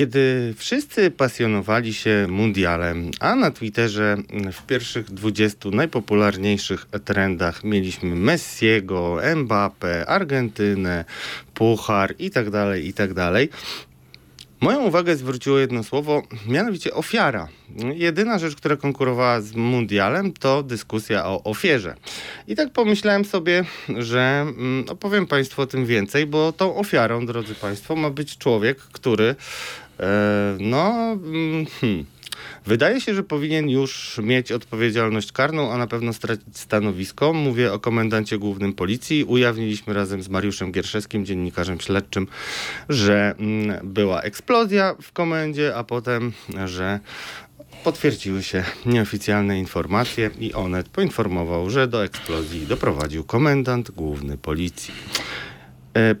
Kiedy 0.00 0.54
wszyscy 0.56 1.10
pasjonowali 1.10 1.94
się 1.94 2.26
mundialem, 2.28 3.10
a 3.20 3.36
na 3.36 3.50
Twitterze 3.50 4.16
w 4.52 4.66
pierwszych 4.66 5.10
20 5.10 5.70
najpopularniejszych 5.70 6.86
trendach 7.04 7.64
mieliśmy 7.64 8.16
Messiego, 8.16 9.18
Mbappe, 9.36 10.06
Argentynę, 10.06 11.04
Puchar 11.54 12.14
i 12.18 12.30
tak 12.30 12.50
dalej, 12.50 12.86
i 12.86 12.92
tak 12.92 13.14
Moją 14.60 14.82
uwagę 14.82 15.16
zwróciło 15.16 15.58
jedno 15.58 15.84
słowo, 15.84 16.22
mianowicie 16.46 16.94
ofiara. 16.94 17.48
Jedyna 17.94 18.38
rzecz, 18.38 18.56
która 18.56 18.76
konkurowała 18.76 19.40
z 19.40 19.54
mundialem, 19.54 20.32
to 20.32 20.62
dyskusja 20.62 21.26
o 21.26 21.42
ofierze. 21.44 21.94
I 22.48 22.56
tak 22.56 22.72
pomyślałem 22.72 23.24
sobie, 23.24 23.64
że 23.98 24.20
mm, 24.40 24.84
opowiem 24.88 25.26
Państwu 25.26 25.62
o 25.62 25.66
tym 25.66 25.86
więcej, 25.86 26.26
bo 26.26 26.52
tą 26.52 26.76
ofiarą, 26.76 27.26
drodzy 27.26 27.54
Państwo, 27.54 27.96
ma 27.96 28.10
być 28.10 28.38
człowiek, 28.38 28.78
który 28.78 29.34
no. 30.58 31.12
Mm, 31.12 31.66
hmm, 31.66 32.04
Wydaje 32.66 33.00
się, 33.00 33.14
że 33.14 33.22
powinien 33.22 33.68
już 33.68 34.20
mieć 34.22 34.52
odpowiedzialność 34.52 35.32
karną, 35.32 35.72
a 35.72 35.78
na 35.78 35.86
pewno 35.86 36.12
stracić 36.12 36.58
stanowisko. 36.58 37.32
Mówię 37.32 37.72
o 37.72 37.78
komendancie 37.78 38.38
głównym 38.38 38.72
policji. 38.72 39.24
Ujawniliśmy 39.24 39.94
razem 39.94 40.22
z 40.22 40.28
Mariuszem 40.28 40.72
Gierszewskim, 40.72 41.26
dziennikarzem 41.26 41.80
śledczym, 41.80 42.26
że 42.88 43.34
mm, 43.38 43.88
była 43.88 44.22
eksplozja 44.22 44.94
w 45.02 45.12
komendzie, 45.12 45.76
a 45.76 45.84
potem, 45.84 46.32
że 46.64 47.00
potwierdziły 47.84 48.42
się 48.42 48.64
nieoficjalne 48.86 49.58
informacje 49.58 50.30
i 50.38 50.54
Onet 50.54 50.88
poinformował, 50.88 51.70
że 51.70 51.88
do 51.88 52.04
eksplozji 52.04 52.66
doprowadził 52.66 53.24
komendant 53.24 53.90
główny 53.90 54.38
policji. 54.38 54.94
E, 55.96 56.14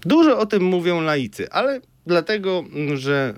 dużo 0.00 0.38
o 0.38 0.46
tym 0.46 0.62
mówią 0.62 1.00
laicy, 1.00 1.50
ale 1.50 1.80
dlatego, 2.08 2.64
że 2.94 3.34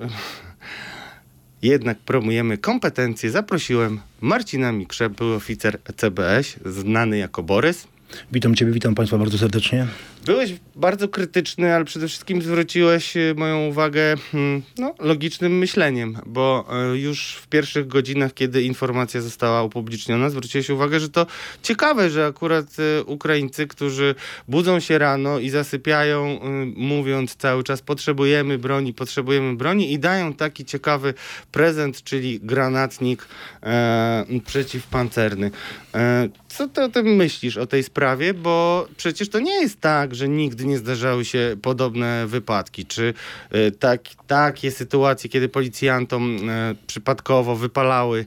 jednak 1.63 1.99
promujemy 1.99 2.59
kompetencje. 2.59 3.31
Zaprosiłem 3.31 4.01
Marcina 4.21 4.73
Mikrze, 4.73 5.11
były 5.11 5.35
oficer 5.35 5.79
CBS, 5.97 6.57
znany 6.65 7.19
jako 7.19 7.43
Borys. 7.43 7.89
Witam 8.33 8.55
Ciebie, 8.55 8.73
witam 8.73 8.95
Państwa 8.95 9.19
bardzo 9.19 9.39
serdecznie. 9.39 9.87
Byłeś 10.25 10.55
bardzo 10.77 11.09
krytyczny, 11.09 11.75
ale 11.75 11.85
przede 11.85 12.09
wszystkim 12.09 12.43
zwróciłeś 12.43 13.17
e, 13.17 13.35
moją 13.37 13.67
uwagę 13.67 14.17
hmm, 14.33 14.63
no, 14.79 14.95
logicznym 14.99 15.59
myśleniem, 15.59 16.19
bo 16.27 16.67
e, 16.93 16.97
już 16.99 17.35
w 17.35 17.49
pierwszych 17.49 17.87
godzinach, 17.87 18.35
kiedy 18.35 18.63
informacja 18.63 19.21
została 19.21 19.63
upubliczniona, 19.63 20.31
zwróciłeś 20.31 20.71
uwagę, 20.71 21.01
że 21.01 21.09
to 21.09 21.27
ciekawe, 21.63 22.11
że 22.11 22.27
akurat 22.27 22.67
e, 22.79 23.05
Ukraińcy, 23.05 23.67
którzy 23.67 24.15
budzą 24.49 24.81
się 24.81 24.99
rano 24.99 25.39
i 25.39 25.51
zasypiają, 25.51 26.41
mówiąc 26.77 27.37
cały 27.37 27.65
czas 27.65 27.83
potrzebujemy 27.83 28.59
broni, 28.59 28.95
potrzebujemy 28.95 29.57
broni 29.57 29.93
i 29.93 29.99
dają 29.99 30.35
taki 30.35 30.65
ciekawy 30.65 31.15
prezent, 31.53 32.03
czyli 32.03 32.41
granatnik 32.41 33.29
e, 33.63 34.25
przeciwpancerny. 34.47 35.51
E, 35.95 36.29
co 36.49 36.69
ty 36.69 36.83
o 36.83 36.89
tym 36.89 37.07
myślisz, 37.07 37.57
o 37.57 37.67
tej 37.67 37.83
sprawie? 37.83 38.00
Bo 38.35 38.87
przecież 38.97 39.29
to 39.29 39.41
nie 39.41 39.61
jest 39.61 39.81
tak, 39.81 40.15
że 40.15 40.29
nigdy 40.29 40.65
nie 40.65 40.79
zdarzały 40.79 41.25
się 41.25 41.57
podobne 41.63 42.27
wypadki. 42.27 42.87
Czy 42.87 43.15
y, 43.55 43.73
tak, 43.73 44.01
takie 44.27 44.71
sytuacje, 44.71 45.31
kiedy 45.31 45.49
policjantom 45.49 46.51
y, 46.51 46.77
przypadkowo 46.87 47.57
wypalały 47.57 48.19
y, 48.21 48.27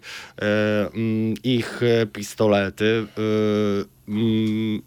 mm, 0.93 1.33
ich 1.43 1.81
pistolety, 2.13 3.07
mm, 4.07 4.81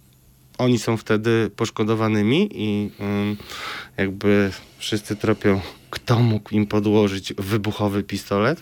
oni 0.59 0.79
są 0.79 0.97
wtedy 0.97 1.51
poszkodowanymi 1.57 2.49
i 2.53 2.91
jakby 3.97 4.51
wszyscy 4.79 5.17
tropią, 5.17 5.61
kto 5.91 6.19
mógł 6.19 6.55
im 6.55 6.67
podłożyć 6.67 7.35
wybuchowy 7.39 8.03
pistolet? 8.03 8.61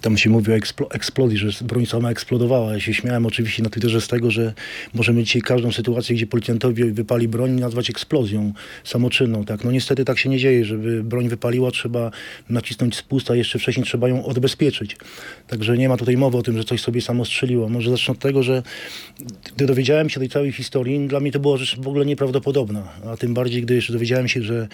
Tam 0.00 0.16
się 0.16 0.30
mówi 0.30 0.52
o 0.52 0.54
eksplo 0.54 0.90
eksplozji, 0.90 1.38
że 1.38 1.64
broń 1.64 1.86
sama 1.86 2.10
eksplodowała. 2.10 2.72
Ja 2.72 2.80
się 2.80 2.94
śmiałem 2.94 3.26
oczywiście 3.26 3.62
na 3.62 3.70
Twitterze 3.70 4.00
z 4.00 4.08
tego, 4.08 4.30
że 4.30 4.52
możemy 4.94 5.24
dzisiaj 5.24 5.42
każdą 5.42 5.72
sytuację, 5.72 6.16
gdzie 6.16 6.26
policjantowi 6.26 6.84
wypali 6.84 7.28
broń, 7.28 7.50
nazwać 7.50 7.90
eksplozją 7.90 8.52
samoczynną. 8.84 9.44
Tak? 9.44 9.64
No 9.64 9.70
niestety 9.70 10.04
tak 10.04 10.18
się 10.18 10.28
nie 10.28 10.38
dzieje. 10.38 10.64
Żeby 10.64 11.04
broń 11.04 11.28
wypaliła, 11.28 11.70
trzeba 11.70 12.10
nacisnąć 12.48 12.96
spust, 12.96 13.30
a 13.30 13.34
jeszcze 13.34 13.58
wcześniej 13.58 13.86
trzeba 13.86 14.08
ją 14.08 14.24
odbezpieczyć. 14.24 14.96
Także 15.48 15.78
nie 15.78 15.88
ma 15.88 15.96
tutaj 15.96 16.16
mowy 16.16 16.38
o 16.38 16.42
tym, 16.42 16.56
że 16.56 16.64
coś 16.64 16.80
sobie 16.80 17.00
samo 17.00 17.24
strzeliło. 17.24 17.68
Może 17.68 17.90
zacznę 17.90 18.12
od 18.12 18.18
tego, 18.18 18.42
że 18.42 18.62
gdy 19.56 19.66
dowiedziałem 19.66 20.10
się 20.10 20.20
tej 20.20 20.28
całej 20.28 20.52
historii, 20.52 21.08
dla 21.08 21.20
mnie 21.20 21.32
to 21.32 21.40
była 21.40 21.56
rzecz 21.56 21.80
w 21.80 21.88
ogóle 21.88 22.06
nieprawdopodobna. 22.06 22.82
A 23.06 23.16
tym 23.16 23.34
bardziej, 23.34 23.62
gdy 23.62 23.74
jeszcze 23.74 23.92
dowiedziałem 23.92 24.28
się, 24.28 24.42
że 24.42 24.68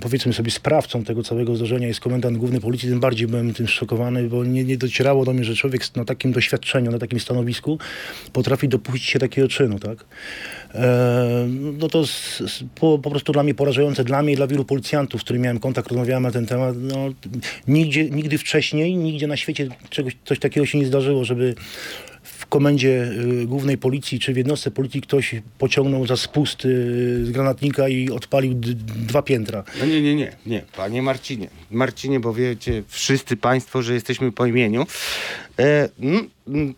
powiedzmy 0.00 0.32
sobie 0.32 0.50
sprawcą 0.50 1.04
tego 1.04 1.22
całego 1.22 1.56
zdarzenia 1.56 1.88
jest 1.88 2.00
komendant 2.00 2.38
główny 2.38 2.60
policji, 2.60 2.88
tym 2.88 3.00
bardziej 3.00 3.28
byłem 3.28 3.54
tym 3.54 3.68
szokowany, 3.68 4.28
bo 4.28 4.44
nie, 4.44 4.64
nie 4.64 4.76
docierało 4.76 5.24
do 5.24 5.32
mnie, 5.32 5.44
że 5.44 5.54
człowiek 5.54 5.96
na 5.96 6.04
takim 6.04 6.32
doświadczeniu, 6.32 6.90
na 6.90 6.98
takim 6.98 7.20
stanowisku 7.20 7.78
potrafi 8.32 8.68
dopuścić 8.68 9.10
się 9.10 9.18
takiego 9.18 9.48
czynu, 9.48 9.78
tak? 9.78 10.04
E, 10.74 11.46
no 11.78 11.88
to 11.88 12.06
z, 12.06 12.38
z, 12.38 12.64
po, 12.74 12.98
po, 12.98 13.10
prostu 13.10 13.32
dla 13.32 13.42
mnie 13.42 13.54
porażające, 13.54 14.04
dla 14.04 14.22
mnie 14.22 14.32
i 14.32 14.36
dla 14.36 14.46
wielu 14.46 14.64
policjantów, 14.64 15.20
z 15.20 15.24
którymi 15.24 15.42
miałem 15.42 15.60
kontakt, 15.60 15.88
rozmawiałem 15.88 16.22
na 16.22 16.30
ten 16.30 16.46
temat, 16.46 16.74
no, 16.78 16.96
nigdzie, 17.68 18.10
nigdy 18.10 18.38
wcześniej, 18.38 18.96
nigdzie 18.96 19.26
na 19.26 19.36
świecie 19.36 19.68
czegoś, 19.90 20.16
coś 20.24 20.38
takiego 20.38 20.66
się 20.66 20.78
nie 20.78 20.86
zdarzyło, 20.86 21.24
żeby 21.24 21.54
komendzie 22.50 23.12
y, 23.42 23.46
głównej 23.46 23.78
policji 23.78 24.20
czy 24.20 24.34
w 24.34 24.36
jednostce 24.36 24.70
policji 24.70 25.00
ktoś 25.00 25.34
pociągnął 25.58 26.06
za 26.06 26.16
spust 26.16 26.64
y, 26.64 27.26
z 27.26 27.30
granatnika 27.30 27.88
i 27.88 28.10
odpalił 28.10 28.54
dwa 28.54 29.22
piętra. 29.22 29.64
No 29.80 29.86
nie, 29.86 30.02
nie, 30.02 30.14
nie, 30.14 30.36
nie, 30.46 30.62
panie 30.76 31.02
Marcinie. 31.02 31.48
Marcinie, 31.70 32.20
bo 32.20 32.34
wiecie 32.34 32.82
wszyscy 32.88 33.36
państwo, 33.36 33.82
że 33.82 33.94
jesteśmy 33.94 34.32
po 34.32 34.46
imieniu. 34.46 34.86
E, 35.60 35.88
no, 35.98 36.20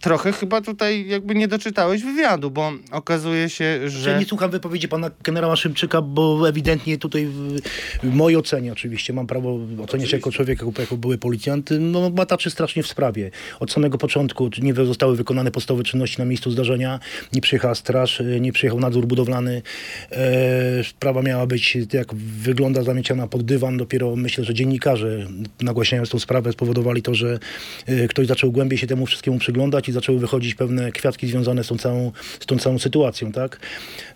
trochę 0.01 0.33
chyba 0.33 0.61
tutaj 0.61 1.07
jakby 1.07 1.35
nie 1.35 1.49
doczytałeś 1.49 2.03
wywiadu, 2.03 2.51
bo 2.51 2.73
okazuje 2.91 3.49
się, 3.49 3.91
że... 3.91 4.11
Ja 4.11 4.19
nie 4.19 4.25
słucham 4.25 4.51
wypowiedzi 4.51 4.89
pana 4.89 5.11
generała 5.23 5.57
Szymczyka, 5.57 6.03
bo 6.03 6.49
ewidentnie 6.49 6.99
tutaj 6.99 7.27
w, 7.27 7.61
w 8.03 8.15
mojej 8.15 8.39
ocenie 8.39 8.73
oczywiście, 8.73 9.13
mam 9.13 9.27
prawo 9.27 9.59
oceniać 9.83 10.13
jako 10.13 10.33
człowiek, 10.33 10.63
jako, 10.63 10.81
jako 10.81 10.97
były 10.97 11.19
policjant, 11.19 11.71
no 11.81 12.11
bataczy 12.11 12.51
strasznie 12.51 12.83
w 12.83 12.87
sprawie. 12.87 13.31
Od 13.61 13.73
samego 13.73 13.99
początku 13.99 14.51
nie 14.63 14.75
zostały 14.75 15.17
wykonane 15.17 15.51
podstawowe 15.51 15.85
czynności 15.85 16.19
na 16.19 16.25
miejscu 16.25 16.51
zdarzenia, 16.51 17.01
nie 17.33 17.41
przyjechała 17.41 17.75
straż, 17.75 18.23
nie 18.41 18.53
przyjechał 18.53 18.81
nadzór 18.81 19.07
budowlany. 19.07 19.63
E, 20.11 20.85
sprawa 20.85 21.23
miała 21.23 21.47
być, 21.47 21.79
jak 21.93 22.15
wygląda, 22.15 22.83
zamieciana 22.83 23.27
pod 23.27 23.43
dywan. 23.43 23.77
Dopiero 23.77 24.17
myślę, 24.17 24.45
że 24.45 24.55
dziennikarze 24.55 25.27
nagłaśniając 25.61 26.11
tą 26.11 26.19
sprawę 26.19 26.53
spowodowali 26.53 27.03
to, 27.03 27.15
że 27.15 27.39
e, 27.87 28.09
ktoś 28.09 28.27
zaczął 28.27 28.53
głębiej 28.53 28.72
się 28.79 28.87
temu 28.87 29.07
wszystkiemu 29.07 29.39
przyglądać 29.39 29.89
i 29.89 29.93
zaczęły 29.93 30.19
wychodzić 30.19 30.55
pewne 30.55 30.93
kwiatki 30.93 31.27
związane 31.27 31.65
z 31.65 31.69
tą 31.69 31.79
całą, 31.79 32.13
z 32.41 32.47
tą 32.47 32.59
całą 32.59 32.79
sytuacją, 32.79 33.33
tak? 33.33 33.61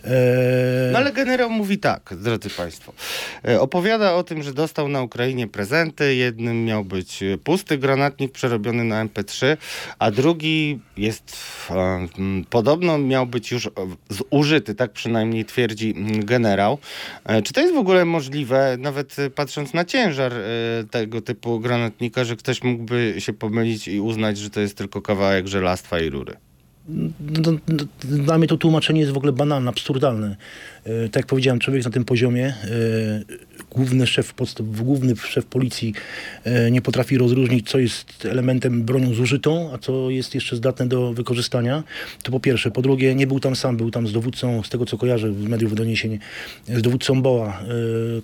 E... 0.07 0.91
No 0.93 0.99
ale 0.99 1.13
generał 1.13 1.51
mówi 1.51 1.79
tak, 1.79 2.15
drodzy 2.17 2.51
Państwo. 2.51 2.93
E, 3.49 3.61
opowiada 3.61 4.15
o 4.15 4.23
tym, 4.23 4.43
że 4.43 4.55
dostał 4.55 4.89
na 4.89 5.03
Ukrainie 5.03 5.47
prezenty. 5.47 6.15
Jednym 6.15 6.65
miał 6.65 6.85
być 6.85 7.21
pusty 7.45 7.79
granatnik 7.79 8.33
przerobiony 8.33 8.85
na 8.85 9.07
MP3, 9.07 9.57
a 9.99 10.11
drugi 10.11 10.81
jest 10.97 11.37
e, 11.71 12.09
podobno 12.51 12.99
miał 12.99 13.27
być 13.27 13.53
już 13.53 13.71
zużyty, 14.33 14.75
tak 14.75 14.93
przynajmniej 14.93 15.45
twierdzi 15.45 15.95
generał. 16.25 16.79
E, 17.25 17.43
czy 17.43 17.53
to 17.53 17.61
jest 17.61 17.75
w 17.75 17.79
ogóle 17.79 18.05
możliwe, 18.05 18.77
nawet 18.79 19.17
patrząc 19.35 19.75
na 19.75 19.85
ciężar 19.85 20.33
tego 20.91 21.21
typu 21.21 21.61
granatnika, 21.61 22.25
że 22.25 22.37
ktoś 22.37 22.63
mógłby 22.63 23.15
się 23.19 23.33
pomylić 23.33 23.89
i 23.89 24.01
uznać, 24.01 24.39
że 24.39 24.51
to 24.51 24.61
jest 24.61 24.77
tylko 24.77 25.03
kawałek 25.03 25.47
żelastwa 25.47 26.01
i 26.01 26.11
rury. 26.11 26.37
No, 26.89 27.53
no, 27.69 27.85
dla 28.05 28.39
mnie 28.39 28.49
to 28.49 28.57
tłumaczenie 28.57 29.01
jest 29.01 29.13
w 29.13 29.17
ogóle 29.17 29.33
banalne, 29.33 29.71
absurdalne. 29.71 30.37
E, 30.85 31.09
tak 31.09 31.17
jak 31.17 31.27
powiedziałem, 31.27 31.59
człowiek 31.59 31.85
na 31.85 31.91
tym 31.91 32.05
poziomie, 32.05 32.47
e, 32.47 33.56
główny 33.77 34.07
szef, 34.07 34.35
główny 34.61 35.17
szef 35.17 35.47
policji 35.47 35.95
e, 36.45 36.71
nie 36.71 36.83
potrafi 36.83 37.19
rozróżnić, 37.19 37.71
co 37.71 37.79
jest 37.79 38.27
elementem 38.27 38.83
bronią 38.83 39.15
zużytą, 39.15 39.71
a 39.73 39.79
co 39.79 40.11
jest 40.11 40.35
jeszcze 40.35 40.57
zdatne 40.57 40.87
do 40.87 41.13
wykorzystania. 41.13 41.85
To 42.23 42.33
po 42.33 42.41
pierwsze. 42.41 42.71
Po 42.71 42.83
drugie, 42.83 43.15
nie 43.15 43.27
był 43.27 43.41
tam 43.41 43.57
sam, 43.57 43.77
był 43.77 43.91
tam 43.91 44.07
z 44.07 44.13
dowódcą, 44.13 44.63
z 44.63 44.69
tego 44.69 44.87
co 44.87 44.99
kojarzę 44.99 45.33
z 45.33 45.37
mediów 45.37 45.75
doniesień, 45.75 46.19
z 46.69 46.83
dowódcą 46.83 47.23
BOA, 47.23 47.63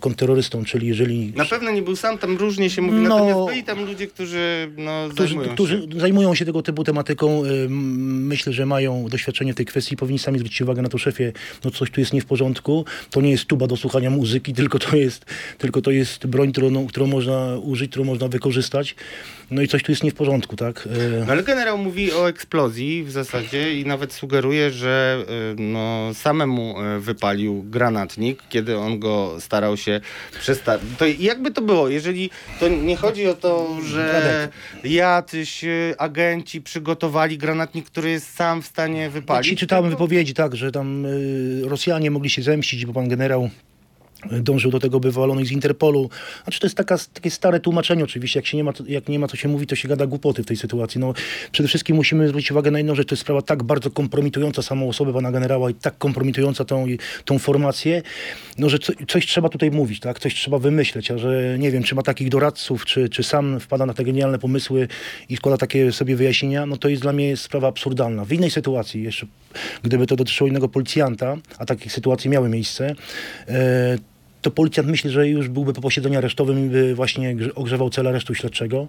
kontrterrorystą, 0.01 0.65
czyli 0.65 0.87
jeżeli... 0.87 1.33
Na 1.37 1.45
pewno 1.45 1.71
nie 1.71 1.83
był 1.83 1.97
sam, 1.97 2.19
tam 2.19 2.37
różnie 2.37 2.71
się 2.71 2.83
mówi, 2.83 2.99
no, 2.99 3.09
natomiast 3.09 3.51
byli 3.51 3.63
tam 3.65 3.85
ludzie, 3.85 4.07
którzy, 4.07 4.71
no, 4.77 5.09
którzy, 5.11 5.29
zajmują 5.29 5.55
którzy 5.55 5.89
się. 5.93 6.01
zajmują 6.01 6.35
się 6.35 6.45
tego 6.45 6.63
typu 6.63 6.85
tematyką. 6.85 7.43
Myślę, 7.69 8.53
że 8.53 8.67
mają 8.67 9.09
doświadczenie 9.09 9.53
w 9.53 9.57
tej 9.57 9.67
kwestii, 9.67 9.97
powinni 9.97 10.19
sami 10.19 10.39
zwrócić 10.39 10.63
uwagę 10.63 10.83
na 10.83 10.89
to, 10.89 10.99
szefie, 10.99 11.33
no 11.65 11.71
coś 11.71 11.91
tu 11.91 12.01
jest 12.01 12.13
nie 12.13 12.21
w 12.21 12.27
porządku. 12.27 12.85
To 13.11 13.21
nie 13.21 13.31
jest 13.31 13.45
tuba 13.45 13.67
do 13.67 13.77
słuchania 13.77 14.11
muzyki, 14.11 14.53
tylko 14.53 14.79
to 14.79 14.97
jest, 14.97 15.25
tylko 15.59 15.83
to 15.83 15.91
jest 15.91 16.27
broń, 16.27 16.53
którą, 16.53 16.87
którą 16.87 17.07
można 17.07 17.57
użyć, 17.63 17.91
którą 17.91 18.05
można 18.05 18.29
wykorzystać. 18.29 18.95
No 19.51 19.63
i 19.63 19.69
coś 19.69 19.83
tu 19.83 19.93
jest 19.93 20.03
nie 20.05 20.11
w 20.11 20.15
porządku, 20.15 20.57
tak? 20.57 20.89
E, 21.21 21.25
No 21.27 21.33
ale 21.33 21.43
generał 21.43 21.79
mówi 21.79 22.13
o 22.13 22.29
eksplozji 22.29 23.05
w 23.05 23.11
zasadzie 23.11 23.81
i 23.81 23.87
nawet 23.87 24.13
sugeruje, 24.13 24.71
że 24.71 25.25
y, 25.53 25.61
no, 25.63 26.11
samemu 26.15 26.75
y, 26.97 27.01
wypalił 27.01 27.63
granatnik, 27.63 28.43
kiedy 28.49 28.79
on 28.79 28.99
go 28.99 29.37
starał 29.41 29.77
się 29.77 30.01
przestawić. 30.41 30.89
To 30.99 31.05
jakby 31.07 31.51
to 31.51 31.63
było, 31.63 31.89
jeżeli 31.89 32.31
to 32.61 32.69
nie 32.69 32.97
chodzi 32.97 33.27
o 33.27 33.35
to, 33.35 33.77
że 33.87 34.49
jacyś 34.85 35.65
agenci 35.99 36.63
przygotowali 36.63 37.39
granatnik, 37.39 37.87
który 37.87 38.11
jest 38.11 38.35
sam 38.35 38.63
w 38.63 38.67
stanie 38.67 39.11
wypalić. 39.11 39.45
Dzisiaj 39.45 39.57
czytałem 39.57 39.85
tylko- 39.85 39.97
wypowiedzi, 40.05 40.35
tak, 40.35 40.57
że 40.57 40.73
tam 40.73 41.07
Rosjanie 41.63 42.11
mogli 42.11 42.31
się 42.31 42.43
zemścić, 42.43 42.87
bo 42.87 42.93
pan 42.93 43.09
generał 43.09 43.51
dążył 44.31 44.71
do 44.71 44.81
tego, 44.81 45.01
by 45.01 45.13
ich 45.41 45.49
z 45.49 45.53
Interpolu. 45.53 46.11
Znaczy 46.45 46.61
to 46.61 46.67
jest 46.67 46.77
taka, 46.77 46.99
takie 47.13 47.31
stare 47.31 47.61
tłumaczenie 47.61 48.05
oczywiście. 48.05 48.39
Jak, 48.39 48.47
się 48.47 48.57
nie 48.57 48.65
ma, 48.65 48.73
jak 48.89 49.09
nie 49.09 49.19
ma 49.19 49.29
co 49.29 49.37
się 49.37 49.49
mówi, 49.49 49.67
to 49.67 49.77
się 49.77 49.89
gada 49.89 50.07
głupoty 50.07 50.43
w 50.43 50.47
tej 50.47 50.57
sytuacji. 50.57 51.01
No, 51.01 51.15
przede 51.53 51.69
wszystkim 51.69 51.97
musimy 51.97 52.29
zwrócić 52.29 52.51
uwagę 52.51 52.71
na 52.71 52.79
jedną 52.79 52.95
rzecz. 52.95 53.09
To 53.09 53.13
jest 53.13 53.23
sprawa 53.23 53.43
tak 53.43 53.63
bardzo 53.63 53.91
kompromitująca 53.91 54.63
samą 54.63 54.89
osobę 54.89 55.13
pana 55.13 55.33
generała 55.33 55.71
i 55.71 55.75
tak 55.75 55.99
kompromitująca 55.99 56.65
tą, 56.65 56.87
tą 57.25 57.39
formację, 57.39 58.03
no, 58.59 58.69
że 58.69 58.79
co, 58.79 58.93
coś 59.09 59.27
trzeba 59.27 59.49
tutaj 59.49 59.71
mówić, 59.71 60.01
tak? 60.01 60.21
Coś 60.21 60.35
trzeba 60.35 60.59
wymyśleć, 60.59 61.11
a 61.11 61.19
że 61.19 61.57
nie 61.59 61.71
wiem, 61.71 61.83
czy 61.83 61.95
ma 61.95 62.03
takich 62.03 62.29
doradców, 62.29 62.85
czy, 62.85 63.09
czy 63.09 63.23
sam 63.23 63.61
wpada 63.61 63.87
na 63.87 63.95
te 63.95 64.05
genialne 64.05 64.39
pomysły 64.39 64.89
i 65.29 65.37
składa 65.37 65.59
takie 65.59 65.93
sobie 65.93 66.17
wyjaśnienia, 66.17 66.67
no 66.67 66.77
to 66.77 66.89
jest 66.89 67.03
dla 67.03 67.13
mnie 67.13 67.37
sprawa 67.37 67.69
absurdalna. 67.69 68.25
W 68.25 68.33
innej 68.33 68.51
sytuacji, 68.51 69.03
jeszcze 69.03 69.27
gdyby 69.83 70.07
to 70.07 70.17
dotyczyło 70.17 70.49
innego 70.49 70.69
policjanta, 70.69 71.37
a 71.59 71.67
takich 71.67 71.93
sytuacji 71.93 72.31
miały 72.31 72.49
miejsce, 72.49 72.95
e, 73.49 73.99
to 74.43 74.51
policjant 74.51 74.89
myśli, 74.89 75.11
że 75.11 75.29
już 75.29 75.49
byłby 75.49 75.73
po 75.73 75.81
posiedzeniu 75.81 76.19
aresztowym 76.19 76.67
i 76.67 76.71
by 76.71 76.95
właśnie 76.95 77.37
grze- 77.37 77.55
ogrzewał 77.55 77.91
cel 77.91 78.09
aresztu 78.09 78.35
śledczego. 78.35 78.89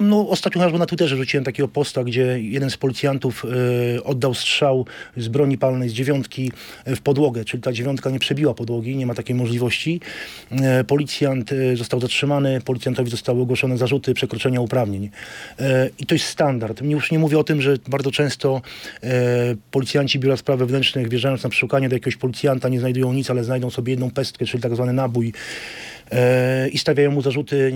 No, 0.00 0.28
ostatnio 0.28 0.60
chociażby 0.60 0.78
na 0.78 0.86
Twitterze 0.86 1.16
rzuciłem 1.16 1.44
takiego 1.44 1.68
posta, 1.68 2.04
gdzie 2.04 2.40
jeden 2.40 2.70
z 2.70 2.76
policjantów 2.76 3.44
e, 3.96 4.04
oddał 4.04 4.34
strzał 4.34 4.86
z 5.16 5.28
broni 5.28 5.58
palnej 5.58 5.88
z 5.88 5.92
dziewiątki 5.92 6.52
e, 6.84 6.96
w 6.96 7.00
podłogę, 7.00 7.44
czyli 7.44 7.62
ta 7.62 7.72
dziewiątka 7.72 8.10
nie 8.10 8.18
przebiła 8.18 8.54
podłogi, 8.54 8.96
nie 8.96 9.06
ma 9.06 9.14
takiej 9.14 9.36
możliwości. 9.36 10.00
E, 10.50 10.84
Policjant 10.84 11.50
został 11.74 12.00
zatrzymany, 12.00 12.60
policjantowi 12.60 13.10
zostały 13.10 13.42
ogłoszone 13.42 13.78
zarzuty 13.78 14.14
przekroczenia 14.14 14.60
uprawnień. 14.60 15.10
I 15.98 16.06
to 16.06 16.14
jest 16.14 16.24
standard. 16.24 16.82
Już 16.82 17.10
nie 17.10 17.18
mówię 17.18 17.38
o 17.38 17.44
tym, 17.44 17.62
że 17.62 17.76
bardzo 17.88 18.10
często 18.10 18.62
policjanci 19.70 20.18
Biura 20.18 20.36
Spraw 20.36 20.58
Wewnętrznych 20.58 21.08
wjeżdżając 21.08 21.42
na 21.42 21.50
przeszukanie 21.50 21.88
do 21.88 21.96
jakiegoś 21.96 22.16
policjanta 22.16 22.68
nie 22.68 22.80
znajdują 22.80 23.12
nic, 23.12 23.30
ale 23.30 23.44
znajdą 23.44 23.70
sobie 23.70 23.92
jedną 23.92 24.10
pestkę, 24.20 24.46
czyli 24.46 24.62
tak 24.62 24.74
zwany 24.74 24.92
nabój 24.92 25.32
i 26.72 26.78
stawiają 26.78 27.10
mu 27.10 27.22
zarzuty 27.22 27.72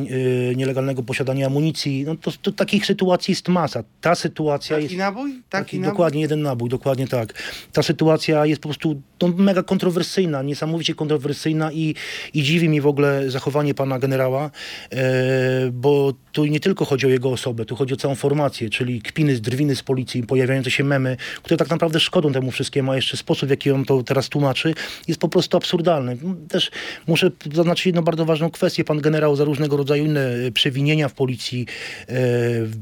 e, 0.50 0.54
nielegalnego 0.54 1.02
posiadania 1.02 1.46
amunicji. 1.46 2.04
No 2.04 2.16
to, 2.16 2.32
to 2.42 2.52
takich 2.52 2.86
sytuacji 2.86 3.32
jest 3.32 3.48
masa. 3.48 3.84
Ta 4.00 4.14
sytuacja 4.14 4.78
jest... 4.78 4.88
Taki 4.88 4.98
nabój? 4.98 5.30
Taki, 5.32 5.64
Taki, 5.64 5.80
nabój? 5.80 5.92
dokładnie 5.92 6.20
jeden 6.20 6.42
nabój, 6.42 6.68
dokładnie 6.68 7.08
tak. 7.08 7.34
Ta 7.72 7.82
sytuacja 7.82 8.46
jest 8.46 8.62
po 8.62 8.68
prostu 8.68 9.02
no, 9.22 9.28
mega 9.28 9.62
kontrowersyjna, 9.62 10.42
niesamowicie 10.42 10.94
kontrowersyjna 10.94 11.72
i, 11.72 11.94
i 12.34 12.42
dziwi 12.42 12.68
mi 12.68 12.80
w 12.80 12.86
ogóle 12.86 13.30
zachowanie 13.30 13.74
pana 13.74 13.98
generała, 13.98 14.50
e, 14.92 15.70
bo 15.72 16.12
tu 16.32 16.44
nie 16.44 16.60
tylko 16.60 16.84
chodzi 16.84 17.06
o 17.06 17.08
jego 17.08 17.30
osobę, 17.30 17.64
tu 17.64 17.76
chodzi 17.76 17.94
o 17.94 17.96
całą 17.96 18.14
formację, 18.14 18.70
czyli 18.70 19.02
kpiny, 19.02 19.40
drwiny 19.40 19.76
z 19.76 19.82
policji, 19.82 20.22
pojawiające 20.22 20.70
się 20.70 20.84
memy, 20.84 21.16
które 21.42 21.56
tak 21.56 21.70
naprawdę 21.70 22.00
szkodą 22.00 22.32
temu 22.32 22.50
wszystkiemu, 22.50 22.92
a 22.92 22.96
jeszcze 22.96 23.16
sposób, 23.16 23.48
w 23.48 23.50
jaki 23.50 23.70
on 23.70 23.84
to 23.84 24.02
teraz 24.02 24.28
tłumaczy, 24.28 24.74
jest 25.08 25.20
po 25.20 25.28
prostu 25.28 25.56
absurdalny. 25.56 26.16
Też 26.48 26.70
muszę 27.06 27.30
zaznaczyć 27.54 27.86
jedną 27.86 28.02
bardzo 28.02 28.23
ważną 28.24 28.50
kwestię. 28.50 28.84
Pan 28.84 29.00
generał 29.00 29.36
za 29.36 29.44
różnego 29.44 29.76
rodzaju 29.76 30.04
inne 30.04 30.20
e, 30.20 30.50
przewinienia 30.52 31.08
w 31.08 31.12
policji, 31.12 31.66
e, 32.08 32.14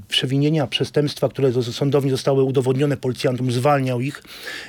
przewinienia, 0.08 0.66
przestępstwa, 0.66 1.28
które 1.28 1.62
sądownie 1.62 2.10
zostały 2.10 2.42
udowodnione 2.42 2.96
policjantom, 2.96 3.52
zwalniał 3.52 4.00
ich, 4.00 4.22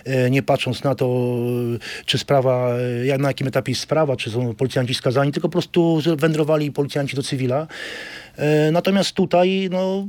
e, 0.06 0.30
nie 0.30 0.44
patrząc 0.44 0.84
na 0.84 0.96
to, 0.96 1.36
e, 1.76 2.06
czy 2.06 2.18
sprawa, 2.18 2.76
e, 3.14 3.18
na 3.18 3.28
jakim 3.28 3.48
etapie 3.48 3.72
jest 3.72 3.82
sprawa, 3.82 4.16
czy 4.16 4.32
są 4.32 4.56
policjanci 4.56 4.94
skazani, 4.94 5.32
tylko 5.32 5.50
po 5.50 5.52
prostu 5.52 6.02
wędrowali 6.18 6.72
policjanci 6.72 7.16
do 7.16 7.24
cywila. 7.24 7.68
E, 8.38 8.72
Natomiast 8.72 9.12
tutaj, 9.12 9.70
no, 9.72 10.08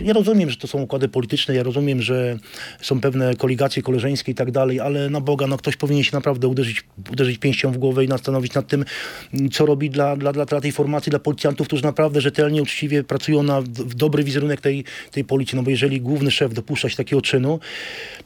ja 0.00 0.12
rozumiem, 0.12 0.50
że 0.50 0.56
to 0.56 0.66
są 0.66 0.82
układy 0.82 1.08
polityczne, 1.08 1.54
ja 1.54 1.62
rozumiem, 1.62 2.02
że 2.02 2.38
są 2.80 3.00
pewne 3.00 3.36
koligacje 3.36 3.82
koleżeńskie 3.82 4.32
i 4.32 4.34
tak 4.34 4.50
dalej, 4.50 4.80
ale 4.80 5.10
na 5.10 5.20
Boga, 5.20 5.46
no 5.46 5.56
ktoś 5.56 5.76
powinien 5.76 6.04
się 6.04 6.16
naprawdę 6.16 6.48
uderzyć, 6.48 6.84
uderzyć 7.12 7.38
pięścią 7.38 7.72
w 7.72 7.78
głowę 7.78 8.04
i 8.04 8.08
zastanowić 8.08 8.54
nad 8.54 8.66
tym, 8.66 8.84
co 9.52 9.66
robi 9.66 9.90
dla, 9.90 10.16
dla, 10.16 10.32
dla, 10.32 10.60
tej 10.60 10.72
formacji, 10.72 11.10
dla 11.10 11.18
policjantów, 11.18 11.66
którzy 11.66 11.82
naprawdę 11.82 12.20
rzetelnie, 12.20 12.62
uczciwie 12.62 13.04
pracują 13.04 13.42
na 13.42 13.60
w 13.62 13.94
dobry 13.94 14.24
wizerunek 14.24 14.60
tej, 14.60 14.84
tej 15.10 15.24
policji. 15.24 15.56
No 15.56 15.62
bo 15.62 15.70
jeżeli 15.70 16.00
główny 16.00 16.30
szef 16.30 16.54
dopuszcza 16.54 16.88
się 16.88 16.96
takiego 16.96 17.22
czynu, 17.22 17.60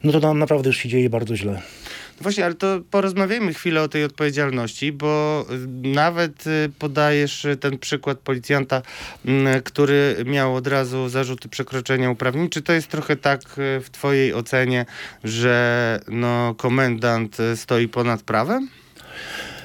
no 0.05 0.13
to 0.13 0.21
nam 0.21 0.39
naprawdę 0.39 0.69
już 0.69 0.77
się 0.77 0.89
dzieje 0.89 1.11
bardzo 1.11 1.37
źle. 1.37 1.63
Właśnie, 2.21 2.45
ale 2.45 2.55
to 2.55 2.81
porozmawiajmy 2.91 3.55
chwilę 3.55 3.83
o 3.83 3.89
tej 3.89 4.05
odpowiedzialności, 4.05 4.93
bo 4.93 5.45
y, 5.51 5.89
nawet 5.89 6.47
y, 6.47 6.71
podajesz 6.79 7.45
y, 7.45 7.57
ten 7.57 7.79
przykład 7.79 8.19
policjanta, 8.19 8.83
mm, 9.25 9.63
który 9.63 10.17
miał 10.27 10.55
od 10.55 10.67
razu 10.67 11.09
zarzuty 11.09 11.49
przekroczenia 11.49 12.11
uprawnień. 12.11 12.49
Czy 12.49 12.63
to 12.63 12.73
jest 12.73 12.89
trochę 12.89 13.17
tak 13.17 13.41
w 13.57 13.87
twojej 13.93 14.35
ocenie, 14.35 14.87
że 15.25 16.01
no, 16.09 16.55
komendant 16.55 17.37
stoi 17.55 17.89
ponad 17.89 18.23
prawem? 18.23 18.69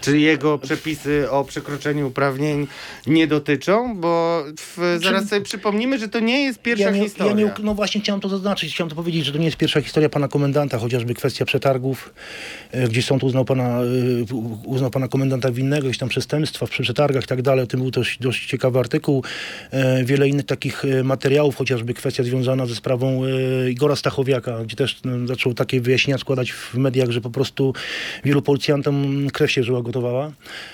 Czy 0.05 0.19
jego 0.19 0.57
przepisy 0.57 1.31
o 1.31 1.43
przekroczeniu 1.43 2.07
uprawnień 2.07 2.67
nie 3.07 3.27
dotyczą? 3.27 3.97
Bo 3.97 4.43
w, 4.59 4.99
zaraz 5.03 5.29
sobie 5.29 5.41
przypomnimy, 5.41 5.99
że 5.99 6.09
to 6.09 6.19
nie 6.19 6.43
jest 6.43 6.61
pierwsza 6.61 6.85
ja 6.85 6.91
nie, 6.91 7.03
historia. 7.03 7.45
Ja 7.45 7.53
nie, 7.57 7.63
no 7.63 7.75
właśnie 7.75 8.01
chciałem 8.01 8.21
to 8.21 8.29
zaznaczyć, 8.29 8.73
chciałem 8.73 8.89
to 8.89 8.95
powiedzieć, 8.95 9.25
że 9.25 9.31
to 9.31 9.37
nie 9.37 9.45
jest 9.45 9.57
pierwsza 9.57 9.81
historia 9.81 10.09
pana 10.09 10.27
komendanta, 10.27 10.77
chociażby 10.77 11.13
kwestia 11.13 11.45
przetargów, 11.45 12.13
e, 12.71 12.87
gdzie 12.87 13.01
sąd 13.01 13.23
uznał 13.23 13.45
pana, 13.45 13.81
e, 13.81 13.85
uznał 14.65 14.91
pana 14.91 15.07
komendanta 15.07 15.51
winnego, 15.51 15.87
jakieś 15.87 15.97
tam 15.97 16.09
przestępstwa 16.09 16.67
przy 16.67 16.83
przetargach 16.83 17.23
i 17.23 17.27
tak 17.27 17.41
dalej. 17.41 17.63
O 17.63 17.67
tym 17.67 17.79
był 17.79 17.91
też 17.91 18.17
dość 18.19 18.45
ciekawy 18.47 18.79
artykuł. 18.79 19.23
E, 19.71 20.03
Wiele 20.03 20.27
innych 20.29 20.45
takich 20.45 20.83
materiałów, 21.03 21.55
chociażby 21.55 21.93
kwestia 21.93 22.23
związana 22.23 22.65
ze 22.65 22.75
sprawą 22.75 23.21
Igora 23.69 23.95
Stachowiaka, 23.95 24.63
gdzie 24.63 24.75
też 24.75 24.97
no, 25.03 25.27
zaczął 25.27 25.53
takie 25.53 25.81
wyjaśnienia 25.81 26.17
składać 26.17 26.51
w 26.51 26.73
mediach, 26.73 27.11
że 27.11 27.21
po 27.21 27.29
prostu 27.29 27.73
wielu 28.23 28.41
policjantom 28.41 29.27
krew 29.33 29.51
się 29.51 29.63
żyła 29.63 29.81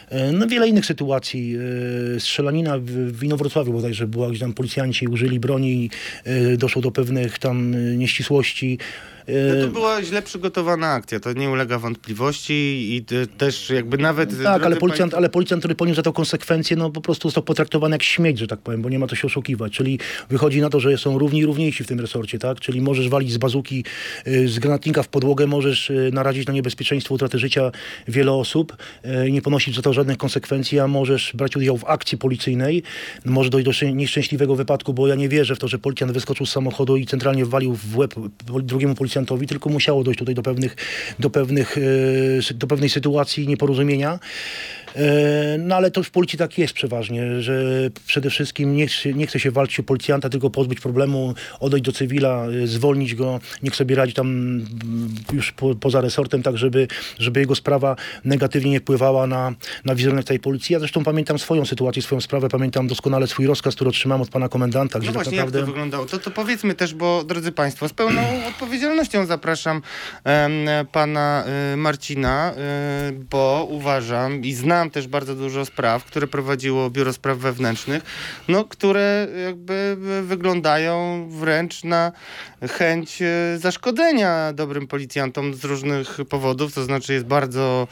E, 0.10 0.32
No 0.32 0.48
wiele 0.48 0.68
innych 0.68 0.86
sytuacji. 0.86 1.56
E, 2.16 2.20
Strzelanina 2.20 2.78
w, 2.78 2.86
w 2.86 3.24
Inowrocławiu 3.24 3.74
bodajże 3.74 4.08
była, 4.08 4.30
gdzie 4.30 4.40
tam 4.40 4.54
policjanci 4.54 5.08
użyli 5.08 5.40
broni 5.40 5.90
e, 6.24 6.58
doszło 6.58 6.82
do 6.82 6.92
pewnych 6.92 7.40
tam 7.40 7.76
nieścisłości. 7.98 8.80
E, 9.32 9.56
No 9.56 9.66
to 9.66 9.72
była 9.72 10.04
źle 10.04 10.22
przygotowana 10.22 10.88
akcja, 10.94 11.20
to 11.20 11.34
nie 11.34 11.50
ulega 11.50 11.80
wątpliwości 11.80 12.54
i 12.96 13.06
też 13.38 13.70
jakby 13.70 13.98
nawet... 13.98 14.44
Tak, 14.44 14.64
ale 14.64 14.76
policjant, 14.76 15.14
ale 15.14 15.30
policjant, 15.30 15.62
który 15.62 15.76
poniósł 15.76 15.96
za 15.96 16.02
to 16.04 16.14
konsekwencje, 16.14 16.78
no 16.78 16.90
po 16.90 17.02
prostu 17.02 17.28
został 17.28 17.44
potraktowany 17.44 17.96
jak 17.96 18.04
śmieć, 18.04 18.40
że 18.40 18.48
tak 18.48 18.60
powiem, 18.60 18.82
bo 18.82 18.90
nie 18.90 19.00
ma 19.00 19.08
co 19.08 19.16
się 19.16 19.28
oszukiwać. 19.28 19.74
Czyli 19.74 20.00
wychodzi 20.30 20.62
na 20.62 20.70
to, 20.70 20.80
że 20.80 20.98
są 20.98 21.18
równi 21.20 21.40
i 21.40 21.46
równiejsi 21.46 21.84
w 21.84 21.88
tym 21.88 22.00
resorcie, 22.00 22.40
tak? 22.40 22.60
Czyli 22.60 22.82
możesz 22.82 23.10
walić 23.10 23.32
z 23.32 23.38
bazuki, 23.38 23.84
y, 24.28 24.48
z 24.48 24.60
granatnika 24.60 25.04
w 25.04 25.08
podłogę, 25.08 25.48
możesz 25.48 25.90
y, 25.90 26.10
narazić 26.14 26.48
na 26.48 26.54
niebezpieczeństwo 26.54 27.14
utraty 27.16 27.40
życia 27.40 27.72
wiele 28.08 28.32
osób 28.32 28.78
y, 29.26 29.32
nie 29.32 29.42
ponosić 29.42 29.76
za 29.76 29.82
to 29.82 29.94
żadnych 29.94 30.18
konsekwencji, 30.18 30.80
a 30.80 30.88
możesz 30.88 31.32
brać 31.36 31.56
udział 31.56 31.78
w 31.78 31.86
akcji 31.86 32.18
policyjnej. 32.18 32.84
Może 33.26 33.50
dojść 33.50 33.66
do 33.66 33.72
szczę- 33.72 33.94
nieszczęśliwego 33.96 34.56
wypadku, 34.56 34.94
bo 34.94 35.08
ja 35.08 35.16
nie 35.16 35.30
wierzę 35.30 35.56
w 35.56 35.60
to, 35.60 35.68
że 35.68 35.80
policjant 35.80 36.14
wyskoczył 36.14 36.46
z 36.46 36.52
samochodu 36.52 36.98
i 36.98 37.06
centralnie 37.06 37.46
walił 37.46 37.76
w 37.76 37.98
łeb 37.98 38.14
drugiemu 38.64 38.96
policjantowi, 38.96 39.21
tylko 39.48 39.70
musiało 39.70 40.04
dojść 40.04 40.20
tutaj 40.20 40.36
do 40.36 40.44
pewnych, 40.44 40.76
do 41.20 41.30
pewnych, 41.30 41.78
sy- 42.42 42.54
do 42.54 42.68
pewnej 42.68 42.90
sytuacji 42.90 43.48
nieporozumienia. 43.48 44.20
E, 44.96 45.58
No 45.58 45.76
ale 45.76 45.92
to 45.92 46.04
w 46.04 46.12
policji 46.12 46.40
tak 46.40 46.58
jest 46.58 46.74
przeważnie, 46.74 47.42
że 47.42 47.64
przede 48.08 48.30
wszystkim 48.30 48.76
nie, 48.76 48.88
chce- 48.88 49.14
nie 49.14 49.28
chce 49.28 49.40
się 49.40 49.52
walczyć 49.52 49.80
o 49.80 49.84
policjanta, 49.84 50.30
tylko 50.30 50.50
pozbyć 50.50 50.80
problemu, 50.80 51.34
odejść 51.60 51.86
do 51.86 51.92
cywila, 51.92 52.46
e, 52.64 52.68
zwolnić 52.68 53.16
go, 53.16 53.40
niech 53.64 53.76
sobie 53.76 53.96
radzi 53.96 54.14
tam 54.14 54.28
mm, 54.28 54.66
już 55.34 55.52
po, 55.52 55.76
poza 55.76 56.02
resortem, 56.02 56.44
tak 56.44 56.58
żeby, 56.58 56.88
żeby 57.20 57.40
jego 57.40 57.56
sprawa 57.56 57.96
negatywnie 58.26 58.72
nie 58.72 58.80
wpływała 58.80 59.28
na, 59.28 59.54
na 59.86 59.96
wizerunek 59.96 60.26
tej 60.26 60.40
policji. 60.40 60.74
Ja 60.74 60.80
zresztą 60.80 61.04
pamiętam 61.04 61.40
swoją 61.40 61.66
sytuację, 61.66 62.02
swoją 62.02 62.22
sprawę, 62.22 62.50
pamiętam 62.50 62.88
doskonale 62.88 63.28
swój 63.28 63.48
rozkaz, 63.48 63.76
który 63.76 63.90
otrzymałem 63.90 64.22
od 64.22 64.30
pana 64.30 64.50
komendanta, 64.50 65.00
gdzie 65.00 65.08
No 65.08 65.14
tak 65.14 65.24
właśnie, 65.24 65.38
jak 65.38 65.46
naprawdę... 65.46 65.60
to 65.68 65.72
wyglądało? 65.74 66.06
To, 66.06 66.18
to 66.18 66.32
powiedzmy 66.32 66.74
też, 66.76 66.94
bo 66.94 67.24
drodzy 67.24 67.52
Państwo, 67.52 67.88
z 67.88 67.94
pełną 67.94 68.22
odpowiedzialnością 68.50 69.26
zapraszam 69.26 69.82
em, 70.24 70.52
pana 70.92 71.44
y, 71.74 71.78
Marcina, 71.78 72.54
y, 73.10 73.12
bo 73.32 73.68
uważam 73.70 74.44
i 74.44 74.54
znam 74.54 74.81
też 74.90 75.08
bardzo 75.08 75.36
dużo 75.36 75.66
spraw, 75.66 76.06
które 76.06 76.28
prowadziło 76.28 76.90
Biuro 76.90 77.14
Spraw 77.14 77.38
Wewnętrznych, 77.38 78.04
no, 78.48 78.64
które 78.64 79.28
jakby 79.46 79.98
wyglądają 80.24 81.28
wręcz 81.30 81.84
na 81.84 82.12
chęć 82.70 83.22
y, 83.22 83.60
zaszkodzenia 83.60 84.54
dobrym 84.54 84.88
policjantom 84.88 85.54
z 85.54 85.64
różnych 85.64 86.18
powodów, 86.30 86.74
to 86.74 86.84
znaczy 86.84 87.14
jest 87.14 87.26
bardzo 87.26 87.88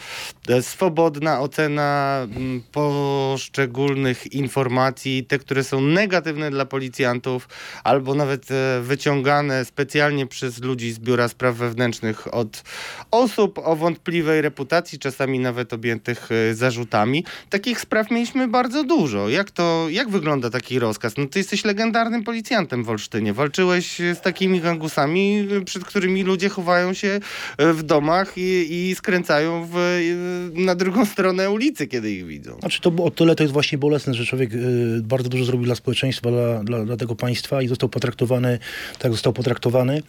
e, 0.49 0.61
swobodna 0.61 1.39
ocena 1.41 2.19
mm, 2.23 2.63
poszczególnych 2.71 4.33
informacji, 4.33 5.25
te, 5.25 5.39
które 5.39 5.63
są 5.63 5.81
negatywne 5.81 6.51
dla 6.51 6.65
policjantów, 6.65 7.47
albo 7.83 8.15
nawet 8.15 8.51
e, 8.51 8.81
wyciągane 8.81 9.65
specjalnie 9.65 10.27
przez 10.27 10.59
ludzi 10.59 10.91
z 10.91 10.99
Biura 10.99 11.27
Spraw 11.27 11.55
Wewnętrznych 11.55 12.33
od 12.33 12.63
osób 13.11 13.59
o 13.63 13.75
wątpliwej 13.75 14.41
reputacji, 14.41 14.99
czasami 14.99 15.39
nawet 15.39 15.73
objętych 15.73 16.29
e, 16.31 16.55
zarzutami. 16.79 17.23
Takich 17.49 17.81
spraw 17.81 18.11
mieliśmy 18.11 18.47
bardzo 18.47 18.83
dużo. 18.83 19.29
Jak 19.29 19.51
to, 19.51 19.87
jak 19.89 20.09
wygląda 20.09 20.49
taki 20.49 20.79
rozkaz? 20.79 21.17
No 21.17 21.27
ty 21.27 21.39
jesteś 21.39 21.65
legendarnym 21.65 22.23
policjantem 22.23 22.83
w 22.83 22.89
Olsztynie. 22.89 23.33
Walczyłeś 23.33 24.01
e, 24.01 24.15
z 24.15 24.21
takimi 24.21 24.61
gangusami, 24.61 25.47
e, 25.57 25.65
przed 25.65 25.85
którymi 25.85 26.23
ludzie 26.23 26.49
chowają 26.49 26.93
się 26.93 27.19
e, 27.57 27.73
w 27.73 27.83
domach 27.83 28.33
i, 28.37 28.67
i 28.69 28.95
skręcają 28.95 29.67
w, 29.71 29.77
e, 29.77 30.61
na 30.61 30.75
drugą 30.75 31.05
stronę 31.05 31.49
ulicy, 31.51 31.87
kiedy 31.87 32.11
ich 32.11 32.25
widzą. 32.25 32.57
Znaczy 32.59 32.81
to 32.81 32.91
o 33.03 33.11
tyle 33.11 33.35
to 33.35 33.43
jest 33.43 33.53
właśnie 33.53 33.77
bolesne, 33.77 34.13
że 34.13 34.25
człowiek 34.25 34.53
y, 34.53 35.01
bardzo 35.03 35.29
dużo 35.29 35.45
zrobił 35.45 35.65
dla 35.65 35.75
społeczeństwa, 35.75 36.31
dla, 36.31 36.63
dla, 36.63 36.85
dla 36.85 36.97
tego 36.97 37.15
państwa 37.15 37.61
i 37.61 37.67
został 37.67 37.89
potraktowany, 37.89 38.59
tak 38.99 39.11
został 39.11 39.33
potraktowany. 39.33 40.01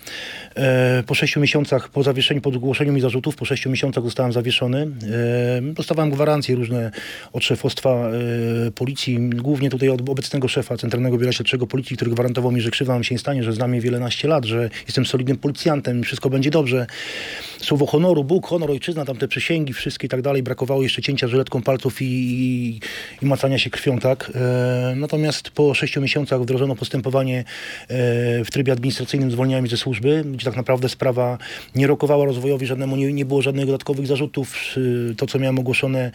E, 0.56 1.02
po 1.06 1.14
sześciu 1.14 1.40
miesiącach, 1.40 1.88
po 1.88 2.02
zawieszeniu, 2.02 2.40
po 2.40 2.50
ogłoszeniu 2.50 2.92
mi 2.92 3.00
zarzutów, 3.00 3.36
po 3.36 3.44
sześciu 3.44 3.70
miesiącach 3.70 4.04
zostałem 4.04 4.32
zawieszony. 4.32 4.88
E, 5.68 5.72
dostawałem 5.74 6.10
gwarancje 6.10 6.56
różne 6.60 6.90
od 7.32 7.44
szefostwa 7.44 7.90
e, 7.90 8.70
policji, 8.70 9.18
głównie 9.30 9.70
tutaj 9.70 9.88
od 9.88 10.08
obecnego 10.08 10.48
szefa 10.48 10.76
Centralnego 10.76 11.18
Biura 11.18 11.32
Śledczego 11.32 11.66
Policji, 11.66 11.96
który 11.96 12.10
gwarantował 12.10 12.52
mi, 12.52 12.60
że 12.60 12.70
krzywda 12.70 12.92
nam 12.92 13.04
się 13.04 13.14
nie 13.14 13.18
stanie, 13.18 13.42
że 13.42 13.52
znam 13.52 13.70
mnie 13.70 13.80
wielenaście 13.80 14.28
lat, 14.28 14.44
że 14.44 14.70
jestem 14.86 15.06
solidnym 15.06 15.36
policjantem 15.36 16.02
wszystko 16.02 16.30
będzie 16.30 16.50
dobrze. 16.50 16.86
Słowo 17.58 17.86
honoru, 17.86 18.24
Bóg, 18.24 18.46
honor, 18.46 18.70
ojczyzna, 18.70 19.04
tam 19.04 19.16
te 19.16 19.28
przysięgi, 19.28 19.72
wszystkie 19.72 20.06
i 20.06 20.10
tak 20.10 20.22
dalej. 20.22 20.42
Brakowało 20.42 20.82
jeszcze 20.82 21.02
cięcia 21.02 21.28
żyletką 21.28 21.62
palców 21.62 22.02
i, 22.02 22.04
i, 22.04 22.80
i 23.22 23.26
macania 23.26 23.58
się 23.58 23.70
krwią, 23.70 23.98
tak. 23.98 24.32
E, 24.34 24.94
natomiast 24.96 25.50
po 25.50 25.74
sześciu 25.74 26.00
miesiącach 26.00 26.42
wdrożono 26.42 26.76
postępowanie 26.76 27.38
e, 27.38 27.44
w 28.44 28.50
trybie 28.50 28.72
administracyjnym 28.72 29.30
zwolnienia 29.30 29.60
mnie 29.60 29.70
ze 29.70 29.76
służby, 29.76 30.24
gdzie 30.32 30.44
tak 30.44 30.56
naprawdę 30.56 30.88
sprawa 30.88 31.38
nie 31.74 31.86
rokowała 31.86 32.24
rozwojowi 32.24 32.66
żadnemu, 32.66 32.96
nie, 32.96 33.12
nie 33.12 33.24
było 33.24 33.42
żadnych 33.42 33.66
dodatkowych 33.66 34.06
zarzutów. 34.06 34.54
E, 35.10 35.14
To, 35.14 35.26
co 35.26 35.38
miałem 35.38 35.58
ogłoszone 35.58 36.10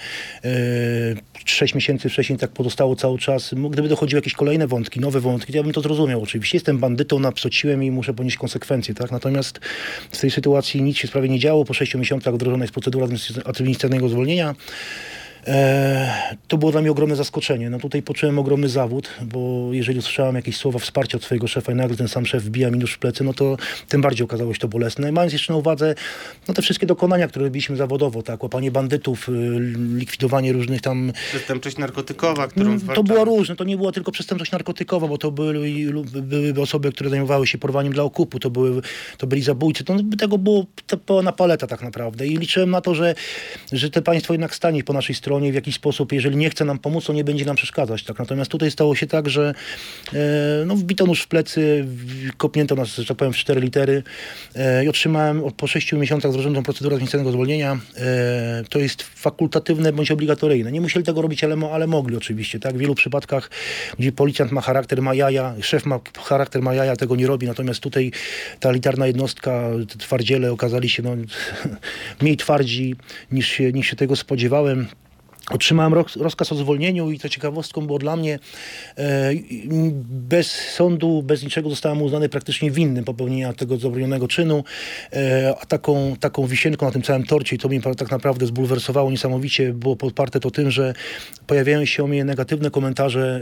sześć 1.46 1.76
miesięcy 1.76 2.10
wcześniej, 2.10 2.40
tak 2.40 2.52
pozostało 2.52 2.96
cały 2.96 3.18
czas. 3.18 3.54
Gdyby 3.70 3.90
dochodziły 3.90 4.18
jakieś 4.18 4.34
kolejne 4.34 4.68
wątki, 4.68 5.00
nowe 5.00 5.20
wątki, 5.20 5.52
to 5.52 5.58
ja 5.58 5.64
bym 5.64 5.74
to 5.74 5.82
zrozumiał 5.82 6.22
oczywiście. 6.24 6.58
Jestem 6.58 6.78
bandytą, 6.78 7.20
napsociłem 7.20 7.84
i 7.84 7.92
muszę 7.92 8.14
ponieść 8.14 8.38
konsekwencje, 8.38 8.96
tak. 8.96 9.12
Natomiast 9.12 9.60
w 10.12 10.20
tej 10.20 10.32
sytuacji 10.32 10.82
nic 10.82 10.98
się 10.98 11.08
w 11.08 11.10
sprawie 11.10 11.30
nie 11.30 11.40
działo. 11.40 11.66
Po 11.66 11.74
sześciu 11.74 12.00
miesiącach 12.00 12.34
wdrożona 12.34 12.64
jest 12.64 12.74
procedura 12.74 13.06
administracy- 13.06 13.42
administracyjnego 13.46 14.10
zwolnienia. 14.10 14.56
E, 15.48 16.36
to 16.48 16.58
było 16.58 16.72
dla 16.72 16.82
mnie 16.82 16.92
ogromne 16.92 17.16
zaskoczenie. 17.16 17.70
No 17.70 17.80
tutaj 17.80 18.02
poczułem 18.02 18.40
ogromny 18.40 18.70
zawód, 18.70 19.10
bo 19.22 19.70
jeżeli 19.72 20.00
usłyszałem 20.00 20.36
jakieś 20.36 20.58
słowa 20.58 20.80
wsparcia 20.80 21.18
od 21.18 21.24
swojego 21.24 21.48
szefa 21.48 21.72
i 21.72 21.76
nagle 21.76 21.98
ten 21.98 22.08
sam 22.08 22.26
szef 22.26 22.44
wbija 22.44 22.72
mi 22.72 22.80
nóż 22.80 22.94
w 22.94 23.00
plecy, 23.00 23.24
no 23.24 23.34
to 23.34 23.58
tym 23.90 24.02
bardziej 24.02 24.26
okazało 24.26 24.54
się 24.54 24.60
to 24.60 24.68
bolesne. 24.68 25.12
Mając 25.12 25.34
jeszcze 25.34 25.54
na 25.54 25.60
uwadze 25.60 25.96
no, 26.48 26.54
te 26.54 26.62
wszystkie 26.62 26.88
dokonania, 26.88 27.28
które 27.28 27.46
robiliśmy 27.46 27.76
zawodowo, 27.76 28.24
tak, 28.24 28.44
łapanie 28.44 28.72
bandytów, 28.72 29.30
y, 29.30 29.32
likwidowanie 29.96 30.54
różnych 30.54 30.82
tam 30.82 31.12
Przestępczość 31.30 31.78
narkotykowa, 31.78 32.48
którą 32.48 32.66
Mm, 32.66 32.80
To 32.80 33.04
było 33.04 33.26
różne, 33.26 33.56
to 33.56 33.64
nie 33.64 33.78
była 33.78 33.92
tylko 33.92 34.12
przestępczość 34.12 34.52
narkotykowa, 34.52 35.08
bo 35.08 35.18
to 35.18 35.32
były, 35.32 35.70
były 36.22 36.62
osoby, 36.62 36.92
które 36.92 37.10
zajmowały 37.10 37.48
się 37.48 37.58
porwaniem 37.58 37.94
dla 37.94 38.04
okupu, 38.04 38.40
to, 38.40 38.50
były, 38.50 38.82
to 39.18 39.28
byli 39.28 39.42
zabójcy, 39.42 39.84
to 39.84 39.96
tego 40.20 40.38
było 40.38 40.66
to 40.88 40.98
pełna 40.98 41.32
paleta 41.32 41.68
tak 41.68 41.82
naprawdę 41.82 42.28
i 42.28 42.38
liczyłem 42.38 42.70
na 42.70 42.82
to, 42.82 42.96
że, 42.96 43.16
że 43.72 43.90
te 43.90 44.02
państwo 44.02 44.34
jednak 44.34 44.56
stanie 44.56 44.84
po 44.84 44.94
naszej 44.94 45.16
stronie 45.16 45.35
w 45.40 45.56
jakiś 45.56 45.76
sposób, 45.76 46.12
jeżeli 46.12 46.38
nie 46.38 46.50
chce 46.50 46.66
nam 46.66 46.80
pomóc, 46.80 47.06
to 47.06 47.14
nie 47.14 47.24
będzie 47.24 47.46
nam 47.46 47.56
przeszkadzać. 47.56 48.04
Tak? 48.04 48.20
Natomiast 48.20 48.52
tutaj 48.52 48.72
stało 48.72 48.96
się 48.96 49.08
tak, 49.08 49.30
że 49.30 49.54
e, 50.14 50.66
no, 50.66 50.76
wbito 50.76 51.06
nóż 51.06 51.22
w 51.22 51.28
plecy, 51.28 51.86
kopnięto 52.38 52.76
nas, 52.76 52.96
że 52.96 53.06
tak 53.06 53.18
powiem, 53.18 53.34
w 53.34 53.38
cztery 53.38 53.62
litery 53.62 54.04
e, 54.56 54.86
i 54.86 54.88
otrzymałem 54.88 55.44
po 55.58 55.68
sześciu 55.68 55.98
miesiącach 55.98 56.32
wdrożoną 56.32 56.64
procedurę 56.64 56.96
administracyjnego 56.96 57.32
zwolnienia. 57.32 57.80
E, 57.98 58.64
to 58.70 58.80
jest 58.80 59.04
fakultatywne 59.04 59.94
bądź 59.94 60.12
obligatoryjne. 60.12 60.72
Nie 60.72 60.82
musieli 60.82 61.06
tego 61.06 61.22
robić, 61.22 61.44
ale, 61.44 61.56
ale 61.72 61.88
mogli 61.88 62.18
oczywiście. 62.18 62.60
Tak? 62.60 62.74
W 62.74 62.78
wielu 62.78 62.96
przypadkach, 62.96 63.50
gdzie 64.00 64.12
policjant 64.12 64.52
ma 64.52 64.62
charakter, 64.62 65.02
ma 65.02 65.14
jaja, 65.14 65.56
szef 65.62 65.86
ma 65.86 66.00
charakter, 66.24 66.62
ma 66.62 66.74
jaja, 66.74 66.96
tego 66.96 67.16
nie 67.16 67.28
robi. 67.28 67.48
Natomiast 67.48 67.80
tutaj 67.80 68.12
ta 68.60 68.70
elitarna 68.70 69.08
jednostka, 69.08 69.70
twardziele 70.00 70.52
okazali 70.52 70.90
się 70.90 71.04
no, 71.04 71.16
mniej 72.22 72.38
twardzi 72.38 72.96
niż 73.32 73.48
się, 73.48 73.72
niż 73.72 73.88
się 73.88 73.96
tego 73.96 74.16
spodziewałem. 74.16 74.88
Otrzymałem 75.52 75.94
roz, 75.94 76.16
rozkaz 76.16 76.52
o 76.52 76.56
zwolnieniu 76.56 77.12
i 77.12 77.20
to 77.20 77.30
ciekawostką 77.30 77.88
było 77.88 78.00
dla 78.00 78.16
mnie, 78.16 78.40
e, 78.98 79.32
bez 80.10 80.52
sądu, 80.52 81.24
bez 81.24 81.44
niczego 81.44 81.70
zostałem 81.70 82.02
uznany 82.02 82.30
praktycznie 82.30 82.72
winnym 82.72 83.06
popełnienia 83.06 83.54
tego 83.54 83.78
zabronionego 83.78 84.28
czynu, 84.28 84.64
e, 85.14 85.54
a 85.62 85.66
taką, 85.66 86.16
taką 86.20 86.48
wisienką 86.48 86.86
na 86.86 86.92
tym 86.92 87.02
całym 87.02 87.24
torcie 87.24 87.56
i 87.56 87.60
to 87.60 87.68
mnie 87.68 87.82
tak 87.82 88.12
naprawdę 88.12 88.46
zbulwersowało 88.46 89.12
niesamowicie, 89.12 89.74
było 89.74 89.96
podparte 89.96 90.40
to 90.40 90.52
tym, 90.52 90.72
że 90.72 90.94
pojawiają 91.48 91.86
się 91.86 92.04
o 92.04 92.08
mnie 92.08 92.26
negatywne 92.26 92.72
komentarze 92.72 93.42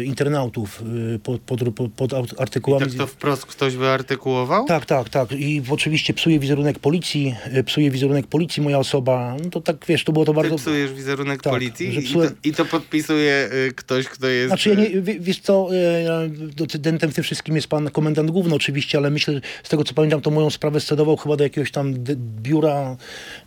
e, 0.00 0.04
internautów 0.04 0.82
pod, 1.22 1.40
pod, 1.40 1.60
pod, 1.74 1.92
pod 1.92 2.12
aut- 2.12 2.32
I 2.32 2.42
artykułami. 2.42 2.86
tak 2.86 2.94
to 2.94 3.06
wprost 3.06 3.46
ktoś 3.46 3.76
wyartykułował? 3.76 4.64
Tak, 4.66 4.86
tak, 4.86 5.08
tak. 5.08 5.32
I 5.32 5.62
oczywiście 5.70 6.14
psuje 6.14 6.38
wizerunek 6.38 6.78
policji, 6.78 7.34
psuje 7.66 7.90
wizerunek 7.90 8.26
policji 8.26 8.62
moja 8.62 8.78
osoba. 8.78 9.36
No 9.44 9.50
to 9.50 9.60
tak, 9.60 9.76
wiesz, 9.88 10.04
to 10.04 10.12
było 10.12 10.24
to 10.24 10.32
Ty 10.32 10.36
bardzo... 10.36 10.56
psujesz 10.56 10.92
wizerunek 10.92 11.19
Tak, 11.26 11.52
policji 11.52 11.98
i, 11.98 12.14
to, 12.14 12.20
i 12.44 12.52
to 12.52 12.64
podpisuje 12.64 13.48
y, 13.68 13.72
ktoś, 13.72 14.06
kto 14.06 14.28
jest... 14.28 14.48
Znaczy, 14.48 14.68
ja 14.68 14.74
nie, 14.74 15.02
wie- 15.02 15.20
wiesz 15.20 15.40
co, 15.40 15.68
e, 15.74 16.28
decydentem 16.56 17.10
w 17.10 17.14
tym 17.14 17.24
wszystkim 17.24 17.56
jest 17.56 17.68
pan 17.68 17.90
komendant 17.90 18.30
główny 18.30 18.54
oczywiście, 18.54 18.98
ale 18.98 19.10
myślę, 19.10 19.40
z 19.62 19.68
tego 19.68 19.84
co 19.84 19.94
pamiętam, 19.94 20.20
to 20.20 20.30
moją 20.30 20.50
sprawę 20.50 20.80
scedował 20.80 21.16
chyba 21.16 21.36
do 21.36 21.44
jakiegoś 21.44 21.70
tam 21.70 21.94
biura, 22.42 22.96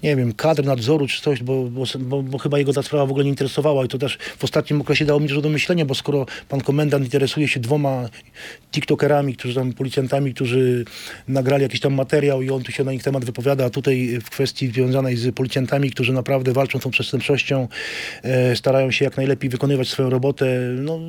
nie 0.04 0.16
wiem, 0.16 0.34
kadr 0.34 0.64
nadzoru 0.64 1.08
czy 1.08 1.22
coś, 1.22 1.44
bo, 1.44 1.64
bo, 1.64 1.84
bo, 2.00 2.24
bo 2.24 2.38
chyba 2.38 2.60
jego 2.60 2.74
ta 2.74 2.84
sprawa 2.84 3.06
w 3.06 3.10
ogóle 3.10 3.24
nie 3.24 3.30
interesowała 3.30 3.86
i 3.86 3.88
to 3.88 3.98
też 3.98 4.18
w 4.38 4.44
ostatnim 4.44 4.82
okresie 4.82 5.06
dało 5.06 5.20
mi 5.20 5.28
dużo 5.28 5.42
do 5.42 5.50
myślenia, 5.50 5.86
bo 5.86 5.96
skoro 5.96 6.26
pan 6.50 6.62
komendant 6.62 7.06
interesuje 7.06 7.48
się 7.48 7.60
dwoma 7.60 8.10
tiktokerami, 8.72 9.36
którzy 9.36 9.56
tam, 9.56 9.74
policjantami, 9.74 10.34
którzy 10.34 10.86
nagrali 11.28 11.64
jakiś 11.64 11.80
tam 11.80 11.94
materiał 11.94 12.42
i 12.42 12.50
on 12.50 12.64
tu 12.64 12.72
się 12.72 12.84
na 12.84 12.94
ich 12.94 13.04
temat 13.04 13.26
wypowiada, 13.26 13.66
a 13.66 13.70
tutaj 13.70 14.20
w 14.26 14.30
kwestii 14.30 14.68
związanej 14.68 15.18
z 15.18 15.36
policjantami, 15.36 15.92
którzy 15.92 16.14
naprawdę 16.14 16.54
walczą 16.54 16.80
z 16.80 16.82
tą 16.82 16.90
przestępczością, 16.92 17.63
e, 18.24 18.56
starają 18.56 18.92
się 18.92 19.06
jak 19.06 19.18
najlepiej 19.18 19.50
wykonywać 19.50 19.88
swoją 19.88 20.10
robotę. 20.10 20.46
No, 20.76 21.00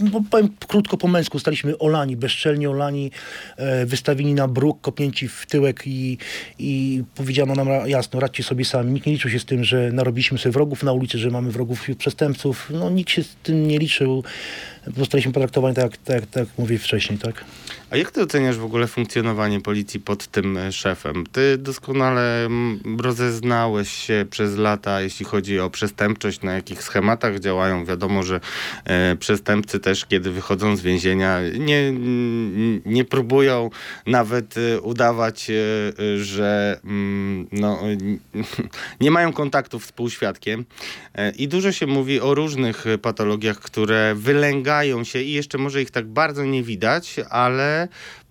no 0.00 0.22
powiem 0.30 0.48
krótko 0.68 0.96
po 0.96 1.08
męsku, 1.08 1.38
staliśmy 1.38 1.78
olani, 1.78 2.16
bezczelnie 2.16 2.70
olani, 2.70 3.10
e, 3.56 3.86
wystawieni 3.86 4.34
na 4.34 4.48
bruk, 4.48 4.80
kopnięci 4.80 5.28
w 5.28 5.46
tyłek 5.46 5.82
i, 5.86 6.18
i 6.58 7.02
powiedziano 7.14 7.54
nam 7.54 7.68
jasno, 7.86 8.20
radźcie 8.20 8.42
sobie 8.42 8.64
sami. 8.64 8.92
Nikt 8.92 9.06
nie 9.06 9.12
liczył 9.12 9.30
się 9.30 9.38
z 9.38 9.44
tym, 9.44 9.64
że 9.64 9.92
narobiliśmy 9.92 10.38
sobie 10.38 10.52
wrogów 10.52 10.82
na 10.82 10.92
ulicy, 10.92 11.18
że 11.18 11.30
mamy 11.30 11.50
wrogów 11.50 11.86
przestępców. 11.98 12.70
No 12.74 12.90
nikt 12.90 13.10
się 13.10 13.22
z 13.22 13.36
tym 13.42 13.68
nie 13.68 13.78
liczył. 13.78 14.24
Zostaliśmy 14.96 15.32
potraktowani 15.32 15.74
tak, 15.74 15.96
tak, 15.96 16.26
tak 16.26 16.48
mówię 16.58 16.78
wcześniej, 16.78 17.18
tak? 17.18 17.44
A 17.92 17.96
jak 17.96 18.10
ty 18.10 18.22
oceniasz 18.22 18.58
w 18.58 18.64
ogóle 18.64 18.86
funkcjonowanie 18.86 19.60
policji 19.60 20.00
pod 20.00 20.26
tym 20.26 20.56
e, 20.56 20.72
szefem? 20.72 21.24
Ty 21.32 21.58
doskonale 21.58 22.48
rozeznałeś 22.98 23.92
się 23.92 24.26
przez 24.30 24.56
lata, 24.56 25.00
jeśli 25.00 25.26
chodzi 25.26 25.60
o 25.60 25.70
przestępczość, 25.70 26.42
na 26.42 26.52
jakich 26.52 26.82
schematach 26.82 27.38
działają. 27.38 27.84
Wiadomo, 27.84 28.22
że 28.22 28.40
e, 28.84 29.16
przestępcy 29.16 29.80
też, 29.80 30.06
kiedy 30.06 30.30
wychodzą 30.30 30.76
z 30.76 30.80
więzienia, 30.80 31.40
nie, 31.58 31.92
nie 32.86 33.04
próbują 33.04 33.70
nawet 34.06 34.54
e, 34.56 34.80
udawać, 34.80 35.50
e, 35.50 35.54
że 36.18 36.80
no, 37.52 37.78
nie 39.00 39.10
mają 39.10 39.32
kontaktów 39.32 39.86
z 39.86 39.92
półświadkiem. 39.92 40.64
I 41.36 41.48
dużo 41.48 41.72
się 41.72 41.86
mówi 41.86 42.20
o 42.20 42.34
różnych 42.34 42.84
patologiach, 43.02 43.58
które 43.58 44.14
wylęgają 44.14 45.04
się 45.04 45.22
i 45.22 45.32
jeszcze 45.32 45.58
może 45.58 45.82
ich 45.82 45.90
tak 45.90 46.06
bardzo 46.06 46.44
nie 46.44 46.62
widać, 46.62 47.16
ale 47.30 47.81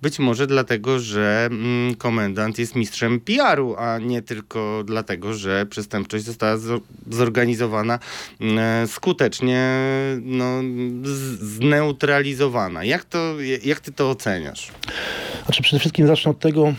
być 0.01 0.19
może 0.19 0.47
dlatego, 0.47 0.99
że 0.99 1.47
mm, 1.51 1.95
komendant 1.95 2.59
jest 2.59 2.75
mistrzem 2.75 3.19
PR-u, 3.19 3.75
a 3.77 3.99
nie 3.99 4.21
tylko 4.21 4.83
dlatego, 4.85 5.33
że 5.33 5.65
przestępczość 5.65 6.25
została 6.25 6.57
zo- 6.57 6.81
zorganizowana 7.09 7.99
mm, 8.41 8.59
e, 8.59 8.87
skutecznie 8.87 9.75
no, 10.21 10.61
zneutralizowana. 11.41 12.83
Jak, 12.83 13.05
to, 13.05 13.35
jak 13.63 13.79
ty 13.79 13.91
to 13.91 14.09
oceniasz? 14.09 14.71
Znaczy 15.45 15.63
przede 15.63 15.79
wszystkim 15.79 16.07
zacznę 16.07 16.31
od 16.31 16.39
tego, 16.39 16.73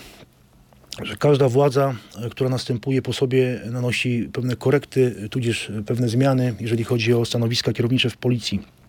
że 1.02 1.17
każda 1.17 1.49
władza, 1.49 1.95
e, 2.17 2.31
która 2.31 2.50
następuje 2.50 3.02
po 3.02 3.12
sobie, 3.12 3.61
nanosi 3.71 4.29
pewne 4.33 4.57
korekty, 4.57 5.29
tudzież 5.31 5.71
e, 5.71 5.83
pewne 5.83 6.09
zmiany, 6.09 6.55
jeżeli 6.61 6.85
chodzi 6.85 7.14
o 7.14 7.25
stanowiska 7.25 7.73
kierownicze 7.73 8.11
w 8.11 8.17
policji. 8.17 8.82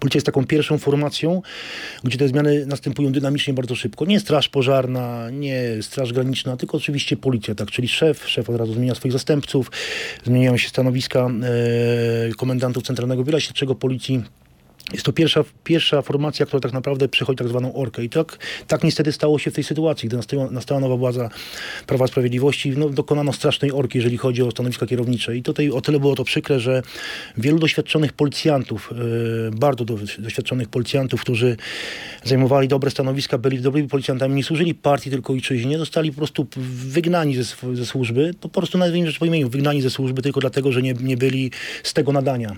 Policja 0.00 0.18
jest 0.18 0.26
taką 0.26 0.46
pierwszą 0.46 0.78
formacją, 0.78 1.42
gdzie 2.04 2.18
te 2.18 2.28
zmiany 2.28 2.66
następują 2.66 3.12
dynamicznie 3.12 3.54
bardzo 3.54 3.74
szybko. 3.74 4.04
Nie 4.04 4.20
straż 4.20 4.48
pożarna, 4.48 5.30
nie 5.30 5.62
straż 5.80 6.12
graniczna, 6.12 6.56
tylko 6.56 6.76
oczywiście 6.76 7.16
policja, 7.16 7.54
tak, 7.54 7.70
czyli 7.70 7.88
szef, 7.88 8.28
szef 8.28 8.50
od 8.50 8.56
razu 8.56 8.74
zmienia 8.74 8.94
swoich 8.94 9.12
zastępców, 9.12 9.70
zmieniają 10.24 10.56
się 10.56 10.68
stanowiska 10.68 11.28
e, 11.28 12.34
komendantów 12.34 12.82
Centralnego 12.82 13.24
Biura 13.24 13.40
Śledczego 13.40 13.74
Policji. 13.74 14.22
Jest 14.92 15.04
to 15.04 15.12
pierwsza, 15.12 15.44
pierwsza 15.64 16.02
formacja, 16.02 16.46
która 16.46 16.60
tak 16.60 16.72
naprawdę 16.72 17.08
przechodzi 17.08 17.38
tak 17.38 17.48
zwaną 17.48 17.74
orkę. 17.74 18.04
I 18.04 18.08
tak, 18.08 18.38
tak 18.66 18.84
niestety 18.84 19.12
stało 19.12 19.38
się 19.38 19.50
w 19.50 19.54
tej 19.54 19.64
sytuacji, 19.64 20.08
gdy 20.08 20.16
nastała, 20.16 20.50
nastała 20.50 20.80
nowa 20.80 20.96
władza 20.96 21.30
Prawa 21.86 22.06
Sprawiedliwości. 22.06 22.70
No, 22.76 22.88
dokonano 22.88 23.32
strasznej 23.32 23.72
orki, 23.72 23.98
jeżeli 23.98 24.18
chodzi 24.18 24.42
o 24.42 24.50
stanowiska 24.50 24.86
kierownicze. 24.86 25.36
I 25.36 25.42
tutaj 25.42 25.70
o 25.70 25.80
tyle 25.80 26.00
było 26.00 26.14
to 26.14 26.24
przykre, 26.24 26.60
że 26.60 26.82
wielu 27.36 27.58
doświadczonych 27.58 28.12
policjantów, 28.12 28.92
e, 28.92 29.50
bardzo 29.56 29.84
do, 29.84 29.98
doświadczonych 30.18 30.68
policjantów, 30.68 31.20
którzy 31.20 31.56
zajmowali 32.24 32.68
dobre 32.68 32.90
stanowiska, 32.90 33.38
byli 33.38 33.60
dobrymi 33.60 33.88
policjantami, 33.88 34.34
nie 34.34 34.44
służyli 34.44 34.74
partii, 34.74 35.10
tylko 35.10 35.32
ojczyźnie, 35.32 35.78
zostali 35.78 36.10
po 36.10 36.16
prostu 36.16 36.46
wygnani 36.86 37.36
ze, 37.36 37.44
ze 37.74 37.86
służby, 37.86 38.34
po 38.40 38.48
prostu 38.48 38.78
nazwijmy 38.78 39.06
rzecz 39.06 39.18
po 39.18 39.26
imieniu, 39.26 39.48
wygnani 39.48 39.82
ze 39.82 39.90
służby 39.90 40.22
tylko 40.22 40.40
dlatego, 40.40 40.72
że 40.72 40.82
nie, 40.82 40.94
nie 40.94 41.16
byli 41.16 41.50
z 41.82 41.92
tego 41.94 42.12
nadania. 42.12 42.56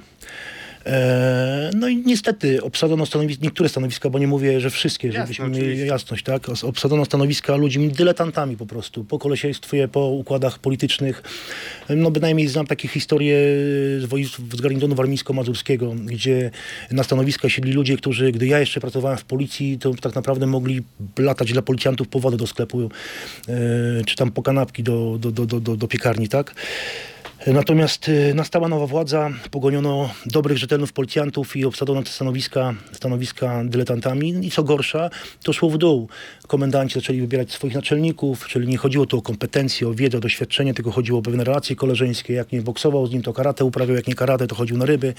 E, 0.87 1.71
No 1.75 1.89
i 1.89 1.97
niestety 1.97 2.63
obsadzono 2.63 3.07
stanowiska, 3.07 3.45
niektóre 3.45 3.69
stanowiska, 3.69 4.11
bo 4.11 4.19
nie 4.19 4.27
mówię, 4.27 4.61
że 4.61 4.71
wszystkie, 4.71 5.09
Jasne, 5.09 5.21
żebyśmy 5.23 5.49
mieli 5.49 5.61
oczywiście. 5.61 5.87
jasność, 5.87 6.25
tak? 6.25 6.47
Obsadzono 6.63 7.05
stanowiska 7.05 7.57
ludźmi 7.57 7.89
dyletantami 7.89 8.57
po 8.57 8.67
prostu, 8.67 9.05
po 9.05 9.19
kolesiejstwie, 9.19 9.89
po 9.89 10.07
układach 10.09 10.59
politycznych. 10.59 11.23
No 11.89 12.11
bynajmniej 12.11 12.49
znam 12.49 12.67
takie 12.67 12.89
historie 12.89 13.35
z, 14.01 14.05
wojsk- 14.05 14.57
z 14.57 14.61
garnizonu 14.61 14.95
warmińsko-mazurskiego, 14.95 15.95
gdzie 16.05 16.51
na 16.91 17.03
stanowiska 17.03 17.49
siedli 17.49 17.73
ludzie, 17.73 17.97
którzy, 17.97 18.33
gdy 18.33 18.47
ja 18.47 18.61
jeszcze 18.61 18.81
pracowałem 18.81 19.19
w 19.19 19.25
policji, 19.25 19.79
to 19.79 19.95
tak 19.95 20.15
naprawdę 20.15 20.47
mogli 20.47 20.83
latać 21.19 21.53
dla 21.53 21.63
policjantów 21.63 22.09
po 22.09 22.21
wodę 22.21 22.37
do 22.37 22.47
sklepu, 22.47 22.81
e, 22.83 22.89
czy 24.07 24.17
tam 24.17 24.31
po 24.31 24.43
kanapki 24.43 24.83
do, 24.83 25.17
do, 25.21 25.31
do, 25.31 25.47
do, 25.47 25.61
do, 25.61 25.77
do 25.77 25.89
piekarni, 25.89 26.29
tak? 26.29 26.55
Natomiast 27.47 28.09
y, 28.09 28.35
nastała 28.35 28.69
nowa 28.69 28.87
władza, 28.87 29.31
pogoniono 29.51 30.11
dobrych, 30.27 30.59
rzetelnych 30.59 30.93
policjantów 30.93 31.57
i 31.57 31.65
obsadzono 31.65 32.03
te 32.03 32.11
stanowiska, 32.11 32.75
stanowiska 32.93 33.63
dyletantami. 33.65 34.47
I 34.47 34.51
co 34.51 34.63
gorsza, 34.63 35.11
to 35.43 35.53
szło 35.53 35.71
w 35.71 35.79
dół. 35.79 36.09
Komendanci 36.47 36.95
zaczęli 36.95 37.21
wybierać 37.21 37.53
swoich 37.53 37.75
naczelników, 37.75 38.49
czyli 38.49 38.69
nie 38.69 38.77
chodziło 38.77 39.07
tu 39.07 39.19
o 39.19 39.23
kompetencje, 39.23 39.89
o 39.89 39.95
wiedzę, 39.95 40.19
o 40.19 40.21
doświadczenie, 40.21 40.75
tylko 40.75 40.91
chodziło 40.91 41.19
o 41.19 41.23
pewne 41.23 41.45
relacje 41.45 41.77
koleżeńskie. 41.77 42.35
Jak 42.35 42.53
nie 42.53 42.63
boksował 42.63 43.07
z 43.07 43.13
nim, 43.13 43.23
to 43.23 43.33
karate 43.33 43.65
uprawiał, 43.65 43.97
jak 43.97 44.07
nie 44.07 44.15
karate, 44.15 44.47
to 44.47 44.55
chodził 44.55 44.77
na 44.77 44.87
ryby. 44.87 45.15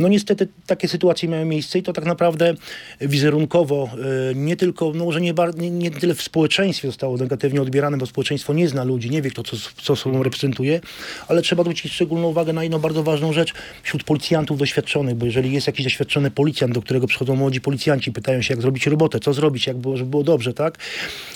No 0.00 0.08
niestety 0.08 0.48
takie 0.66 0.88
sytuacje 0.88 1.28
miały 1.28 1.44
miejsce 1.44 1.78
i 1.78 1.82
to 1.82 1.92
tak 1.92 2.04
naprawdę 2.04 2.54
wizerunkowo 3.00 3.90
y, 4.30 4.34
nie 4.34 4.56
tylko, 4.56 4.92
no 4.94 5.04
może 5.04 5.20
nie, 5.20 5.34
nie, 5.56 5.70
nie 5.70 5.90
tyle 5.90 6.14
w 6.14 6.22
społeczeństwie 6.22 6.88
zostało 6.88 7.16
negatywnie 7.16 7.62
odbierane, 7.62 7.96
bo 7.96 8.06
społeczeństwo 8.06 8.52
nie 8.52 8.68
zna 8.68 8.84
ludzi, 8.84 9.10
nie 9.10 9.22
wie 9.22 9.30
kto 9.30 9.42
co, 9.42 9.56
co 9.82 9.96
sobą 9.96 10.22
reprezentuje, 10.22 10.80
ale 11.28 11.42
trzeba 11.42 11.62
zwrócić 11.62 11.92
szczególną 11.92 12.28
uwagę 12.28 12.52
na 12.52 12.62
jedną 12.62 12.78
bardzo 12.78 13.02
ważną 13.02 13.32
rzecz 13.32 13.54
wśród 13.82 14.04
policjantów 14.04 14.58
doświadczonych, 14.58 15.14
bo 15.14 15.26
jeżeli 15.26 15.52
jest 15.52 15.66
jakiś 15.66 15.84
doświadczony 15.84 16.30
policjant, 16.30 16.74
do 16.74 16.82
którego 16.82 17.06
przychodzą 17.06 17.36
młodzi 17.36 17.60
policjanci, 17.60 18.12
pytają 18.12 18.42
się 18.42 18.54
jak 18.54 18.62
zrobić 18.62 18.86
robotę, 18.86 19.20
co 19.20 19.32
zrobić, 19.32 19.66
jak 19.66 19.76
było, 19.76 19.96
żeby 19.96 20.10
było 20.10 20.22
dobrze, 20.22 20.54
tak? 20.54 20.78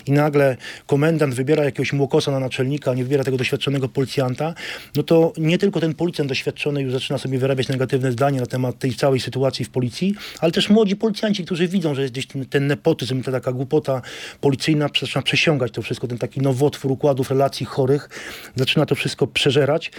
I 0.07 0.13
nagle 0.13 0.57
komendant 0.87 1.35
wybiera 1.35 1.65
jakiegoś 1.65 1.93
młokosa 1.93 2.31
na 2.31 2.41
naczelnika, 2.41 2.95
nie 2.95 3.05
wybiera 3.05 3.25
tego 3.25 3.37
doświadczonego 3.37 3.89
policjanta, 3.89 4.55
no 4.97 5.03
to 5.03 5.33
nie 5.39 5.59
tylko 5.59 5.81
ten 5.81 5.95
policjant 5.95 6.29
doświadczony 6.29 6.83
już 6.83 6.93
zaczyna 6.93 7.19
sobie 7.19 7.39
wyrabiać 7.39 7.69
negatywne 7.69 8.13
zdanie 8.13 8.41
na 8.41 8.47
temat 8.55 8.79
tej 8.79 8.95
całej 8.95 9.21
sytuacji 9.21 9.65
w 9.65 9.71
policji, 9.71 10.15
ale 10.41 10.53
też 10.53 10.71
młodzi 10.71 10.97
policjanci, 10.97 11.45
którzy 11.45 11.69
widzą, 11.69 11.95
że 11.95 12.03
jest 12.03 12.15
gdzieś 12.15 12.27
ten, 12.27 12.47
ten 12.47 12.67
nepotyzm, 12.67 13.23
ta 13.23 13.33
taka 13.33 13.53
głupota 13.53 14.03
policyjna 14.41 14.89
zaczyna 15.01 15.23
przesiągać 15.23 15.73
to 15.73 15.83
wszystko, 15.83 16.07
ten 16.07 16.19
taki 16.19 16.41
nowotwór 16.41 16.93
układów, 16.93 17.31
relacji 17.31 17.67
chorych, 17.67 18.09
zaczyna 18.57 18.87
to 18.87 18.95
wszystko 18.95 19.27
przeżerać. 19.27 19.91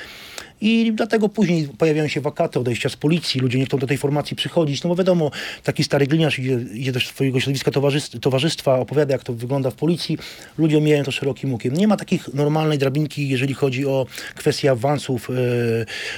I 0.62 0.94
dlatego 0.96 1.30
później 1.30 1.68
pojawiają 1.78 2.08
się 2.08 2.22
wakaty, 2.22 2.60
odejścia 2.60 2.90
z 2.90 2.96
policji, 2.96 3.42
ludzie 3.42 3.60
nie 3.60 3.66
chcą 3.66 3.78
do 3.78 3.88
tej 3.88 3.98
formacji 3.98 4.36
przychodzić, 4.36 4.84
no 4.84 4.90
bo 4.90 4.96
wiadomo, 4.96 5.32
taki 5.64 5.84
stary 5.84 6.08
gliniarz 6.08 6.40
idzie, 6.40 6.60
idzie 6.74 6.92
do 6.92 7.00
swojego 7.00 7.40
środowiska 7.40 7.72
towarzystw, 7.72 8.20
towarzystwa, 8.20 8.80
opowiada 8.80 9.14
jak 9.14 9.24
to 9.24 9.34
wygląda 9.34 9.72
w 9.72 9.76
policji, 9.76 10.18
ludzie 10.58 10.78
omijają 10.78 11.04
to 11.04 11.12
szerokim 11.12 11.54
łukiem. 11.54 11.74
Nie 11.74 11.88
ma 11.88 11.98
takich 11.98 12.34
normalnej 12.34 12.78
drabinki, 12.78 13.30
jeżeli 13.30 13.54
chodzi 13.54 13.86
o 13.86 14.06
kwestię 14.36 14.72
awansów, 14.72 15.30
e, 15.30 15.34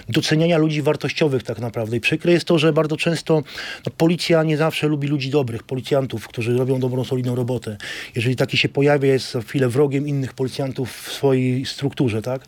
doceniania 0.09 0.57
ludzi 0.57 0.81
wartościowych 0.81 1.43
tak 1.43 1.59
naprawdę. 1.59 1.97
I 1.97 1.99
przykre 1.99 2.31
jest 2.31 2.45
to, 2.45 2.59
że 2.59 2.73
bardzo 2.73 2.97
często 2.97 3.43
no, 3.85 3.91
policja 3.97 4.43
nie 4.43 4.57
zawsze 4.57 4.87
lubi 4.87 5.07
ludzi 5.07 5.29
dobrych, 5.29 5.63
policjantów, 5.63 6.27
którzy 6.27 6.57
robią 6.57 6.79
dobrą, 6.79 7.03
solidną 7.03 7.35
robotę. 7.35 7.77
Jeżeli 8.15 8.35
taki 8.35 8.57
się 8.57 8.69
pojawia, 8.69 9.13
jest 9.13 9.31
za 9.31 9.41
chwilę 9.41 9.69
wrogiem 9.69 10.07
innych 10.07 10.33
policjantów 10.33 10.91
w 10.91 11.11
swojej 11.11 11.65
strukturze, 11.65 12.21
tak? 12.21 12.45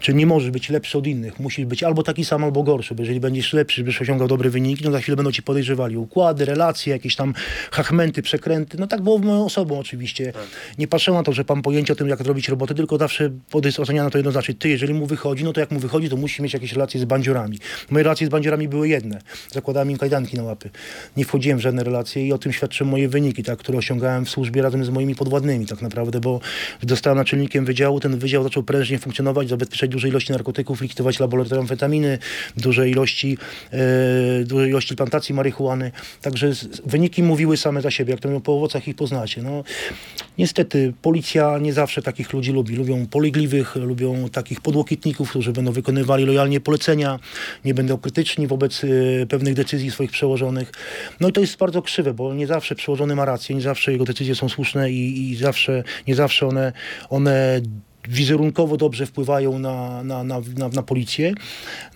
Czyli 0.00 0.18
nie 0.18 0.26
możesz 0.26 0.50
być 0.50 0.70
lepszy 0.70 0.98
od 0.98 1.06
innych, 1.06 1.25
musisz 1.38 1.64
być 1.64 1.82
albo 1.82 2.02
taki 2.02 2.24
sam, 2.24 2.44
albo 2.44 2.62
gorszy, 2.62 2.94
bo 2.94 3.02
jeżeli 3.02 3.20
będziesz 3.20 3.52
lepszy, 3.52 3.82
będziesz 3.84 4.02
osiągał 4.02 4.28
dobre 4.28 4.50
wyniki, 4.50 4.84
no 4.84 4.90
za 4.90 5.00
chwilę 5.00 5.16
będą 5.16 5.32
ci 5.32 5.42
podejrzewali 5.42 5.96
układy, 5.96 6.44
relacje, 6.44 6.92
jakieś 6.92 7.16
tam 7.16 7.34
hachmenty, 7.70 8.22
przekręty. 8.22 8.78
No 8.78 8.86
tak 8.86 9.02
było 9.02 9.18
moją 9.18 9.44
osobą 9.44 9.78
oczywiście. 9.78 10.32
Nie 10.78 10.88
patrzyłem 10.88 11.20
na 11.20 11.24
to, 11.24 11.32
że 11.32 11.44
mam 11.48 11.62
pojęcie 11.62 11.92
o 11.92 11.96
tym, 11.96 12.08
jak 12.08 12.22
zrobić 12.22 12.48
robotę, 12.48 12.74
tylko 12.74 12.98
zawsze 12.98 13.30
podejść 13.50 13.80
oceniano 13.80 14.10
to 14.10 14.18
jednoznacznie. 14.18 14.54
Ty, 14.54 14.68
jeżeli 14.68 14.94
mu 14.94 15.06
wychodzi, 15.06 15.44
no 15.44 15.52
to 15.52 15.60
jak 15.60 15.70
mu 15.70 15.80
wychodzi, 15.80 16.08
to 16.08 16.16
musi 16.16 16.42
mieć 16.42 16.54
jakieś 16.54 16.72
relacje 16.72 17.00
z 17.00 17.04
bandziorami. 17.04 17.58
Moje 17.90 18.02
relacje 18.02 18.26
z 18.26 18.30
bandziorami 18.30 18.68
były 18.68 18.88
jedne. 18.88 19.20
Zakładałem 19.52 19.90
im 19.90 19.98
kajdanki 19.98 20.36
na 20.36 20.42
łapy. 20.42 20.70
Nie 21.16 21.24
wchodziłem 21.24 21.58
w 21.58 21.60
żadne 21.60 21.84
relacje 21.84 22.26
i 22.26 22.32
o 22.32 22.38
tym 22.38 22.52
świadczą 22.52 22.84
moje 22.84 23.08
wyniki, 23.08 23.42
tak, 23.42 23.58
które 23.58 23.78
osiągałem 23.78 24.24
w 24.24 24.30
służbie 24.30 24.62
razem 24.62 24.84
z 24.84 24.88
moimi 24.88 25.14
podwładnymi 25.14 25.66
tak 25.66 25.82
naprawdę, 25.82 26.20
bo 26.20 26.40
gdy 26.80 26.90
zostałem 26.90 27.18
naczelnikiem 27.18 27.64
wydziału, 27.64 28.00
ten 28.00 28.18
wydział 28.18 28.42
zaczął 28.42 28.62
prężnie 28.62 28.98
funkcjonować, 28.98 29.48
zabezpieczać 29.48 29.90
duże 29.90 30.08
ilości 30.08 30.32
narkotyków, 30.32 30.80
likwidować 30.80 31.15
laboratorium 31.20 31.64
amfetaminy, 31.64 32.18
duże 32.56 32.88
ilości, 32.88 33.38
e, 33.72 33.78
duże 34.44 34.68
ilości 34.68 34.96
plantacji 34.96 35.34
marihuany. 35.34 35.92
Także 36.22 36.52
wyniki 36.86 37.22
mówiły 37.22 37.56
same 37.56 37.82
za 37.82 37.90
siebie, 37.90 38.10
jak 38.10 38.20
to 38.20 38.28
mówią, 38.28 38.40
po 38.40 38.52
owocach 38.52 38.88
ich 38.88 38.96
poznacie. 38.96 39.42
No, 39.42 39.64
niestety 40.38 40.92
policja 41.02 41.58
nie 41.58 41.72
zawsze 41.72 42.02
takich 42.02 42.32
ludzi 42.32 42.52
lubi. 42.52 42.76
Lubią 42.76 43.06
polegliwych, 43.06 43.76
lubią 43.76 44.28
takich 44.28 44.60
podłokietników, 44.60 45.30
którzy 45.30 45.52
będą 45.52 45.72
wykonywali 45.72 46.24
lojalnie 46.24 46.60
polecenia, 46.60 47.18
nie 47.64 47.74
będą 47.74 47.98
krytyczni 47.98 48.46
wobec 48.46 48.84
e, 48.84 49.26
pewnych 49.26 49.54
decyzji 49.54 49.90
swoich 49.90 50.10
przełożonych. 50.10 50.72
No 51.20 51.28
i 51.28 51.32
to 51.32 51.40
jest 51.40 51.56
bardzo 51.56 51.82
krzywe, 51.82 52.14
bo 52.14 52.34
nie 52.34 52.46
zawsze 52.46 52.74
przełożony 52.74 53.16
ma 53.16 53.24
rację, 53.24 53.54
nie 53.54 53.62
zawsze 53.62 53.92
jego 53.92 54.04
decyzje 54.04 54.34
są 54.34 54.48
słuszne 54.48 54.90
i, 54.90 55.30
i 55.30 55.36
zawsze, 55.36 55.84
nie 56.06 56.14
zawsze 56.14 56.46
one, 56.46 56.72
one 57.10 57.60
wizerunkowo 58.08 58.76
dobrze 58.76 59.06
wpływają 59.06 59.58
na, 59.58 60.02
na, 60.02 60.24
na, 60.24 60.40
na, 60.56 60.68
na 60.68 60.82
policję. 60.82 61.34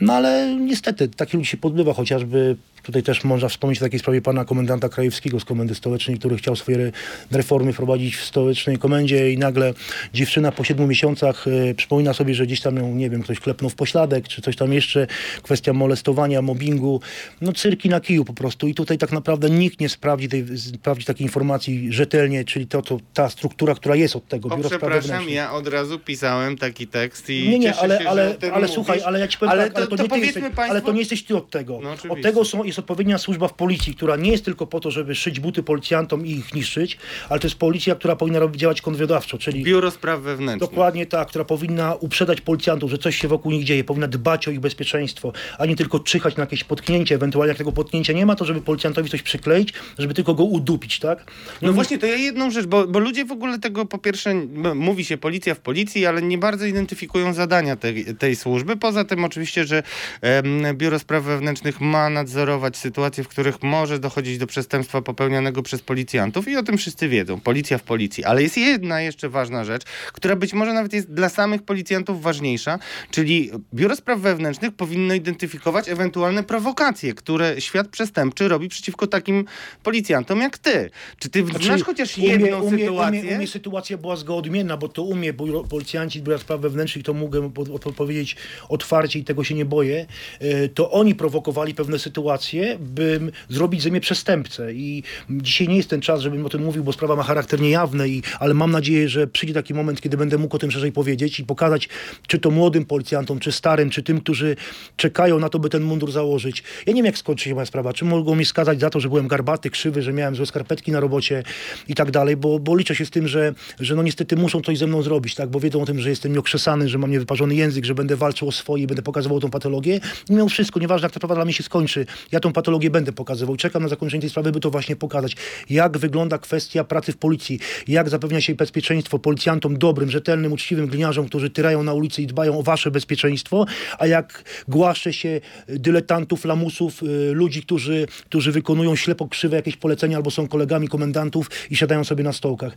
No 0.00 0.12
ale 0.12 0.56
niestety 0.60 1.08
takich 1.08 1.34
ludzi 1.34 1.48
się 1.48 1.56
podbywa, 1.56 1.92
chociażby 1.92 2.56
tutaj 2.82 3.02
też 3.02 3.24
można 3.24 3.48
wspomnieć 3.48 3.78
o 3.78 3.84
takiej 3.84 3.98
sprawie 4.00 4.22
pana 4.22 4.44
komendanta 4.44 4.88
Krajewskiego 4.88 5.40
z 5.40 5.44
Komendy 5.44 5.74
Stołecznej, 5.74 6.18
który 6.18 6.36
chciał 6.36 6.56
swoje 6.56 6.76
re- 6.78 6.92
reformy 7.30 7.72
wprowadzić 7.72 8.16
w 8.16 8.24
stołecznej 8.24 8.78
komendzie 8.78 9.32
i 9.32 9.38
nagle 9.38 9.74
dziewczyna 10.14 10.52
po 10.52 10.64
siedmiu 10.64 10.86
miesiącach 10.86 11.46
e, 11.48 11.74
przypomina 11.74 12.14
sobie, 12.14 12.34
że 12.34 12.46
gdzieś 12.46 12.60
tam 12.60 12.76
ją, 12.76 12.94
nie 12.94 13.10
wiem, 13.10 13.22
ktoś 13.22 13.40
klepnął 13.40 13.70
w 13.70 13.74
pośladek, 13.74 14.28
czy 14.28 14.42
coś 14.42 14.56
tam 14.56 14.72
jeszcze, 14.72 15.06
kwestia 15.42 15.72
molestowania, 15.72 16.42
mobbingu, 16.42 17.00
no 17.40 17.52
cyrki 17.52 17.88
na 17.88 18.00
kiju 18.00 18.24
po 18.24 18.32
prostu. 18.34 18.68
I 18.68 18.74
tutaj 18.74 18.98
tak 18.98 19.12
naprawdę 19.12 19.50
nikt 19.50 19.80
nie 19.80 19.88
sprawdzi, 19.88 20.28
tej, 20.28 20.44
sprawdzi 20.58 21.04
takiej 21.04 21.26
informacji 21.26 21.92
rzetelnie, 21.92 22.44
czyli 22.44 22.66
to, 22.66 22.82
to, 22.82 22.98
ta 23.14 23.28
struktura, 23.30 23.74
która 23.74 23.94
jest 23.96 24.16
od 24.16 24.28
tego, 24.28 24.48
O, 24.48 24.56
Biuro 24.56 24.68
przepraszam, 24.68 25.28
ja 25.28 25.52
od 25.52 25.68
razu 25.68 25.98
pisałem 25.98 26.56
taki 26.56 26.86
tekst 26.86 27.30
i 27.30 27.48
Nie, 27.48 27.58
nie, 27.58 27.74
ale, 27.76 27.98
się, 27.98 28.08
ale, 28.08 28.36
ale 28.52 28.68
słuchaj, 28.68 29.00
ale 29.04 29.20
ja 29.20 29.28
ci 29.28 29.38
powiem 29.38 29.52
ale 29.52 29.64
tak, 29.64 29.76
ale 29.76 29.86
to, 29.86 29.96
to, 29.96 30.02
nie 30.02 30.08
ty 30.08 30.14
powiedzmy 30.14 30.40
jesteś, 30.42 30.70
ale 30.70 30.82
to 30.82 30.92
nie 30.92 30.98
jesteś 30.98 31.24
ty 31.24 31.36
od 31.36 31.50
tego. 31.50 31.80
No, 31.82 31.96
od 32.08 32.22
tego 32.22 32.44
są, 32.44 32.64
jest 32.70 32.78
odpowiednia 32.78 33.18
służba 33.18 33.48
w 33.48 33.54
policji, 33.54 33.94
która 33.94 34.16
nie 34.16 34.30
jest 34.30 34.44
tylko 34.44 34.66
po 34.66 34.80
to, 34.80 34.90
żeby 34.90 35.14
szyć 35.14 35.40
buty 35.40 35.62
policjantom 35.62 36.26
i 36.26 36.30
ich 36.30 36.54
niszczyć, 36.54 36.98
ale 37.28 37.40
to 37.40 37.46
jest 37.46 37.58
policja, 37.58 37.94
która 37.94 38.16
powinna 38.16 38.38
robić, 38.38 38.60
działać 38.60 38.80
konwiodawczo, 38.80 39.38
czyli 39.38 39.64
Biuro 39.64 39.90
Spraw 39.90 40.20
Wewnętrznych. 40.20 40.70
Dokładnie 40.70 41.06
tak, 41.06 41.28
która 41.28 41.44
powinna 41.44 41.94
uprzedzać 41.94 42.40
policjantów, 42.40 42.90
że 42.90 42.98
coś 42.98 43.16
się 43.16 43.28
wokół 43.28 43.52
nich 43.52 43.64
dzieje, 43.64 43.84
powinna 43.84 44.08
dbać 44.08 44.48
o 44.48 44.50
ich 44.50 44.60
bezpieczeństwo, 44.60 45.32
a 45.58 45.66
nie 45.66 45.76
tylko 45.76 46.00
czyhać 46.00 46.36
na 46.36 46.42
jakieś 46.42 46.64
potknięcie, 46.64 47.14
ewentualnie 47.14 47.48
jak 47.48 47.58
tego 47.58 47.72
potknięcia 47.72 48.12
nie 48.12 48.26
ma, 48.26 48.36
to 48.36 48.44
żeby 48.44 48.60
policjantowi 48.60 49.10
coś 49.10 49.22
przykleić, 49.22 49.72
żeby 49.98 50.14
tylko 50.14 50.34
go 50.34 50.44
udupić, 50.44 50.98
tak? 50.98 51.30
No 51.62 51.72
właśnie, 51.72 51.98
to 51.98 52.06
ja 52.06 52.16
jedną 52.16 52.50
rzecz, 52.50 52.66
bo, 52.66 52.86
bo 52.86 52.98
ludzie 52.98 53.24
w 53.24 53.32
ogóle 53.32 53.58
tego 53.58 53.86
po 53.86 53.98
pierwsze, 53.98 54.34
mówi 54.74 55.04
się 55.04 55.18
policja 55.18 55.54
w 55.54 55.58
policji, 55.58 56.06
ale 56.06 56.22
nie 56.22 56.38
bardzo 56.38 56.66
identyfikują 56.66 57.32
zadania 57.32 57.76
tej, 57.76 58.16
tej 58.16 58.36
służby. 58.36 58.76
Poza 58.76 59.04
tym 59.04 59.24
oczywiście, 59.24 59.64
że 59.64 59.82
em, 60.20 60.76
Biuro 60.76 60.98
Spraw 60.98 61.24
Wewnętrznych 61.24 61.80
ma 61.80 62.10
nadzorować 62.10 62.59
wyeliminować 62.60 62.76
sytuacje, 62.76 63.24
w 63.24 63.28
których 63.28 63.62
może 63.62 63.98
dochodzić 63.98 64.38
do 64.38 64.46
przestępstwa 64.46 65.02
popełnianego 65.02 65.62
przez 65.62 65.82
policjantów 65.82 66.48
i 66.48 66.56
o 66.56 66.62
tym 66.62 66.78
wszyscy 66.78 67.08
wiedzą. 67.08 67.40
Policja 67.40 67.78
w 67.78 67.82
policji. 67.82 68.24
Ale 68.24 68.42
jest 68.42 68.56
jedna 68.56 69.00
jeszcze 69.00 69.28
ważna 69.28 69.64
rzecz, 69.64 69.82
która 70.12 70.36
być 70.36 70.52
może 70.52 70.72
nawet 70.72 70.92
jest 70.92 71.12
dla 71.12 71.28
samych 71.28 71.62
policjantów 71.62 72.22
ważniejsza, 72.22 72.78
czyli 73.10 73.50
Biuro 73.74 73.96
Spraw 73.96 74.20
Wewnętrznych 74.20 74.72
powinno 74.74 75.14
identyfikować 75.14 75.88
ewentualne 75.88 76.42
prowokacje, 76.42 77.14
które 77.14 77.60
świat 77.60 77.88
przestępczy 77.88 78.48
robi 78.48 78.68
przeciwko 78.68 79.06
takim 79.06 79.44
policjantom 79.82 80.40
jak 80.40 80.58
ty. 80.58 80.90
Czy 81.18 81.28
ty 81.30 81.46
Znaczy, 81.46 81.64
znasz 81.64 81.82
chociaż 81.82 82.18
jedną 82.18 82.60
u 82.60 82.70
mnie, 82.70 82.84
sytuację? 82.84 83.32
U 83.34 83.36
mnie, 83.36 83.46
sytuacja 83.46 83.98
była 83.98 84.16
zgoła 84.16 84.38
odmienna, 84.38 84.76
bo 84.76 84.88
to 84.88 85.02
u 85.02 85.14
mnie 85.14 85.32
biuro- 85.32 85.68
policjanci 85.68 86.22
Biura 86.22 86.38
Spraw 86.38 86.60
Wewnętrznych, 86.60 87.04
to 87.04 87.14
mogę 87.14 87.50
po- 87.52 87.78
po- 87.78 87.92
powiedzieć 87.92 88.36
otwarcie 88.68 89.18
i 89.18 89.24
tego 89.24 89.44
się 89.44 89.54
nie 89.54 89.64
boję, 89.64 90.06
e, 90.40 90.68
to 90.68 90.90
oni 90.90 91.14
prowokowali 91.14 91.74
pewne 91.74 91.98
sytuacje, 91.98 92.49
bym 92.80 93.32
zrobić 93.48 93.82
ze 93.82 93.90
mnie 93.90 94.00
przestępcę. 94.00 94.74
I 94.74 95.02
dzisiaj 95.30 95.68
nie 95.68 95.76
jest 95.76 95.90
ten 95.90 96.00
czas, 96.00 96.20
żebym 96.20 96.46
o 96.46 96.48
tym 96.48 96.64
mówił, 96.64 96.84
bo 96.84 96.92
sprawa 96.92 97.16
ma 97.16 97.22
charakter 97.22 97.60
niejawny, 97.60 98.08
i, 98.08 98.22
ale 98.38 98.54
mam 98.54 98.70
nadzieję, 98.70 99.08
że 99.08 99.26
przyjdzie 99.26 99.54
taki 99.54 99.74
moment, 99.74 100.00
kiedy 100.00 100.16
będę 100.16 100.38
mógł 100.38 100.56
o 100.56 100.58
tym 100.58 100.70
szerzej 100.70 100.92
powiedzieć 100.92 101.40
i 101.40 101.44
pokazać, 101.44 101.88
czy 102.26 102.38
to 102.38 102.50
młodym 102.50 102.84
policjantom, 102.84 103.38
czy 103.38 103.52
starym, 103.52 103.90
czy 103.90 104.02
tym, 104.02 104.20
którzy 104.20 104.56
czekają 104.96 105.38
na 105.38 105.48
to, 105.48 105.58
by 105.58 105.68
ten 105.68 105.82
mundur 105.82 106.12
założyć. 106.12 106.62
Ja 106.86 106.92
nie 106.92 106.96
wiem, 106.96 107.06
jak 107.06 107.18
skończy 107.18 107.44
się 107.44 107.54
moja 107.54 107.66
sprawa. 107.66 107.92
Czy 107.92 108.04
mogą 108.04 108.34
mnie 108.34 108.46
skazać 108.46 108.80
za 108.80 108.90
to, 108.90 109.00
że 109.00 109.08
byłem 109.08 109.28
garbaty, 109.28 109.70
krzywy, 109.70 110.02
że 110.02 110.12
miałem 110.12 110.36
złe 110.36 110.46
skarpetki 110.46 110.92
na 110.92 111.00
robocie 111.00 111.42
i 111.88 111.94
tak 111.94 112.10
dalej, 112.10 112.36
bo, 112.36 112.58
bo 112.58 112.76
liczę 112.76 112.94
się 112.94 113.06
z 113.06 113.10
tym, 113.10 113.28
że, 113.28 113.54
że 113.80 113.94
no 113.94 114.02
niestety 114.02 114.36
muszą 114.36 114.60
coś 114.60 114.78
ze 114.78 114.86
mną 114.86 115.02
zrobić, 115.02 115.34
tak? 115.34 115.50
bo 115.50 115.60
wiedzą 115.60 115.82
o 115.82 115.86
tym, 115.86 116.00
że 116.00 116.10
jestem 116.10 116.32
nieokrzesany, 116.32 116.88
że 116.88 116.98
mam 116.98 117.10
niewyparzony 117.10 117.54
język, 117.54 117.84
że 117.84 117.94
będę 117.94 118.16
walczył 118.16 118.48
o 118.48 118.52
swoje 118.52 118.86
będę 118.86 119.02
pokazywał 119.02 119.40
tą 119.40 119.50
patologię. 119.50 120.00
I 120.30 120.32
mimo 120.32 120.48
wszystko, 120.48 120.80
nieważne 120.80 121.06
jak 121.06 121.12
ta 121.12 121.18
sprawa 121.18 121.34
dla 121.34 121.44
mnie 121.44 121.54
się 121.54 121.62
skończy, 121.62 122.06
ja 122.32 122.39
tą 122.40 122.52
patologię 122.52 122.90
będę 122.90 123.12
pokazywał. 123.12 123.56
Czekam 123.56 123.82
na 123.82 123.88
zakończenie 123.88 124.20
tej 124.20 124.30
sprawy, 124.30 124.52
by 124.52 124.60
to 124.60 124.70
właśnie 124.70 124.96
pokazać. 124.96 125.36
Jak 125.70 125.98
wygląda 125.98 126.38
kwestia 126.38 126.84
pracy 126.84 127.12
w 127.12 127.16
policji, 127.16 127.58
jak 127.88 128.08
zapewnia 128.08 128.40
się 128.40 128.54
bezpieczeństwo 128.54 129.18
policjantom 129.18 129.78
dobrym, 129.78 130.10
rzetelnym, 130.10 130.52
uczciwym 130.52 130.86
gliniarzom, 130.86 131.26
którzy 131.26 131.50
tyrają 131.50 131.82
na 131.82 131.92
ulicy 131.92 132.22
i 132.22 132.26
dbają 132.26 132.58
o 132.58 132.62
wasze 132.62 132.90
bezpieczeństwo, 132.90 133.66
a 133.98 134.06
jak 134.06 134.44
głaszcze 134.68 135.12
się 135.12 135.40
dyletantów, 135.68 136.44
lamusów, 136.44 137.02
y, 137.02 137.32
ludzi, 137.34 137.62
którzy, 137.62 138.06
którzy 138.24 138.52
wykonują 138.52 138.96
ślepo 138.96 139.28
krzywe 139.28 139.56
jakieś 139.56 139.76
polecenia 139.76 140.16
albo 140.16 140.30
są 140.30 140.48
kolegami 140.48 140.88
komendantów 140.88 141.50
i 141.70 141.76
siadają 141.76 142.04
sobie 142.04 142.24
na 142.24 142.32
stołkach. 142.32 142.76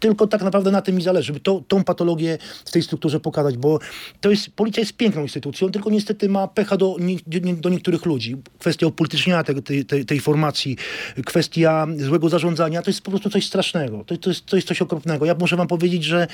Tylko 0.00 0.26
tak 0.26 0.42
naprawdę 0.42 0.70
na 0.70 0.82
tym 0.82 0.96
mi 0.96 1.02
zależy, 1.02 1.26
żeby 1.26 1.40
to, 1.40 1.62
tą 1.68 1.84
patologię 1.84 2.38
w 2.64 2.70
tej 2.70 2.82
strukturze 2.82 3.20
pokazać, 3.20 3.56
bo 3.56 3.78
to 4.20 4.30
jest, 4.30 4.50
policja 4.50 4.80
jest 4.80 4.96
piękną 4.96 5.22
instytucją, 5.22 5.70
tylko 5.70 5.90
niestety 5.90 6.28
ma 6.28 6.48
pecha 6.48 6.76
do, 6.76 6.96
nie, 7.00 7.54
do 7.54 7.68
niektórych 7.68 8.06
ludzi. 8.06 8.36
Kwestia 8.78 8.86
upolitycznienia 8.86 9.44
tej, 9.44 9.62
tej, 9.62 9.84
tej, 9.84 10.04
tej 10.04 10.20
formacji, 10.20 10.76
kwestia 11.26 11.86
złego 11.96 12.28
zarządzania, 12.28 12.82
to 12.82 12.90
jest 12.90 13.02
po 13.02 13.10
prostu 13.10 13.30
coś 13.30 13.46
strasznego. 13.46 14.04
To, 14.04 14.16
to, 14.16 14.30
jest, 14.30 14.46
to 14.46 14.56
jest 14.56 14.68
coś 14.68 14.82
okropnego. 14.82 15.26
Ja 15.26 15.34
muszę 15.34 15.56
wam 15.56 15.66
powiedzieć, 15.66 16.04
że 16.04 16.26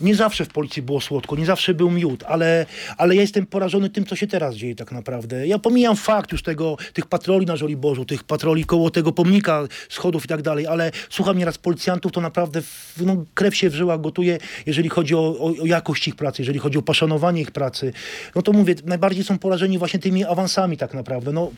nie 0.00 0.14
zawsze 0.14 0.44
w 0.44 0.48
policji 0.48 0.82
było 0.82 1.00
słodko, 1.00 1.36
nie 1.36 1.46
zawsze 1.46 1.74
był 1.74 1.90
miód, 1.90 2.24
ale, 2.26 2.66
ale 2.96 3.14
ja 3.14 3.20
jestem 3.20 3.46
porażony 3.46 3.90
tym, 3.90 4.06
co 4.06 4.16
się 4.16 4.26
teraz 4.26 4.54
dzieje 4.54 4.74
tak 4.74 4.92
naprawdę. 4.92 5.46
Ja 5.46 5.58
pomijam 5.58 5.96
fakt 5.96 6.32
już 6.32 6.42
tego, 6.42 6.76
tych 6.92 7.06
patroli 7.06 7.46
na 7.46 7.56
Żoliborzu, 7.56 8.04
tych 8.04 8.24
patroli 8.24 8.64
koło 8.64 8.90
tego 8.90 9.12
pomnika, 9.12 9.62
schodów 9.88 10.24
i 10.24 10.28
tak 10.28 10.42
dalej, 10.42 10.66
ale 10.66 10.90
słucham 11.10 11.38
nieraz 11.38 11.58
policjantów, 11.58 12.12
to 12.12 12.20
naprawdę 12.20 12.62
no, 13.00 13.24
krew 13.34 13.56
się 13.56 13.70
w 13.70 13.74
żyłach 13.74 14.00
gotuje, 14.00 14.38
jeżeli 14.66 14.88
chodzi 14.88 15.14
o, 15.14 15.18
o, 15.18 15.62
o 15.62 15.66
jakość 15.66 16.08
ich 16.08 16.16
pracy, 16.16 16.42
jeżeli 16.42 16.58
chodzi 16.58 16.78
o 16.78 16.82
poszanowanie 16.82 17.40
ich 17.40 17.50
pracy. 17.50 17.92
No 18.34 18.42
to 18.42 18.52
mówię, 18.52 18.74
najbardziej 18.84 19.24
są 19.24 19.38
porażeni 19.38 19.78
właśnie 19.78 20.00
tymi 20.00 20.24
awansami 20.24 20.76
tak 20.76 20.94
naprawdę. 20.94 21.32
No, 21.32 21.50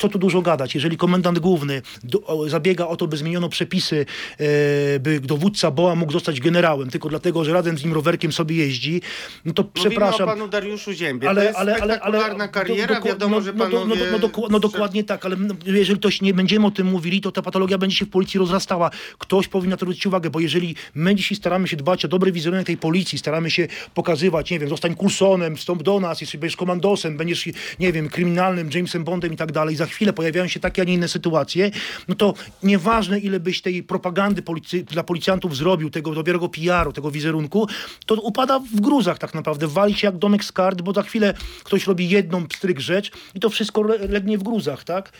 co 0.00 0.08
tu 0.08 0.18
dużo 0.18 0.42
gadać, 0.42 0.74
jeżeli 0.74 0.96
komendant 0.96 1.38
główny 1.38 1.82
do, 2.04 2.22
o, 2.22 2.48
zabiega 2.48 2.86
o 2.86 2.96
to, 2.96 3.06
by 3.06 3.16
zmieniono 3.16 3.48
przepisy, 3.48 4.06
e, 4.38 5.00
by 5.00 5.20
dowódca 5.20 5.70
BOA 5.70 5.94
mógł 5.94 6.12
zostać 6.12 6.40
generałem, 6.40 6.90
tylko 6.90 7.08
dlatego, 7.08 7.44
że 7.44 7.52
razem 7.52 7.78
z 7.78 7.84
nim 7.84 7.92
rowerkiem 7.92 8.32
sobie 8.32 8.56
jeździ, 8.56 9.00
no 9.44 9.52
to 9.52 9.62
Mówimy 9.62 9.74
przepraszam. 9.90 10.28
o 10.28 10.32
panu 10.32 10.48
Dariuszu 10.48 10.92
Ziębie. 10.92 11.28
Ale, 11.28 11.40
to 11.42 11.46
jest 11.48 11.58
ale, 11.58 11.76
ale, 11.76 12.00
ale, 12.00 12.48
kariera. 12.48 12.94
do- 12.94 13.00
do- 13.00 13.06
Wiadomo, 13.08 13.36
no, 13.36 13.42
że 13.42 13.52
no, 13.52 13.64
panowie... 13.64 13.86
no, 13.88 13.94
no, 13.94 14.10
no, 14.12 14.18
doku- 14.18 14.46
no 14.50 14.60
dokładnie 14.60 15.04
tak, 15.04 15.26
ale 15.26 15.36
no, 15.36 15.54
jeżeli 15.66 15.98
ktoś 15.98 16.22
nie 16.22 16.34
będziemy 16.34 16.66
o 16.66 16.70
tym 16.70 16.86
mówili, 16.86 17.20
to 17.20 17.32
ta 17.32 17.42
patologia 17.42 17.78
będzie 17.78 17.96
się 17.96 18.06
w 18.06 18.10
policji 18.10 18.38
rozrastała. 18.38 18.90
Ktoś 19.18 19.48
powinien 19.48 19.70
na 19.70 19.76
to 19.76 19.84
zwrócić 19.86 20.06
uwagę, 20.06 20.30
bo 20.30 20.40
jeżeli 20.40 20.74
my 20.94 21.14
dzisiaj 21.14 21.36
staramy 21.36 21.68
się 21.68 21.76
dbać 21.76 22.04
o 22.04 22.08
dobry 22.08 22.32
wizerunek 22.32 22.66
tej 22.66 22.76
policji, 22.76 23.18
staramy 23.18 23.50
się 23.50 23.68
pokazywać, 23.94 24.50
nie 24.50 24.58
wiem, 24.58 24.68
zostań 24.68 24.94
Coulsonem, 24.96 25.56
wstąp 25.56 25.82
do 25.82 26.00
nas, 26.00 26.20
jeśli 26.20 26.38
będziesz 26.38 26.56
komandosem, 26.56 27.16
będziesz, 27.16 27.48
nie 27.80 27.92
wiem, 27.92 28.08
kryminalnym, 28.08 28.70
Jamesem 28.74 29.04
Bondem 29.04 29.32
i 29.32 29.36
tak 29.36 29.52
dalej, 29.52 29.76
za 29.76 29.86
chwilę 29.90 30.12
pojawiają 30.12 30.48
się 30.48 30.60
takie, 30.60 30.82
a 30.82 30.84
nie 30.84 30.94
inne 30.94 31.08
sytuacje, 31.08 31.70
no 32.08 32.14
to 32.14 32.34
nieważne 32.62 33.18
ile 33.18 33.40
byś 33.40 33.62
tej 33.62 33.82
propagandy 33.82 34.42
policy, 34.42 34.82
dla 34.82 35.02
policjantów 35.04 35.56
zrobił, 35.56 35.90
tego 35.90 36.14
dobrego 36.14 36.48
PR-u, 36.48 36.92
tego 36.92 37.10
wizerunku, 37.10 37.68
to 38.06 38.14
upada 38.14 38.58
w 38.58 38.80
gruzach 38.80 39.18
tak 39.18 39.34
naprawdę, 39.34 39.66
wali 39.66 39.94
się 39.94 40.06
jak 40.06 40.18
domek 40.18 40.44
z 40.44 40.52
kart, 40.52 40.82
bo 40.82 40.92
za 40.92 41.02
chwilę 41.02 41.34
ktoś 41.64 41.86
robi 41.86 42.08
jedną 42.08 42.46
pstryk 42.46 42.80
rzecz 42.80 43.10
i 43.34 43.40
to 43.40 43.50
wszystko 43.50 43.82
le- 43.82 43.98
legnie 43.98 44.38
w 44.38 44.42
gruzach, 44.42 44.84
tak? 44.84 45.12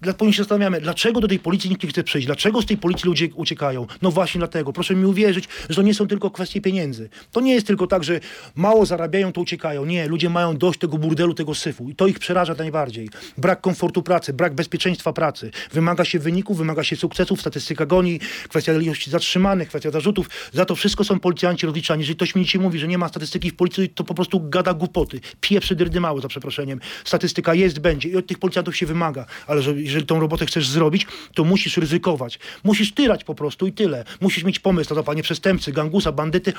Dla, 0.00 0.12
później 0.12 0.32
się 0.32 0.42
zastanawiamy, 0.42 0.80
dlaczego 0.80 1.20
do 1.20 1.28
tej 1.28 1.38
policji 1.38 1.70
nikt 1.70 1.82
nie 1.82 1.90
chce 1.90 2.04
przyjść, 2.04 2.26
dlaczego 2.26 2.62
z 2.62 2.66
tej 2.66 2.76
policji 2.76 3.06
ludzie 3.06 3.28
uciekają. 3.34 3.86
No 4.02 4.10
właśnie 4.10 4.38
dlatego. 4.38 4.72
Proszę 4.72 4.94
mi 4.94 5.04
uwierzyć, 5.04 5.48
że 5.68 5.76
to 5.76 5.82
nie 5.82 5.94
są 5.94 6.06
tylko 6.06 6.30
kwestie 6.30 6.60
pieniędzy. 6.60 7.08
To 7.32 7.40
nie 7.40 7.54
jest 7.54 7.66
tylko 7.66 7.86
tak, 7.86 8.04
że 8.04 8.20
mało 8.54 8.86
zarabiają, 8.86 9.32
to 9.32 9.40
uciekają. 9.40 9.84
Nie, 9.84 10.08
ludzie 10.08 10.30
mają 10.30 10.56
dość 10.56 10.78
tego 10.78 10.98
burdelu, 10.98 11.34
tego 11.34 11.54
syfu 11.54 11.90
i 11.90 11.94
to 11.94 12.06
ich 12.06 12.18
przeraża 12.18 12.54
najbardziej. 12.54 13.08
Brak 13.38 13.60
komfortu 13.60 14.02
pracy, 14.02 14.32
brak 14.32 14.54
bezpieczeństwa 14.54 15.12
pracy. 15.12 15.50
Wymaga 15.72 16.04
się 16.04 16.18
wyników, 16.18 16.58
wymaga 16.58 16.84
się 16.84 16.96
sukcesów, 16.96 17.40
statystyka 17.40 17.86
goni, 17.86 18.20
kwestia 18.48 18.72
ilości 18.72 19.10
zatrzymanych, 19.10 19.68
kwestia 19.68 19.90
zarzutów. 19.90 20.30
Za 20.52 20.64
to 20.64 20.74
wszystko 20.74 21.04
są 21.04 21.20
policjanci 21.20 21.66
rozliczani. 21.66 22.00
Jeżeli 22.00 22.16
ktoś 22.16 22.34
mi 22.34 22.44
dzisiaj 22.44 22.60
mówi, 22.60 22.78
że 22.78 22.88
nie 22.88 22.98
ma 22.98 23.08
statystyki 23.08 23.50
w 23.50 23.56
policji, 23.56 23.88
to 23.88 24.04
po 24.04 24.14
prostu 24.14 24.40
gada 24.40 24.74
głupoty. 24.74 25.20
Pije 25.40 25.60
przydyrdy 25.60 26.00
mało, 26.00 26.20
za 26.20 26.28
przeproszeniem. 26.28 26.80
Statystyka 27.04 27.54
jest, 27.54 27.78
będzie 27.78 28.08
i 28.08 28.16
od 28.16 28.26
tych 28.26 28.38
policjantów 28.38 28.76
się 28.76 28.86
wymaga. 28.86 29.26
Ale 29.46 29.62
że, 29.62 29.86
jeżeli 29.88 30.06
tą 30.06 30.20
robotę 30.20 30.46
chcesz 30.46 30.68
zrobić, 30.68 31.06
to 31.34 31.44
musisz 31.44 31.76
ryzykować. 31.76 32.38
Musisz 32.64 32.94
tyrać 32.94 33.24
po 33.24 33.34
prostu 33.34 33.66
i 33.66 33.72
tyle. 33.72 34.04
Musisz 34.20 34.44
mieć 34.44 34.58
pomysł 34.58 34.90
na 34.90 34.96
zapalenie 34.96 35.22
przestępcy, 35.22 35.72
gangusa, 35.72 36.12
bandyty. 36.12 36.52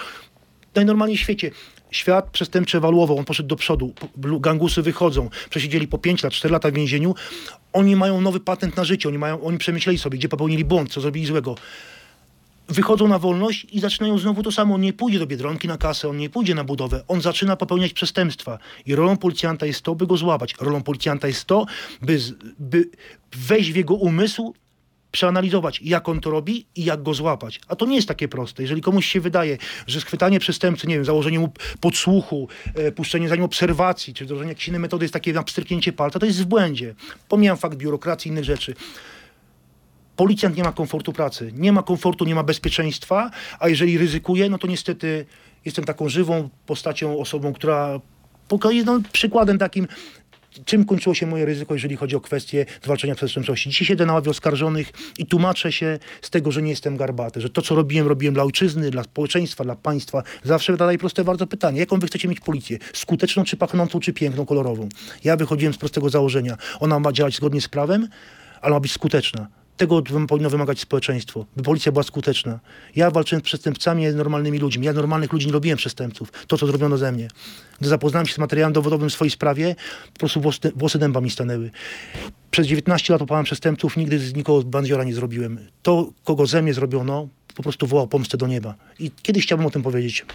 Najnormalniej 0.76 1.18
w 1.18 1.22
świecie. 1.22 1.52
Świat 1.92 2.30
przestępczy 2.30 2.78
ewaluował, 2.78 3.18
on 3.18 3.26
poszedł 3.26 3.50
do 3.50 3.56
przodu. 3.56 3.94
Gangusy 4.18 4.82
wychodzą, 4.82 5.30
przesiedzieli 5.50 5.88
po 5.88 5.98
5 5.98 6.24
lat, 6.24 6.34
4 6.34 6.52
lata 6.52 6.72
w 6.72 6.74
więzieniu. 6.74 7.16
Oni 7.74 7.96
mają 7.96 8.22
nowy 8.22 8.40
patent 8.40 8.78
na 8.78 8.84
życie, 8.84 9.10
oni, 9.10 9.18
mają, 9.18 9.42
oni 9.42 9.58
przemyśleli 9.58 9.98
sobie, 10.00 10.18
gdzie 10.18 10.30
popełnili 10.30 10.66
błąd, 10.66 10.94
co 10.94 11.02
zrobili 11.02 11.26
złego 11.26 11.56
wychodzą 12.70 13.08
na 13.08 13.20
wolność 13.20 13.68
i 13.72 13.80
zaczynają 13.80 14.18
znowu 14.18 14.44
to 14.44 14.52
samo. 14.52 14.76
On 14.76 14.82
nie 14.82 14.94
pójdzie 14.94 15.20
do 15.20 15.28
Biedronki 15.28 15.68
na 15.68 15.78
kasę, 15.78 16.10
on 16.10 16.18
nie 16.18 16.30
pójdzie 16.30 16.56
na 16.56 16.64
budowę. 16.64 17.04
On 17.08 17.22
zaczyna 17.22 17.56
popełniać 17.56 17.94
przestępstwa. 17.94 18.60
I 18.86 18.96
rolą 18.96 19.18
policjanta 19.18 19.66
jest 19.66 19.82
to, 19.82 19.96
by 19.96 20.08
go 20.08 20.18
złapać. 20.18 20.56
Rolą 20.62 20.84
policjanta 20.84 21.28
jest 21.28 21.46
to, 21.46 21.66
by, 22.02 22.20
by 22.60 22.90
wejść 23.32 23.72
w 23.72 23.76
jego 23.76 23.96
umysł, 23.96 24.54
przeanalizować, 25.12 25.82
jak 25.82 26.10
on 26.10 26.22
to 26.22 26.30
robi 26.30 26.66
i 26.76 26.84
jak 26.86 27.04
go 27.04 27.14
złapać. 27.14 27.62
A 27.68 27.76
to 27.76 27.86
nie 27.86 27.96
jest 27.96 28.08
takie 28.08 28.28
proste. 28.28 28.62
Jeżeli 28.62 28.82
komuś 28.82 29.06
się 29.06 29.22
wydaje, 29.22 29.58
że 29.88 30.02
schwytanie 30.02 30.40
przestępcy, 30.40 30.88
nie 30.88 30.96
wiem, 30.96 31.06
założenie 31.06 31.40
mu 31.40 31.50
podsłuchu, 31.80 32.48
e, 32.76 32.92
puszczenie 32.92 33.30
za 33.30 33.36
nim 33.36 33.44
obserwacji, 33.44 34.14
czy 34.14 34.26
wdrożenie 34.26 34.50
jakiejś 34.50 34.68
innej 34.68 34.80
metody 34.80 35.04
jest 35.04 35.14
takie 35.14 35.34
na 35.34 35.44
pstryknięcie 35.44 35.94
palca, 35.94 36.20
to 36.20 36.26
jest 36.26 36.42
w 36.42 36.46
błędzie. 36.46 36.96
Pomijam 37.30 37.58
fakt 37.58 37.78
biurokracji 37.78 38.30
i 38.30 38.32
innych 38.32 38.44
rzeczy. 38.44 38.76
Policjant 40.20 40.58
nie 40.58 40.64
ma 40.64 40.72
komfortu 40.72 41.14
pracy, 41.14 41.52
nie 41.56 41.72
ma 41.72 41.84
komfortu, 41.84 42.26
nie 42.26 42.36
ma 42.36 42.44
bezpieczeństwa, 42.44 43.32
a 43.60 43.70
jeżeli 43.70 43.98
ryzykuje, 43.98 44.50
no 44.50 44.58
to 44.58 44.68
niestety 44.68 45.26
jestem 45.66 45.86
taką 45.86 46.10
żywą 46.10 46.50
postacią, 46.66 47.20
osobą, 47.20 47.54
która 47.54 48.00
pokazuje 48.48 48.84
no, 48.84 49.00
przykładem 49.12 49.58
takim, 49.58 49.88
czym 50.66 50.86
kończyło 50.86 51.16
się 51.16 51.28
moje 51.28 51.46
ryzyko, 51.46 51.74
jeżeli 51.74 51.96
chodzi 51.96 52.16
o 52.16 52.22
kwestię 52.22 52.66
zwalczania 52.84 53.16
przestępczości. 53.16 53.70
Dzisiaj 53.70 53.86
siedzę 53.86 54.06
na 54.06 54.14
ławie 54.14 54.32
oskarżonych 54.32 54.92
i 55.18 55.26
tłumaczę 55.26 55.72
się 55.72 56.00
z 56.22 56.30
tego, 56.30 56.52
że 56.52 56.62
nie 56.62 56.70
jestem 56.70 56.98
garbaty, 56.98 57.42
że 57.42 57.50
to, 57.50 57.62
co 57.62 57.76
robiłem, 57.76 58.08
robiłem 58.08 58.34
dla 58.34 58.44
ojczyzny, 58.44 58.92
dla 58.92 59.04
społeczeństwa, 59.04 59.64
dla 59.64 59.76
państwa. 59.76 60.24
Zawsze 60.44 60.74
zadaję 60.74 60.98
proste 60.98 61.24
bardzo 61.24 61.48
pytanie, 61.48 61.80
jaką 61.80 62.00
wy 62.00 62.08
chcecie 62.08 62.28
mieć 62.28 62.40
policję? 62.40 62.78
Skuteczną, 62.94 63.44
czy 63.44 63.58
pachnącą, 63.58 64.00
czy 64.00 64.14
piękną, 64.14 64.46
kolorową? 64.46 64.90
Ja 65.24 65.38
wychodziłem 65.38 65.74
z 65.74 65.78
prostego 65.78 66.10
założenia. 66.10 66.58
Ona 66.80 67.00
ma 67.00 67.12
działać 67.12 67.36
zgodnie 67.36 67.62
z 67.62 67.68
prawem, 67.68 68.08
ale 68.62 68.74
ma 68.74 68.80
być 68.80 68.92
skuteczna. 68.92 69.59
Tego 69.80 70.02
powinno 70.28 70.50
wymagać 70.50 70.80
społeczeństwo, 70.80 71.46
by 71.58 71.64
policja 71.64 71.92
była 71.92 72.04
skuteczna. 72.04 72.60
Ja 72.96 73.12
walczyłem 73.12 73.42
z 73.42 73.44
przestępcami, 73.44 74.12
z 74.12 74.16
normalnymi 74.16 74.60
ludźmi. 74.60 74.86
Ja 74.86 74.94
normalnych 74.94 75.34
ludzi 75.34 75.48
nie 75.48 75.54
robiłem 75.54 75.78
przestępców. 75.78 76.32
To, 76.48 76.58
co 76.58 76.68
zrobiono 76.68 76.98
ze 76.98 77.12
mnie. 77.12 77.28
Gdy 77.80 77.90
zapoznałem 77.90 78.28
się 78.28 78.34
z 78.34 78.38
materiałem 78.38 78.74
dowodowym 78.74 79.10
w 79.10 79.14
swojej 79.14 79.32
sprawie, 79.32 79.76
po 80.14 80.20
prostu 80.20 80.42
włosy, 80.42 80.72
włosy 80.76 81.00
dęba 81.00 81.22
mi 81.22 81.30
stanęły. 81.30 81.72
Przez 82.52 82.68
19 82.68 83.14
lat 83.14 83.22
opałem 83.22 83.46
przestępców, 83.46 83.98
nigdy 83.98 84.20
z 84.20 84.36
nikogo 84.36 84.64
bandziora 84.64 85.04
nie 85.04 85.14
zrobiłem. 85.14 85.60
To, 85.82 86.10
kogo 86.24 86.46
ze 86.46 86.62
mnie 86.62 86.74
zrobiono, 86.74 87.28
po 87.56 87.64
prostu 87.64 87.88
wołał 87.88 88.08
pomstę 88.08 88.38
do 88.38 88.48
nieba. 88.48 88.76
I 89.00 89.12
kiedyś 89.22 89.46
chciałbym 89.46 89.68
o 89.68 89.72
tym 89.72 89.84
powiedzieć. 89.84 90.26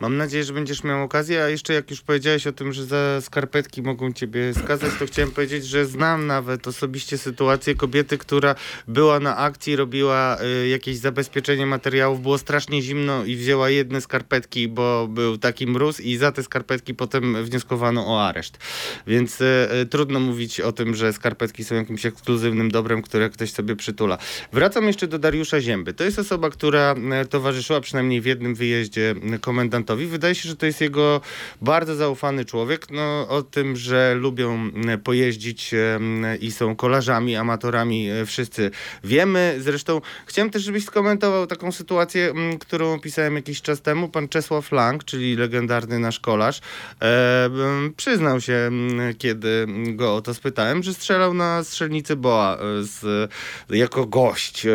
Mam 0.00 0.16
nadzieję, 0.16 0.44
że 0.44 0.52
będziesz 0.52 0.84
miał 0.84 1.02
okazję, 1.02 1.44
a 1.44 1.48
jeszcze 1.48 1.74
jak 1.74 1.90
już 1.90 2.00
powiedziałeś 2.00 2.46
o 2.46 2.52
tym, 2.52 2.72
że 2.72 2.84
za 2.84 3.20
skarpetki 3.20 3.82
mogą 3.82 4.12
ciebie 4.12 4.54
skazać, 4.54 4.90
to 4.98 5.06
chciałem 5.06 5.30
powiedzieć, 5.30 5.66
że 5.66 5.86
znam 5.86 6.26
nawet 6.26 6.68
osobiście 6.68 7.18
sytuację 7.18 7.74
kobiety, 7.74 8.18
która 8.18 8.54
była 8.88 9.20
na 9.20 9.36
akcji, 9.36 9.76
robiła 9.76 10.38
y, 10.62 10.68
jakieś 10.68 10.96
zabezpieczenie 10.96 11.66
materiałów, 11.66 12.22
było 12.22 12.38
strasznie 12.38 12.82
zimno 12.82 13.24
i 13.24 13.36
wzięła 13.36 13.70
jedne 13.70 14.00
skarpetki, 14.00 14.68
bo 14.68 15.08
był 15.08 15.38
taki 15.38 15.66
mróz 15.66 16.00
i 16.00 16.16
za 16.16 16.32
te 16.32 16.42
skarpetki 16.42 16.94
potem 16.94 17.44
wnioskowano 17.44 18.06
o 18.06 18.26
areszt. 18.26 18.58
Więc 19.06 19.40
y, 19.40 19.44
y, 19.82 19.86
trudno 19.86 20.20
mówić 20.20 20.60
o 20.60 20.72
tym, 20.72 20.94
że 20.94 21.12
skarpetki 21.12 21.64
są 21.64 21.74
jakimś 21.74 22.06
ekskluzywnym 22.06 22.70
dobrem, 22.70 23.02
które 23.02 23.30
ktoś 23.30 23.52
sobie 23.52 23.76
przytula. 23.76 24.18
Wracam 24.52 24.86
jeszcze 24.86 25.06
do 25.06 25.18
Dariusza 25.18 25.60
Zięby. 25.60 25.94
To 25.94 26.04
jest 26.04 26.18
osoba, 26.18 26.50
która 26.50 26.94
e, 27.12 27.24
towarzyszyła 27.24 27.80
przynajmniej 27.80 28.20
w 28.20 28.26
jednym 28.26 28.54
wyjeździe 28.54 29.14
e, 29.32 29.38
komendantowi. 29.86 30.06
Wydaje 30.06 30.34
się, 30.34 30.48
że 30.48 30.56
to 30.56 30.66
jest 30.66 30.80
jego 30.80 31.20
bardzo 31.62 31.94
zaufany 31.94 32.44
człowiek. 32.44 32.90
No, 32.90 33.28
o 33.28 33.42
tym, 33.42 33.76
że 33.76 34.14
lubią 34.14 34.70
e, 34.88 34.98
pojeździć 34.98 35.74
e, 35.74 35.98
i 36.40 36.52
są 36.52 36.76
kolarzami, 36.76 37.36
amatorami, 37.36 38.10
e, 38.10 38.26
wszyscy 38.26 38.70
wiemy. 39.04 39.56
Zresztą 39.58 40.00
chciałem 40.26 40.50
też, 40.50 40.62
żebyś 40.62 40.84
skomentował 40.84 41.46
taką 41.46 41.72
sytuację, 41.72 42.30
m, 42.30 42.58
którą 42.58 42.94
opisałem 42.94 43.36
jakiś 43.36 43.62
czas 43.62 43.82
temu. 43.82 44.08
Pan 44.08 44.28
Czesław 44.28 44.72
Lang, 44.72 45.04
czyli 45.04 45.36
legendarny 45.36 45.98
nasz 45.98 46.20
kolarz, 46.20 46.60
e, 47.02 47.50
przyznał 47.96 48.40
się, 48.40 48.70
kiedy 49.18 49.66
go 49.94 50.14
o 50.14 50.20
to 50.20 50.34
spytałem, 50.34 50.82
że 50.82 50.94
strzelał 50.94 51.34
na 51.34 51.64
strzelnicy 51.64 52.16
Boa 52.16 52.56
e, 52.56 52.58
z, 52.82 53.30
jako 53.70 54.06
gość. 54.06 54.66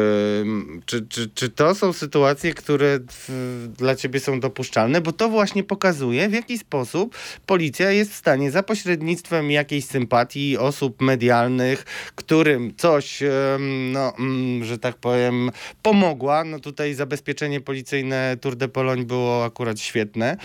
Czy, 0.86 1.06
czy, 1.10 1.30
czy 1.36 1.50
to 1.50 1.76
są 1.76 1.94
sytuacje, 1.94 2.54
które 2.54 3.00
dla 3.78 3.96
ciebie 3.96 4.20
są 4.20 4.40
dopuszczalne? 4.40 5.01
Bo 5.02 5.12
to 5.12 5.30
właśnie 5.30 5.64
pokazuje, 5.64 6.30
w 6.30 6.34
jaki 6.34 6.58
sposób 6.58 7.16
policja 7.46 7.92
jest 7.92 8.12
w 8.12 8.16
stanie 8.16 8.52
za 8.52 8.64
pośrednictwem 8.64 9.52
jakiejś 9.52 9.86
sympatii 9.86 10.58
osób 10.58 11.02
medialnych, 11.02 11.84
którym 12.16 12.74
coś, 12.78 13.24
no, 13.94 14.14
mm, 14.20 14.64
że 14.66 14.78
tak 14.78 14.96
powiem, 14.96 15.52
pomogła. 15.82 16.44
No 16.44 16.60
tutaj 16.60 16.94
zabezpieczenie 16.94 17.62
policyjne 17.62 18.38
Tour 18.42 18.56
de 18.56 18.68
Pologne 18.68 19.06
było 19.06 19.46
akurat 19.46 19.80
świetne. 19.80 20.38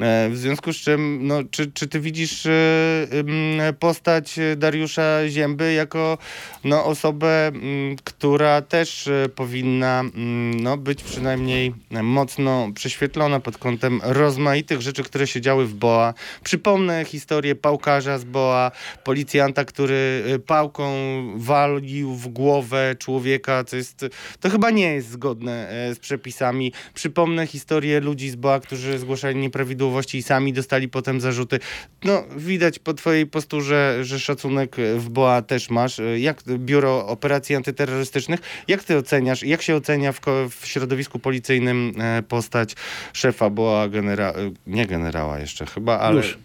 E, 0.00 0.28
W 0.30 0.36
związku 0.36 0.72
z 0.72 0.76
czym, 0.76 1.18
no, 1.22 1.44
czy, 1.50 1.72
czy 1.72 1.88
ty 1.88 2.00
widzisz 2.00 2.46
e, 2.46 3.72
postać 3.78 4.38
Dariusza 4.56 5.28
Zięby 5.28 5.72
jako 5.72 6.18
no, 6.64 6.84
osobę, 6.84 7.46
mm, 7.46 7.96
która 8.04 8.62
też 8.62 9.08
e, 9.08 9.28
powinna 9.28 10.00
mm, 10.00 10.60
no, 10.60 10.76
być 10.76 11.02
przynajmniej 11.02 11.74
mocno 12.02 12.68
prześwietlona 12.74 13.40
pod 13.40 13.58
kątem 13.58 13.99
rozmaitych 14.02 14.80
rzeczy, 14.80 15.02
które 15.02 15.26
się 15.26 15.40
działy 15.40 15.66
w 15.66 15.74
BOA. 15.74 16.14
Przypomnę 16.44 17.04
historię 17.04 17.54
pałkarza 17.54 18.18
z 18.18 18.24
BOA, 18.24 18.70
policjanta, 19.04 19.64
który 19.64 20.24
e, 20.26 20.38
pałką 20.38 20.92
walił 21.36 22.14
w 22.14 22.28
głowę 22.28 22.96
człowieka, 22.98 23.64
co 23.64 23.76
jest, 23.76 24.04
to 24.40 24.50
chyba 24.50 24.70
nie 24.70 24.94
jest 24.94 25.10
zgodne 25.10 25.68
e, 25.68 25.94
z 25.94 25.98
przepisami. 25.98 26.72
Przypomnę 26.94 27.46
historię 27.46 28.00
ludzi 28.00 28.30
z 28.30 28.36
BOA, 28.36 28.60
którzy 28.60 28.98
zgłaszali 28.98 29.36
nieprawidłowości 29.36 30.18
i 30.18 30.22
sami 30.22 30.52
dostali 30.52 30.88
potem 30.88 31.20
zarzuty. 31.20 31.58
No, 32.04 32.24
widać 32.36 32.78
po 32.78 32.94
twojej 32.94 33.26
posturze, 33.26 33.98
że 34.02 34.20
szacunek 34.20 34.76
w 34.96 35.08
BOA 35.08 35.42
też 35.42 35.70
masz. 35.70 36.00
Jak 36.16 36.42
Biuro 36.42 37.06
Operacji 37.06 37.56
Antyterrorystycznych, 37.56 38.40
jak 38.68 38.84
ty 38.84 38.96
oceniasz, 38.96 39.42
jak 39.42 39.62
się 39.62 39.76
ocenia 39.76 40.12
w, 40.12 40.20
w 40.50 40.66
środowisku 40.66 41.18
policyjnym 41.18 41.92
e, 41.98 42.22
postać 42.22 42.74
szefa 43.12 43.50
BOA, 43.50 43.88
genera- 43.90 44.34
nie 44.66 44.86
generała 44.86 45.38
jeszcze 45.38 45.66
chyba, 45.66 45.98
ale... 45.98 46.16
Już. 46.16 46.38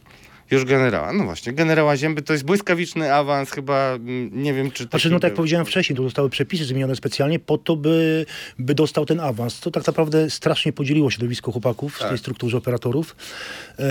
Już 0.52 0.66
generała, 0.66 1.14
no 1.14 1.24
właśnie, 1.24 1.54
generała 1.54 1.98
Zięby 1.98 2.22
to 2.22 2.34
jest 2.34 2.46
błyskawiczny 2.46 3.14
awans, 3.14 3.52
chyba 3.52 3.94
mm, 3.94 4.44
nie 4.44 4.54
wiem 4.54 4.72
czy. 4.72 4.84
Znaczy, 4.84 5.10
no 5.10 5.20
tak 5.20 5.30
jak 5.30 5.36
powiedziałem 5.36 5.66
wcześniej, 5.66 5.98
to 5.98 6.04
zostały 6.04 6.30
przepisy 6.30 6.66
zmienione 6.66 6.96
specjalnie 6.96 7.40
po 7.40 7.58
to, 7.58 7.76
by, 7.76 8.26
by 8.60 8.76
dostał 8.76 9.06
ten 9.06 9.20
awans. 9.20 9.60
To 9.60 9.72
tak 9.72 9.88
naprawdę 9.88 10.30
strasznie 10.30 10.74
podzieliło 10.74 11.12
środowisko 11.12 11.52
chłopaków 11.52 11.96
w 11.96 12.00
Tak. 12.00 12.10
tej 12.10 12.18
strukturze 12.18 12.58
operatorów. 12.58 13.16
E, 13.80 13.84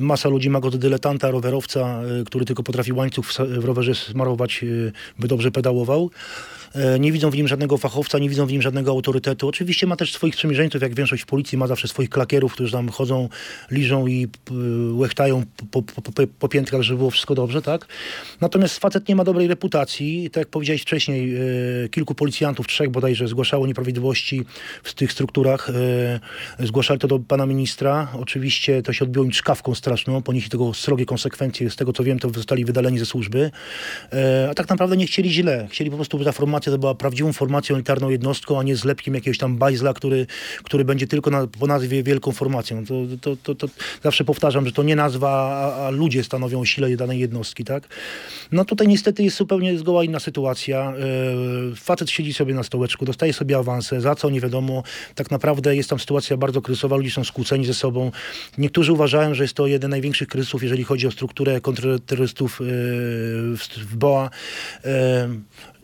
masa 0.00 0.28
ludzi 0.28 0.50
ma 0.50 0.60
go 0.60 0.70
do 0.70 0.78
dyletanta, 0.78 1.30
rowerowca, 1.30 1.80
e, 2.20 2.24
który 2.24 2.44
tylko 2.44 2.62
potrafi 2.62 2.92
łańcuch 2.92 3.26
w, 3.26 3.38
w 3.38 3.64
rowerze 3.64 3.94
smarować, 3.94 4.64
e, 4.64 4.66
by 5.18 5.28
dobrze 5.28 5.50
pedałował. 5.50 6.10
E, 6.74 6.98
Nie 6.98 7.12
widzą 7.12 7.30
w 7.30 7.34
nim 7.36 7.48
żadnego 7.48 7.78
fachowca, 7.78 8.18
nie 8.18 8.28
widzą 8.28 8.46
w 8.46 8.52
nim 8.52 8.62
żadnego 8.62 8.90
autorytetu. 8.90 9.48
Oczywiście 9.48 9.86
ma 9.86 9.96
też 9.96 10.12
swoich 10.12 10.34
sprzymierzeńców, 10.34 10.82
jak 10.82 10.94
większość 10.94 11.24
policji 11.24 11.58
ma 11.58 11.66
zawsze 11.66 11.88
swoich 11.88 12.10
klakierów, 12.10 12.52
którzy 12.52 12.72
tam 12.72 12.88
chodzą, 12.88 13.28
liżą 13.70 14.06
i 14.06 14.28
p- 14.28 14.54
łechtają 14.92 15.44
po, 15.70 15.82
po, 15.82 16.02
po, 16.02 16.12
po 16.38 16.48
piętrach, 16.48 16.82
żeby 16.82 16.98
było 16.98 17.10
wszystko 17.10 17.34
dobrze, 17.34 17.62
tak? 17.62 17.86
Natomiast 18.40 18.78
facet 18.78 19.08
nie 19.08 19.16
ma 19.16 19.24
dobrej 19.24 19.48
reputacji. 19.48 20.30
Tak 20.30 20.40
jak 20.40 20.48
powiedziałeś 20.48 20.82
wcześniej, 20.82 21.34
e, 21.84 21.88
kilku 21.88 22.14
policjantów, 22.14 22.66
trzech 22.66 22.90
bodajże, 22.90 23.28
zgłaszało 23.28 23.66
nieprawidłowości 23.66 24.44
w 24.82 24.94
tych 24.94 25.12
strukturach. 25.12 25.70
E, 25.70 26.66
zgłaszali 26.66 27.00
to 27.00 27.08
do 27.08 27.18
pana 27.18 27.46
ministra. 27.46 28.08
Oczywiście 28.20 28.82
to 28.82 28.92
się 28.92 29.04
odbiło 29.04 29.24
im 29.24 29.30
czkawką 29.30 29.74
straszną, 29.74 30.22
ponieśli 30.22 30.50
tego 30.50 30.74
srogie 30.74 31.06
konsekwencje. 31.06 31.70
Z 31.70 31.76
tego 31.76 31.92
co 31.92 32.04
wiem, 32.04 32.18
to 32.18 32.30
zostali 32.30 32.64
wydaleni 32.64 32.98
ze 32.98 33.06
służby. 33.06 33.50
E, 34.12 34.48
a 34.50 34.54
tak 34.54 34.68
naprawdę 34.68 34.96
nie 34.96 35.06
chcieli 35.06 35.32
źle. 35.32 35.68
Chcieli 35.70 35.90
po 35.90 35.96
prostu, 35.96 36.18
by 36.18 36.24
ta 36.24 36.32
to 36.60 36.78
była 36.78 36.94
prawdziwą 36.94 37.32
formacją 37.32 37.76
elitarną 37.76 38.10
jednostką, 38.10 38.58
a 38.58 38.62
nie 38.62 38.76
zlepkiem 38.76 39.14
jakiegoś 39.14 39.38
tam 39.38 39.56
bajzla, 39.56 39.94
który, 39.94 40.26
który 40.62 40.84
będzie 40.84 41.06
tylko 41.06 41.30
na, 41.30 41.46
po 41.46 41.66
nazwie 41.66 42.02
wielką 42.02 42.32
formacją. 42.32 42.86
To, 42.86 42.94
to, 43.20 43.36
to, 43.36 43.54
to 43.54 43.68
zawsze 44.02 44.24
powtarzam, 44.24 44.66
że 44.66 44.72
to 44.72 44.82
nie 44.82 44.96
nazwa, 44.96 45.30
a, 45.30 45.86
a 45.86 45.90
ludzie 45.90 46.24
stanowią 46.24 46.64
sile 46.64 46.96
danej 46.96 47.20
jednostki, 47.20 47.64
tak? 47.64 47.88
No 48.52 48.64
tutaj 48.64 48.88
niestety 48.88 49.22
jest 49.22 49.36
zupełnie 49.36 49.78
zgoła 49.78 50.04
inna 50.04 50.20
sytuacja. 50.20 50.92
E, 51.72 51.76
facet 51.76 52.10
siedzi 52.10 52.34
sobie 52.34 52.54
na 52.54 52.62
stołeczku, 52.62 53.04
dostaje 53.04 53.32
sobie 53.32 53.58
awansę, 53.58 54.00
za 54.00 54.14
co 54.14 54.30
nie 54.30 54.40
wiadomo. 54.40 54.82
Tak 55.14 55.30
naprawdę 55.30 55.76
jest 55.76 55.90
tam 55.90 55.98
sytuacja 55.98 56.36
bardzo 56.36 56.62
kryzysowa, 56.62 56.96
ludzie 56.96 57.10
są 57.10 57.24
skłóceni 57.24 57.66
ze 57.66 57.74
sobą. 57.74 58.10
Niektórzy 58.58 58.92
uważają, 58.92 59.34
że 59.34 59.44
jest 59.44 59.54
to 59.54 59.66
jeden 59.66 59.90
z 59.90 59.92
największych 59.92 60.28
kryzysów, 60.28 60.62
jeżeli 60.62 60.84
chodzi 60.84 61.06
o 61.06 61.10
strukturę 61.10 61.60
kontrterrorystów 61.60 62.60
e, 62.60 62.64
w, 62.64 63.60
w 63.76 63.96
BOA. 63.96 64.30
E, 64.84 65.28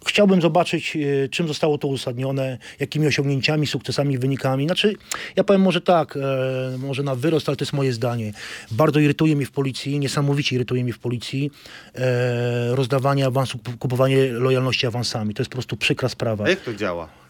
Chciałbym 0.07 0.43
zobaczyć, 0.43 0.97
e, 0.97 1.29
czym 1.29 1.49
zostało 1.49 1.79
to 1.79 1.89
uzasadnione, 1.89 2.59
jakimi 2.81 3.07
osiągnięciami, 3.07 3.67
sukcesami, 3.67 4.19
wynikami. 4.19 4.67
Znaczy, 4.67 4.95
ja 5.37 5.45
powiem 5.45 5.63
może 5.63 5.81
tak, 5.81 6.17
e, 6.17 6.79
może 6.79 7.03
na 7.03 7.15
wyrost, 7.15 7.49
ale 7.49 7.57
to 7.57 7.63
jest 7.63 7.73
moje 7.73 7.93
zdanie. 7.93 8.33
Bardzo 8.71 9.01
irytuje 9.01 9.37
mnie 9.37 9.47
w 9.47 9.51
policji, 9.51 9.99
niesamowicie 9.99 10.57
irytuje 10.57 10.85
mnie 10.85 10.93
w 10.93 10.99
policji 10.99 11.51
e, 11.95 12.77
rozdawanie 12.77 13.27
awansu, 13.27 13.59
kupowanie 13.79 14.27
lojalności 14.27 14.87
awansami. 14.87 15.35
To 15.35 15.43
jest 15.43 15.51
po 15.51 15.57
prostu 15.57 15.77
przykra 15.77 16.09
sprawa. 16.09 16.45
A 16.45 16.49
jak 16.49 16.61
to 16.61 16.75
działa? 16.75 17.26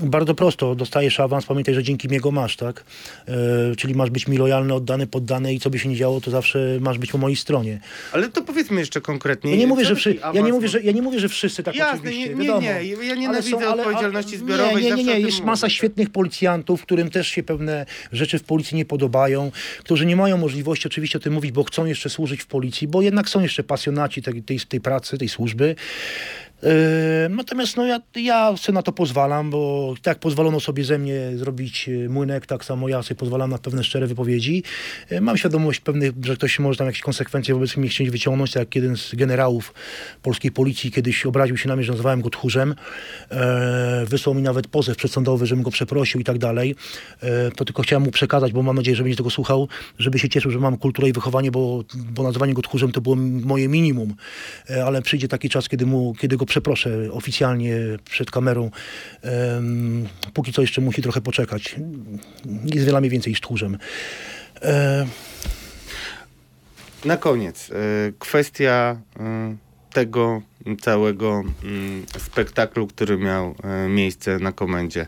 Bardzo 0.00 0.34
prosto, 0.34 0.74
dostajesz 0.74 1.20
awans, 1.20 1.46
pamiętaj, 1.46 1.74
że 1.74 1.82
dzięki 1.82 2.08
mnie 2.08 2.20
go 2.20 2.30
masz, 2.30 2.56
tak? 2.56 2.84
E, 3.28 3.76
czyli 3.76 3.94
masz 3.94 4.10
być 4.10 4.28
mi 4.28 4.36
lojalny, 4.36 4.74
oddany, 4.74 5.06
poddany 5.06 5.54
i 5.54 5.60
co 5.60 5.70
by 5.70 5.78
się 5.78 5.88
nie 5.88 5.96
działo, 5.96 6.20
to 6.20 6.30
zawsze 6.30 6.78
masz 6.80 6.98
być 6.98 7.10
po 7.10 7.18
mojej 7.18 7.36
stronie. 7.36 7.80
Ale 8.12 8.28
to 8.28 8.42
powiedzmy 8.42 8.80
jeszcze 8.80 9.00
konkretnie. 9.00 9.50
Ja 9.50 9.56
nie 9.56 9.66
mówię, 9.66 9.84
że, 9.84 9.96
wszy, 9.96 10.16
ja 10.34 10.40
nie 10.42 10.52
mówię, 10.52 10.68
że, 10.68 10.82
ja 10.82 10.92
nie 10.92 11.02
mówię, 11.02 11.20
że 11.20 11.28
wszyscy 11.28 11.62
tak 11.62 11.74
Jasne, 11.76 11.98
oczywiście, 12.00 12.28
nie, 12.28 12.34
nie, 12.34 12.40
wiadomo. 12.44 12.60
nie, 12.60 12.84
ja 12.84 12.96
Ale 13.10 13.16
nienawidzę 13.16 13.50
są- 13.50 13.58
ale- 13.58 13.82
odpowiedzialności 13.82 14.30
ale- 14.30 14.38
zbiorowej, 14.38 14.84
Nie, 14.84 14.90
nie, 14.90 14.96
nie, 14.96 15.04
nie. 15.04 15.20
jest 15.20 15.38
mówię, 15.38 15.46
masa 15.46 15.68
świetnych 15.70 16.10
policjantów, 16.10 16.82
którym 16.82 17.10
też 17.10 17.28
się 17.28 17.42
pewne 17.42 17.86
rzeczy 18.12 18.38
w 18.38 18.44
policji 18.44 18.76
nie 18.76 18.84
podobają, 18.84 19.50
którzy 19.78 20.06
nie 20.06 20.16
mają 20.16 20.36
możliwości 20.36 20.88
oczywiście 20.88 21.18
o 21.18 21.20
tym 21.20 21.32
mówić, 21.32 21.52
bo 21.52 21.64
chcą 21.64 21.84
jeszcze 21.84 22.10
służyć 22.10 22.42
w 22.42 22.46
policji, 22.46 22.88
bo 22.88 23.02
jednak 23.02 23.28
są 23.28 23.40
jeszcze 23.40 23.62
pasjonaci 23.64 24.22
tej, 24.22 24.42
tej, 24.42 24.60
tej 24.60 24.80
pracy, 24.80 25.18
tej 25.18 25.28
służby. 25.28 25.76
Yy, 26.64 26.70
Natomiast 27.28 27.76
no, 27.76 27.86
ja, 27.86 28.00
ja 28.16 28.56
sobie 28.56 28.74
na 28.74 28.82
to 28.82 28.92
pozwalam, 28.92 29.50
bo 29.50 29.94
tak 30.02 30.18
pozwolono 30.18 30.60
sobie 30.60 30.84
ze 30.84 30.98
mnie 30.98 31.30
zrobić 31.34 31.88
yy, 31.88 32.08
młynek, 32.08 32.46
tak 32.46 32.64
samo 32.64 32.88
ja 32.88 33.02
sobie 33.02 33.16
pozwalam 33.18 33.50
na 33.50 33.58
pewne 33.58 33.84
szczere 33.84 34.06
wypowiedzi. 34.06 34.62
Yy, 35.10 35.20
Mam 35.20 35.36
świadomość 35.36 35.80
pewnych, 35.80 36.12
że 36.24 36.36
ktoś 36.36 36.58
może 36.58 36.78
tam 36.78 36.86
jakieś 36.86 37.02
konsekwencje 37.02 37.54
wobec 37.54 37.76
mnie 37.76 37.88
chcieć 37.88 38.10
wyciągnąć, 38.10 38.52
tak 38.52 38.60
jak 38.60 38.74
jeden 38.74 38.96
z 38.96 39.14
generałów 39.14 39.74
polskiej 40.22 40.52
policji 40.52 40.90
kiedyś 40.90 41.26
obraził 41.26 41.56
się 41.56 41.68
na 41.68 41.76
mnie, 41.76 41.84
że 41.84 41.92
nazywałem 41.92 42.20
go 42.20 42.30
tchórzem. 42.30 42.74
Wysłał 44.06 44.34
mi 44.34 44.42
nawet 44.42 44.66
pozew 44.66 44.96
przedsądowy, 44.96 45.46
żebym 45.46 45.64
go 45.64 45.70
przeprosił 45.70 46.20
i 46.20 46.24
tak 46.24 46.38
dalej. 46.38 46.74
To 47.56 47.64
tylko 47.64 47.82
chciałem 47.82 48.02
mu 48.02 48.10
przekazać, 48.10 48.52
bo 48.52 48.62
mam 48.62 48.76
nadzieję, 48.76 48.96
że 48.96 49.02
będzie 49.02 49.16
tego 49.16 49.30
słuchał, 49.30 49.68
żeby 49.98 50.18
się 50.18 50.28
cieszył, 50.28 50.50
że 50.50 50.58
mam 50.58 50.76
kulturę 50.76 51.08
i 51.08 51.12
wychowanie, 51.12 51.50
bo, 51.50 51.84
bo 51.94 52.22
nazywanie 52.22 52.54
go 52.54 52.62
tchórzem 52.62 52.92
to 52.92 53.00
było 53.00 53.16
moje 53.44 53.68
minimum. 53.68 54.14
Ale 54.86 55.02
przyjdzie 55.02 55.28
taki 55.28 55.48
czas, 55.48 55.68
kiedy, 55.68 55.86
mu, 55.86 56.14
kiedy 56.14 56.36
go 56.36 56.46
przeproszę 56.54 56.90
oficjalnie 57.12 57.76
przed 58.04 58.30
kamerą. 58.30 58.70
Em, 59.22 60.08
póki 60.34 60.52
co 60.52 60.62
jeszcze 60.62 60.80
musi 60.80 61.02
trochę 61.02 61.20
poczekać. 61.20 61.76
Jest 62.64 62.86
dla 62.86 63.00
mnie 63.00 63.10
więcej 63.10 63.30
niż 63.30 63.40
tchórzem. 63.40 63.78
E, 64.62 65.06
Na 67.04 67.16
koniec, 67.16 67.70
y, 67.70 68.12
kwestia 68.18 68.96
y, 69.16 69.20
tego 69.92 70.42
całego 70.80 71.42
y, 72.16 72.20
spektaklu, 72.20 72.86
który 72.86 73.18
miał 73.18 73.54
y, 73.86 73.88
miejsce 73.88 74.38
na 74.38 74.52
komendzie. 74.52 75.06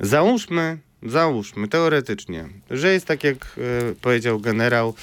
Załóżmy, 0.00 0.78
załóżmy 1.02 1.68
teoretycznie, 1.68 2.48
że 2.70 2.92
jest 2.92 3.06
tak 3.06 3.24
jak 3.24 3.36
e, 3.36 3.94
powiedział 3.94 4.40
generał, 4.40 4.94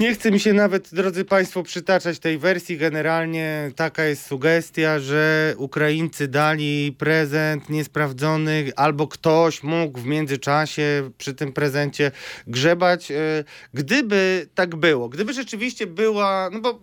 nie 0.00 0.14
chce 0.14 0.30
mi 0.30 0.40
się 0.40 0.52
nawet, 0.52 0.94
drodzy 0.94 1.24
Państwo, 1.24 1.62
przytaczać 1.62 2.18
tej 2.18 2.38
wersji. 2.38 2.76
Generalnie 2.76 3.70
taka 3.76 4.04
jest 4.04 4.26
sugestia, 4.26 4.98
że 4.98 5.54
Ukraińcy 5.58 6.28
dali 6.28 6.92
prezent 6.98 7.68
niesprawdzony, 7.68 8.72
albo 8.76 9.08
ktoś 9.08 9.62
mógł 9.62 10.00
w 10.00 10.06
międzyczasie 10.06 11.10
przy 11.18 11.34
tym 11.34 11.52
prezencie 11.52 12.10
grzebać. 12.46 13.10
E, 13.10 13.44
Gdyby 13.74 14.48
tak 14.54 14.76
było, 14.76 15.08
gdyby 15.08 15.32
rzeczywiście 15.32 15.86
była, 15.86 16.50
no 16.52 16.60
bo 16.60 16.80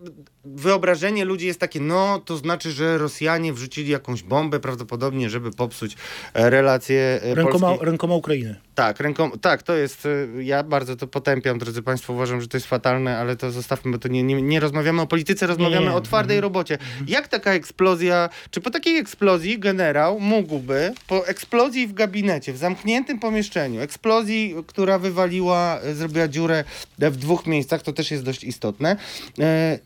wyobrażenie 0.55 1.25
ludzi 1.25 1.47
jest 1.47 1.59
takie, 1.59 1.79
no 1.79 2.19
to 2.25 2.38
znaczy, 2.38 2.71
że 2.71 2.97
Rosjanie 2.97 3.53
wrzucili 3.53 3.91
jakąś 3.91 4.23
bombę 4.23 4.59
prawdopodobnie, 4.59 5.29
żeby 5.29 5.51
popsuć 5.51 5.95
e, 6.33 6.49
relacje 6.49 7.19
e, 7.23 7.35
Rękoma, 7.35 7.67
Polski. 7.67 7.85
rękoma 7.85 8.15
Ukrainy. 8.15 8.55
Tak, 8.79 8.99
ręką, 8.99 9.31
tak, 9.31 9.63
to 9.63 9.75
jest, 9.75 10.05
y, 10.05 10.43
ja 10.43 10.63
bardzo 10.63 10.95
to 10.95 11.07
potępiam, 11.07 11.59
drodzy 11.59 11.83
Państwo, 11.83 12.13
uważam, 12.13 12.41
że 12.41 12.47
to 12.47 12.57
jest 12.57 12.67
fatalne, 12.67 13.17
ale 13.17 13.35
to 13.35 13.51
zostawmy, 13.51 13.91
bo 13.91 13.97
to 13.97 14.07
nie, 14.07 14.23
nie, 14.23 14.41
nie 14.41 14.59
rozmawiamy 14.59 15.01
o 15.01 15.07
polityce, 15.07 15.47
rozmawiamy 15.47 15.85
nie. 15.85 15.93
o 15.93 16.01
twardej 16.01 16.41
robocie. 16.41 16.77
Jak 17.07 17.27
taka 17.27 17.53
eksplozja, 17.53 18.29
czy 18.51 18.62
po 18.62 18.69
takiej 18.69 18.97
eksplozji 18.97 19.59
generał 19.59 20.19
mógłby, 20.19 20.93
po 21.07 21.27
eksplozji 21.27 21.88
w 21.88 21.93
gabinecie, 21.93 22.53
w 22.53 22.57
zamkniętym 22.57 23.19
pomieszczeniu, 23.19 23.81
eksplozji, 23.81 24.55
która 24.67 24.99
wywaliła, 24.99 25.79
zrobiła 25.93 26.27
dziurę 26.27 26.63
w 26.99 27.17
dwóch 27.17 27.47
miejscach, 27.47 27.81
to 27.81 27.93
też 27.93 28.12
jest 28.12 28.23
dość 28.23 28.43
istotne, 28.43 28.97
e, 29.39 29.79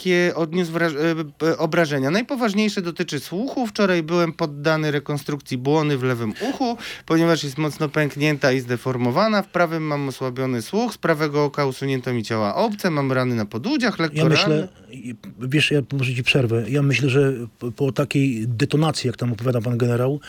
jakie 0.00 0.34
odniósł 0.34 0.72
e, 0.78 1.48
e, 1.48 1.58
obrażenia? 1.58 2.10
Najpoważniejsze 2.10 2.82
dotyczy 2.82 3.20
słuchu. 3.20 3.66
Wczoraj 3.66 4.02
byłem 4.02 4.32
poddany 4.32 4.90
rekonstrukcji 4.90 5.58
błony 5.58 5.98
w 5.98 6.02
lewym 6.02 6.32
uchu, 6.50 6.76
ponieważ 7.06 7.44
jest 7.44 7.58
mocno 7.58 7.88
pęknięta 7.88 8.52
i 8.52 8.60
zdeformowana. 8.60 9.42
W 9.42 9.48
prawym 9.48 9.82
mam 9.82 10.08
osłabiony 10.08 10.62
słuch, 10.62 10.94
z 10.94 10.98
prawego 10.98 11.44
oka 11.44 11.66
usunięto 11.66 12.12
mi 12.14 12.22
ciała 12.22 12.54
obce, 12.54 12.90
mam 12.90 13.12
rany 13.12 13.34
na 13.34 13.44
podłudziach, 13.46 13.98
lekko 13.98 14.18
Ja 14.18 14.24
myślę, 14.24 14.68
i- 14.90 15.14
wiesz, 15.40 15.70
ja 15.70 15.80
może 15.92 16.14
ci 16.14 16.22
przerwę. 16.22 16.64
Ja 16.68 16.82
myślę, 16.82 17.08
że 17.08 17.32
po, 17.58 17.72
po 17.72 17.92
takiej 17.92 18.48
detonacji, 18.48 19.06
jak 19.06 19.16
tam 19.16 19.32
opowiada 19.32 19.60
pan 19.60 19.78
generał, 19.78 20.20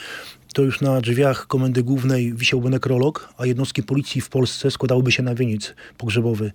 to 0.53 0.61
już 0.61 0.81
na 0.81 1.01
drzwiach 1.01 1.47
komendy 1.47 1.83
głównej 1.83 2.33
wisiałby 2.33 2.69
nekrolog, 2.69 3.33
a 3.37 3.45
jednostki 3.45 3.83
policji 3.83 4.21
w 4.21 4.29
Polsce 4.29 4.71
składałyby 4.71 5.11
się 5.11 5.23
na 5.23 5.35
wieniec 5.35 5.73
pogrzebowy. 5.97 6.51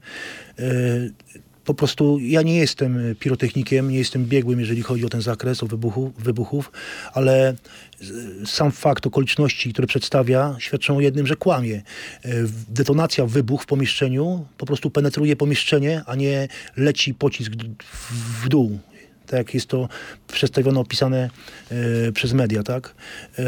E, 1.67 1.69
po 1.69 1.75
prostu 1.75 2.19
ja 2.21 2.43
nie 2.43 2.57
jestem 2.57 2.99
pirotechnikiem, 3.21 3.91
nie 3.91 3.99
jestem 3.99 4.25
biegłym, 4.25 4.61
jeżeli 4.61 4.83
chodzi 4.83 5.05
o 5.05 5.09
ten 5.09 5.21
zakres, 5.23 5.63
o 5.63 5.67
wybuchu, 5.67 6.13
wybuchów, 6.19 6.73
ale 7.13 7.55
z- 8.01 8.49
sam 8.51 8.73
fakt 8.73 9.07
okoliczności, 9.07 9.73
które 9.73 9.87
przedstawia, 9.87 10.57
świadczą 10.59 10.97
o 10.97 11.01
jednym, 11.01 11.27
że 11.27 11.37
kłamie. 11.37 11.83
E, 12.25 12.29
Detonacja, 12.69 13.27
wybuch 13.27 13.63
w 13.63 13.67
pomieszczeniu 13.67 14.47
po 14.59 14.67
prostu 14.67 14.91
penetruje 14.91 15.37
pomieszczenie, 15.37 16.03
a 16.07 16.15
nie 16.15 16.49
leci 16.77 17.15
pocisk 17.15 17.53
w 18.43 18.49
dół. 18.49 18.79
Tak 19.27 19.39
jak 19.39 19.55
jest 19.55 19.67
to 19.67 19.89
przedstawione, 20.29 20.81
opisane 20.81 21.31
e, 22.09 22.13
przez 22.13 22.33
media, 22.33 22.63
tak? 22.63 22.95
E, 23.39 23.43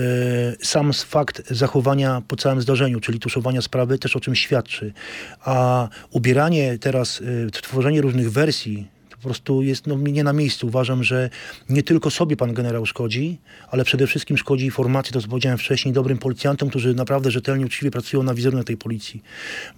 sam 0.63 0.93
fakt 0.93 1.43
zachowania 1.51 2.23
po 2.29 2.37
całym 2.37 2.61
zdarzeniu, 2.61 3.01
czyli 3.01 3.19
tuszowania 3.19 3.63
sprawy, 3.63 3.99
też 3.99 4.17
o 4.17 4.21
czym 4.21 4.35
świadczy. 4.35 4.93
A 5.41 5.89
ubieranie 6.11 6.79
teraz, 6.79 7.23
e, 7.47 7.51
tworzenie 7.51 8.01
różnych 8.01 8.33
wersji, 8.33 8.98
po 9.19 9.23
prostu 9.23 9.63
jest 9.63 9.87
no, 9.87 9.97
nie 9.97 10.25
na 10.25 10.33
miejscu. 10.33 10.67
Uważam, 10.67 11.05
że 11.05 11.31
nie 11.69 11.83
tylko 11.83 12.11
sobie 12.11 12.37
pan 12.37 12.55
generał 12.55 12.87
szkodzi, 12.87 13.39
ale 13.71 13.85
przede 13.85 14.07
wszystkim 14.07 14.39
szkodzi 14.39 14.71
formacji, 14.71 15.13
to 15.13 15.21
co 15.21 15.29
powiedziałem 15.29 15.59
wcześniej, 15.59 15.95
dobrym 15.95 16.19
policjantom, 16.19 16.69
którzy 16.69 16.95
naprawdę 16.95 17.31
rzetelnie, 17.31 17.67
uczciwie 17.67 17.91
pracują 17.91 18.23
na 18.23 18.35
wizerunek 18.35 18.67
tej 18.67 18.77
policji. 18.77 19.23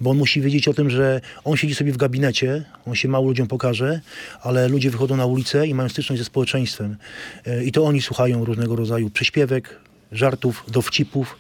Bo 0.00 0.10
on 0.10 0.16
musi 0.16 0.40
wiedzieć 0.40 0.68
o 0.68 0.74
tym, 0.74 0.90
że 0.90 1.20
on 1.44 1.56
siedzi 1.56 1.74
sobie 1.74 1.92
w 1.92 1.96
gabinecie, 1.96 2.64
on 2.86 2.94
się 2.94 3.08
mało 3.08 3.28
ludziom 3.28 3.46
pokaże, 3.46 4.00
ale 4.42 4.68
ludzie 4.68 4.90
wychodzą 4.90 5.16
na 5.16 5.26
ulicę 5.26 5.66
i 5.66 5.74
mają 5.74 5.88
styczność 5.88 6.18
ze 6.18 6.24
społeczeństwem. 6.24 6.96
E, 7.46 7.64
I 7.64 7.72
to 7.72 7.84
oni 7.84 8.02
słuchają 8.02 8.44
różnego 8.44 8.76
rodzaju 8.76 9.10
prześpiewek, 9.10 9.80
żartów, 10.12 10.64
dowcipów 10.68 11.38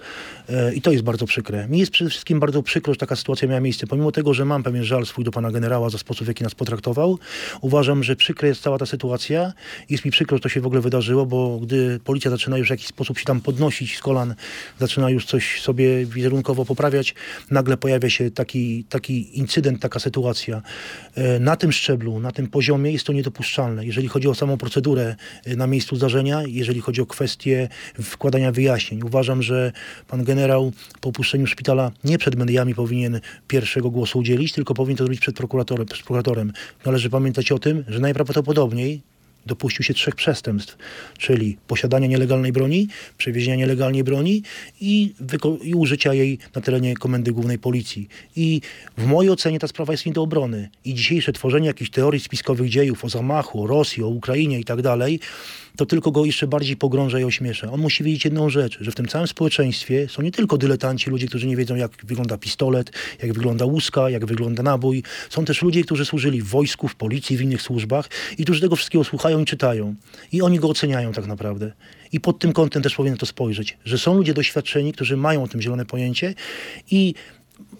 i 0.74 0.82
to 0.82 0.92
jest 0.92 1.04
bardzo 1.04 1.26
przykre. 1.26 1.68
Mi 1.68 1.78
jest 1.78 1.92
przede 1.92 2.10
wszystkim 2.10 2.40
bardzo 2.40 2.62
przykro, 2.62 2.92
że 2.92 2.98
taka 2.98 3.16
sytuacja 3.16 3.48
miała 3.48 3.60
miejsce. 3.60 3.86
Pomimo 3.86 4.12
tego, 4.12 4.34
że 4.34 4.44
mam 4.44 4.62
pewien 4.62 4.84
żal 4.84 5.06
swój 5.06 5.24
do 5.24 5.30
pana 5.30 5.50
generała 5.50 5.90
za 5.90 5.98
sposób, 5.98 6.24
w 6.24 6.28
jaki 6.28 6.44
nas 6.44 6.54
potraktował, 6.54 7.18
uważam, 7.60 8.04
że 8.04 8.16
przykra 8.16 8.48
jest 8.48 8.62
cała 8.62 8.78
ta 8.78 8.86
sytuacja. 8.86 9.52
Jest 9.90 10.04
mi 10.04 10.10
przykro, 10.10 10.36
że 10.36 10.40
to 10.40 10.48
się 10.48 10.60
w 10.60 10.66
ogóle 10.66 10.80
wydarzyło, 10.80 11.26
bo 11.26 11.58
gdy 11.58 12.00
policja 12.04 12.30
zaczyna 12.30 12.58
już 12.58 12.68
w 12.68 12.70
jakiś 12.70 12.86
sposób 12.86 13.18
się 13.18 13.24
tam 13.24 13.40
podnosić 13.40 13.96
z 13.96 14.00
kolan, 14.00 14.34
zaczyna 14.78 15.10
już 15.10 15.26
coś 15.26 15.60
sobie 15.62 16.06
wizerunkowo 16.06 16.64
poprawiać, 16.64 17.14
nagle 17.50 17.76
pojawia 17.76 18.10
się 18.10 18.30
taki, 18.30 18.84
taki 18.84 19.38
incydent, 19.38 19.80
taka 19.80 19.98
sytuacja. 20.00 20.62
E, 21.14 21.40
Na 21.40 21.56
tym 21.56 21.72
szczeblu, 21.72 22.20
na 22.20 22.32
tym 22.32 22.48
poziomie 22.48 22.92
jest 22.92 23.06
to 23.06 23.12
niedopuszczalne. 23.12 23.86
Jeżeli 23.86 24.08
chodzi 24.08 24.28
o 24.28 24.34
samą 24.34 24.56
procedurę 24.56 25.16
e, 25.44 25.56
na 25.56 25.66
miejscu 25.66 25.96
zdarzenia, 25.96 26.42
jeżeli 26.46 26.80
chodzi 26.80 27.00
o 27.00 27.06
kwestię 27.06 27.68
wkładania 28.02 28.52
wyjaśnień. 28.52 29.02
Uważam, 29.02 29.42
że 29.42 29.72
pan 30.08 30.24
generał 30.24 30.39
po 31.00 31.08
opuszczeniu 31.08 31.46
szpitala 31.46 31.92
nie 32.04 32.18
przed 32.18 32.36
mediami 32.36 32.74
powinien 32.74 33.20
pierwszego 33.48 33.90
głosu 33.90 34.18
udzielić, 34.18 34.52
tylko 34.52 34.74
powinien 34.74 34.96
to 34.96 35.04
zrobić 35.04 35.20
przed 35.20 35.36
prokuratorem. 35.36 35.86
Przed 35.86 35.98
prokuratorem. 35.98 36.52
Należy 36.86 37.10
pamiętać 37.10 37.52
o 37.52 37.58
tym, 37.58 37.84
że 37.88 38.00
najprawdopodobniej 38.00 39.00
dopuścił 39.46 39.84
się 39.84 39.94
trzech 39.94 40.14
przestępstw, 40.14 40.76
czyli 41.18 41.58
posiadania 41.66 42.06
nielegalnej 42.06 42.52
broni, 42.52 42.88
przewiezienia 43.18 43.56
nielegalnej 43.56 44.04
broni 44.04 44.42
i, 44.80 45.14
i 45.62 45.74
użycia 45.74 46.14
jej 46.14 46.38
na 46.54 46.60
terenie 46.60 46.94
Komendy 46.94 47.32
Głównej 47.32 47.58
Policji. 47.58 48.08
I 48.36 48.60
w 48.98 49.06
mojej 49.06 49.30
ocenie 49.30 49.58
ta 49.58 49.68
sprawa 49.68 49.92
jest 49.92 50.06
nie 50.06 50.12
do 50.12 50.22
obrony. 50.22 50.68
I 50.84 50.94
dzisiejsze 50.94 51.32
tworzenie 51.32 51.66
jakichś 51.66 51.90
teorii 51.90 52.20
spiskowych 52.20 52.68
dziejów 52.68 53.04
o 53.04 53.08
zamachu, 53.08 53.64
o 53.64 53.66
Rosji, 53.66 54.02
o 54.02 54.08
Ukrainie 54.08 54.60
i 54.60 54.64
tak 54.64 54.82
dalej, 54.82 55.20
to 55.76 55.86
tylko 55.86 56.10
go 56.10 56.24
jeszcze 56.24 56.46
bardziej 56.46 56.76
pogrąża 56.76 57.20
i 57.20 57.24
ośmiesza. 57.24 57.72
On 57.72 57.80
musi 57.80 58.04
wiedzieć 58.04 58.24
jedną 58.24 58.50
rzecz, 58.50 58.78
że 58.80 58.90
w 58.90 58.94
tym 58.94 59.08
całym 59.08 59.28
społeczeństwie 59.28 60.08
są 60.08 60.22
nie 60.22 60.32
tylko 60.32 60.58
dyletanci, 60.58 61.10
ludzie, 61.10 61.26
którzy 61.26 61.46
nie 61.46 61.56
wiedzą, 61.56 61.74
jak 61.74 61.92
wygląda 62.04 62.38
pistolet, 62.38 62.92
jak 63.22 63.32
wygląda 63.32 63.64
łuska, 63.64 64.10
jak 64.10 64.26
wygląda 64.26 64.62
nabój. 64.62 65.02
Są 65.30 65.44
też 65.44 65.62
ludzie, 65.62 65.84
którzy 65.84 66.04
służyli 66.04 66.42
w 66.42 66.46
wojsku, 66.46 66.88
w 66.88 66.94
policji, 66.94 67.36
w 67.36 67.42
innych 67.42 67.62
służbach 67.62 68.08
i 68.38 68.44
którzy 68.44 68.60
tego 68.60 68.76
wszystkiego 68.76 69.04
słuchają 69.04 69.40
i 69.40 69.44
czytają. 69.44 69.94
I 70.32 70.42
oni 70.42 70.58
go 70.58 70.68
oceniają 70.68 71.12
tak 71.12 71.26
naprawdę. 71.26 71.72
I 72.12 72.20
pod 72.20 72.38
tym 72.38 72.52
kątem 72.52 72.82
też 72.82 72.94
powinien 72.94 73.18
to 73.18 73.26
spojrzeć, 73.26 73.78
że 73.84 73.98
są 73.98 74.14
ludzie 74.14 74.34
doświadczeni, 74.34 74.92
którzy 74.92 75.16
mają 75.16 75.42
o 75.42 75.48
tym 75.48 75.62
zielone 75.62 75.86
pojęcie 75.86 76.34
i 76.90 77.14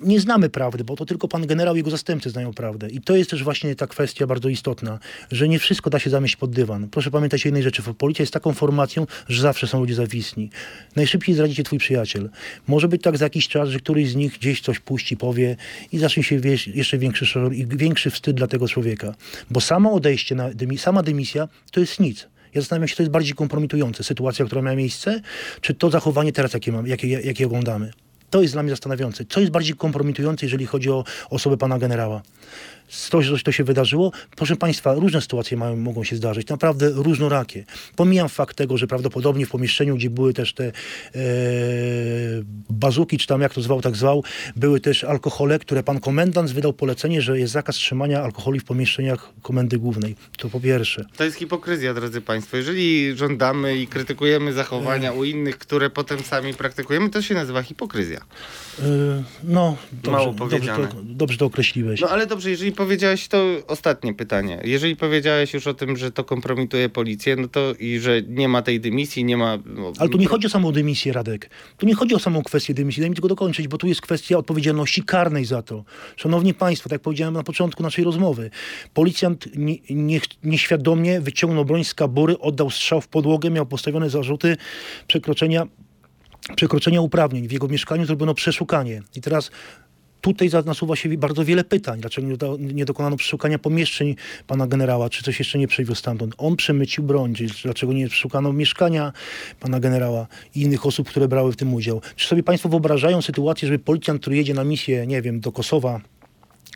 nie 0.00 0.20
znamy 0.20 0.50
prawdy, 0.50 0.84
bo 0.84 0.96
to 0.96 1.06
tylko 1.06 1.28
pan 1.28 1.46
generał 1.46 1.74
i 1.74 1.78
jego 1.78 1.90
zastępcy 1.90 2.30
znają 2.30 2.54
prawdę. 2.54 2.88
I 2.88 3.00
to 3.00 3.16
jest 3.16 3.30
też 3.30 3.44
właśnie 3.44 3.74
ta 3.74 3.86
kwestia 3.86 4.26
bardzo 4.26 4.48
istotna, 4.48 4.98
że 5.30 5.48
nie 5.48 5.58
wszystko 5.58 5.90
da 5.90 5.98
się 5.98 6.10
zamieść 6.10 6.36
pod 6.36 6.50
dywan. 6.50 6.88
Proszę 6.88 7.10
pamiętać 7.10 7.46
o 7.46 7.48
jednej 7.48 7.62
rzeczy. 7.62 7.82
Policja 7.98 8.22
jest 8.22 8.32
taką 8.32 8.52
formacją, 8.52 9.06
że 9.28 9.42
zawsze 9.42 9.66
są 9.66 9.80
ludzie 9.80 9.94
zawisni. 9.94 10.50
Najszybciej 10.96 11.34
zdradzi 11.34 11.54
cię 11.54 11.64
twój 11.64 11.78
przyjaciel. 11.78 12.30
Może 12.68 12.88
być 12.88 13.02
tak 13.02 13.18
za 13.18 13.24
jakiś 13.24 13.48
czas, 13.48 13.68
że 13.68 13.78
któryś 13.78 14.10
z 14.10 14.16
nich 14.16 14.32
gdzieś 14.32 14.60
coś 14.60 14.80
puści, 14.80 15.16
powie 15.16 15.56
i 15.92 15.98
zacznie 15.98 16.22
się 16.22 16.40
wiesz, 16.40 16.66
jeszcze 16.66 16.98
większy 16.98 17.26
szor 17.26 17.54
i 17.54 17.66
większy 17.66 18.10
wstyd 18.10 18.36
dla 18.36 18.46
tego 18.46 18.68
człowieka. 18.68 19.14
Bo 19.50 19.60
samo 19.60 19.92
odejście, 19.92 20.34
na 20.34 20.50
dymi, 20.50 20.78
sama 20.78 21.02
dymisja 21.02 21.48
to 21.72 21.80
jest 21.80 22.00
nic. 22.00 22.28
Ja 22.54 22.60
zastanawiam 22.60 22.88
się, 22.88 22.96
to 22.96 23.02
jest 23.02 23.12
bardziej 23.12 23.34
kompromitujące. 23.34 24.04
Sytuacja, 24.04 24.44
która 24.44 24.62
miała 24.62 24.76
miejsce, 24.76 25.20
czy 25.60 25.74
to 25.74 25.90
zachowanie 25.90 26.32
teraz, 26.32 26.54
jakie, 26.54 26.72
mam, 26.72 26.86
jakie, 26.86 27.08
jakie 27.08 27.46
oglądamy. 27.46 27.92
To 28.30 28.42
jest 28.42 28.54
dla 28.54 28.62
mnie 28.62 28.70
zastanawiające. 28.70 29.24
Co 29.24 29.40
jest 29.40 29.52
bardziej 29.52 29.76
kompromitujące, 29.76 30.46
jeżeli 30.46 30.66
chodzi 30.66 30.90
o 30.90 31.04
osobę 31.30 31.56
pana 31.56 31.78
generała? 31.78 32.22
To, 33.10 33.22
że 33.22 33.38
to 33.38 33.52
się 33.52 33.64
wydarzyło, 33.64 34.12
proszę 34.36 34.56
Państwa, 34.56 34.94
różne 34.94 35.20
sytuacje 35.20 35.56
mają, 35.56 35.76
mogą 35.76 36.04
się 36.04 36.16
zdarzyć, 36.16 36.48
naprawdę 36.48 36.90
różnorakie. 36.90 37.64
Pomijam 37.96 38.28
fakt 38.28 38.56
tego, 38.56 38.78
że 38.78 38.86
prawdopodobnie 38.86 39.46
w 39.46 39.50
pomieszczeniu, 39.50 39.96
gdzie 39.96 40.10
były 40.10 40.34
też 40.34 40.54
te 40.54 40.64
e, 40.64 40.72
bazuki, 42.70 43.18
czy 43.18 43.26
tam 43.26 43.40
jak 43.40 43.54
to 43.54 43.60
zwał, 43.62 43.80
tak 43.82 43.96
zwał, 43.96 44.24
były 44.56 44.80
też 44.80 45.04
alkohole, 45.04 45.58
które 45.58 45.82
pan 45.82 46.00
komendant 46.00 46.50
wydał 46.50 46.72
polecenie, 46.72 47.22
że 47.22 47.38
jest 47.38 47.52
zakaz 47.52 47.76
trzymania 47.76 48.22
alkoholi 48.22 48.60
w 48.60 48.64
pomieszczeniach 48.64 49.32
komendy 49.42 49.78
głównej. 49.78 50.16
To 50.38 50.48
po 50.48 50.60
pierwsze. 50.60 51.04
To 51.16 51.24
jest 51.24 51.36
hipokryzja, 51.36 51.94
drodzy 51.94 52.20
Państwo. 52.20 52.56
Jeżeli 52.56 53.16
żądamy 53.16 53.76
i 53.76 53.86
krytykujemy 53.86 54.52
zachowania 54.52 55.12
u 55.12 55.24
innych, 55.24 55.58
które 55.58 55.90
potem 55.90 56.20
sami 56.20 56.54
praktykujemy, 56.54 57.10
to 57.10 57.22
się 57.22 57.34
nazywa 57.34 57.62
hipokryzja. 57.62 58.20
E, 58.78 58.82
no, 59.44 59.76
Mało 60.06 60.26
dobrze, 60.26 60.38
dobrze, 60.38 60.56
powiedziane. 60.56 60.88
to, 60.88 60.96
dobrze 61.02 61.38
to 61.38 61.46
określiłeś. 61.46 62.00
No 62.00 62.08
ale 62.08 62.26
dobrze, 62.26 62.50
jeżeli 62.50 62.72
powiedziałeś, 62.80 63.28
to 63.28 63.44
ostatnie 63.66 64.14
pytanie. 64.14 64.60
Jeżeli 64.64 64.96
powiedziałeś 64.96 65.54
już 65.54 65.66
o 65.66 65.74
tym, 65.74 65.96
że 65.96 66.12
to 66.12 66.24
kompromituje 66.24 66.88
policję, 66.88 67.36
no 67.36 67.48
to 67.48 67.74
i 67.78 67.98
że 67.98 68.22
nie 68.22 68.48
ma 68.48 68.62
tej 68.62 68.80
dymisji, 68.80 69.24
nie 69.24 69.36
ma... 69.36 69.58
No, 69.66 69.92
Ale 69.98 70.08
tu 70.08 70.18
nie 70.18 70.26
chodzi 70.26 70.46
o 70.46 70.50
samą 70.50 70.72
dymisję, 70.72 71.12
Radek. 71.12 71.50
Tu 71.76 71.86
nie 71.86 71.94
chodzi 71.94 72.14
o 72.14 72.18
samą 72.18 72.42
kwestię 72.42 72.74
dymisji. 72.74 73.00
Daj 73.00 73.10
mi 73.10 73.16
tylko 73.16 73.28
dokończyć, 73.28 73.68
bo 73.68 73.78
tu 73.78 73.86
jest 73.86 74.00
kwestia 74.00 74.38
odpowiedzialności 74.38 75.02
karnej 75.02 75.44
za 75.44 75.62
to. 75.62 75.84
Szanowni 76.16 76.54
Państwo, 76.54 76.88
tak 76.88 76.92
jak 76.92 77.02
powiedziałem 77.02 77.34
na 77.34 77.42
początku 77.42 77.82
naszej 77.82 78.04
rozmowy, 78.04 78.50
policjant 78.94 79.56
nie, 79.56 79.76
nie, 79.90 80.20
nieświadomie 80.44 81.20
wyciągnął 81.20 81.64
broń 81.64 81.84
z 81.84 81.94
kabury, 81.94 82.38
oddał 82.38 82.70
strzał 82.70 83.00
w 83.00 83.08
podłogę, 83.08 83.50
miał 83.50 83.66
postawione 83.66 84.10
zarzuty 84.10 84.56
przekroczenia 85.06 85.66
przekroczenia 86.56 87.00
uprawnień. 87.00 87.48
W 87.48 87.52
jego 87.52 87.68
mieszkaniu 87.68 88.04
zrobiono 88.04 88.34
przeszukanie. 88.34 89.02
I 89.16 89.20
teraz 89.20 89.50
tutaj 90.20 90.50
nasuwa 90.66 90.96
się 90.96 91.08
bardzo 91.08 91.44
wiele 91.44 91.64
pytań. 91.64 92.00
Dlaczego 92.00 92.28
nie, 92.28 92.36
do, 92.36 92.56
nie 92.60 92.84
dokonano 92.84 93.16
przeszukania 93.16 93.58
pomieszczeń 93.58 94.16
pana 94.46 94.66
generała, 94.66 95.10
czy 95.10 95.22
coś 95.22 95.38
jeszcze 95.38 95.58
nie 95.58 95.68
przywiózł 95.68 95.98
stamtąd? 95.98 96.34
On 96.38 96.56
przemycił 96.56 97.04
broń, 97.04 97.34
dlaczego 97.62 97.92
nie 97.92 98.08
przeszukano 98.08 98.52
mieszkania 98.52 99.12
pana 99.60 99.80
generała 99.80 100.26
i 100.54 100.62
innych 100.62 100.86
osób, 100.86 101.08
które 101.08 101.28
brały 101.28 101.52
w 101.52 101.56
tym 101.56 101.74
udział? 101.74 102.00
Czy 102.16 102.28
sobie 102.28 102.42
państwo 102.42 102.68
wyobrażają 102.68 103.22
sytuację, 103.22 103.68
żeby 103.68 103.78
policjant, 103.78 104.20
który 104.20 104.36
jedzie 104.36 104.54
na 104.54 104.64
misję, 104.64 105.06
nie 105.06 105.22
wiem, 105.22 105.40
do 105.40 105.52
Kosowa, 105.52 106.00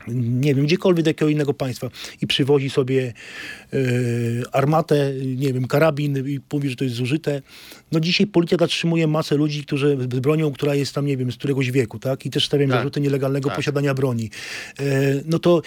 nie 0.07 0.55
wiem, 0.55 0.65
gdziekolwiek 0.65 1.05
do 1.05 1.09
jakiego 1.09 1.29
innego 1.29 1.53
państwa 1.53 1.89
i 2.21 2.27
przywozi 2.27 2.69
sobie 2.69 3.13
e, 3.73 3.77
armatę, 4.51 5.13
nie 5.35 5.53
wiem, 5.53 5.67
karabin 5.67 6.29
i 6.29 6.39
mówi, 6.53 6.69
że 6.69 6.75
to 6.75 6.83
jest 6.83 6.95
zużyte. 6.95 7.41
No 7.91 7.99
dzisiaj 7.99 8.27
policja 8.27 8.57
zatrzymuje 8.57 9.07
masę 9.07 9.35
ludzi, 9.35 9.63
którzy 9.63 9.97
z 10.13 10.19
bronią, 10.19 10.51
która 10.51 10.75
jest 10.75 10.93
tam, 10.95 11.05
nie 11.05 11.17
wiem, 11.17 11.31
z 11.31 11.35
któregoś 11.37 11.71
wieku, 11.71 11.99
tak? 11.99 12.25
I 12.25 12.29
też 12.29 12.45
stawiają 12.45 12.69
Tak. 12.69 12.79
zarzuty 12.79 13.01
nielegalnego 13.01 13.49
Tak. 13.49 13.55
posiadania 13.55 13.93
broni. 13.93 14.29
E, 14.79 14.83
no 15.25 15.39
to 15.39 15.61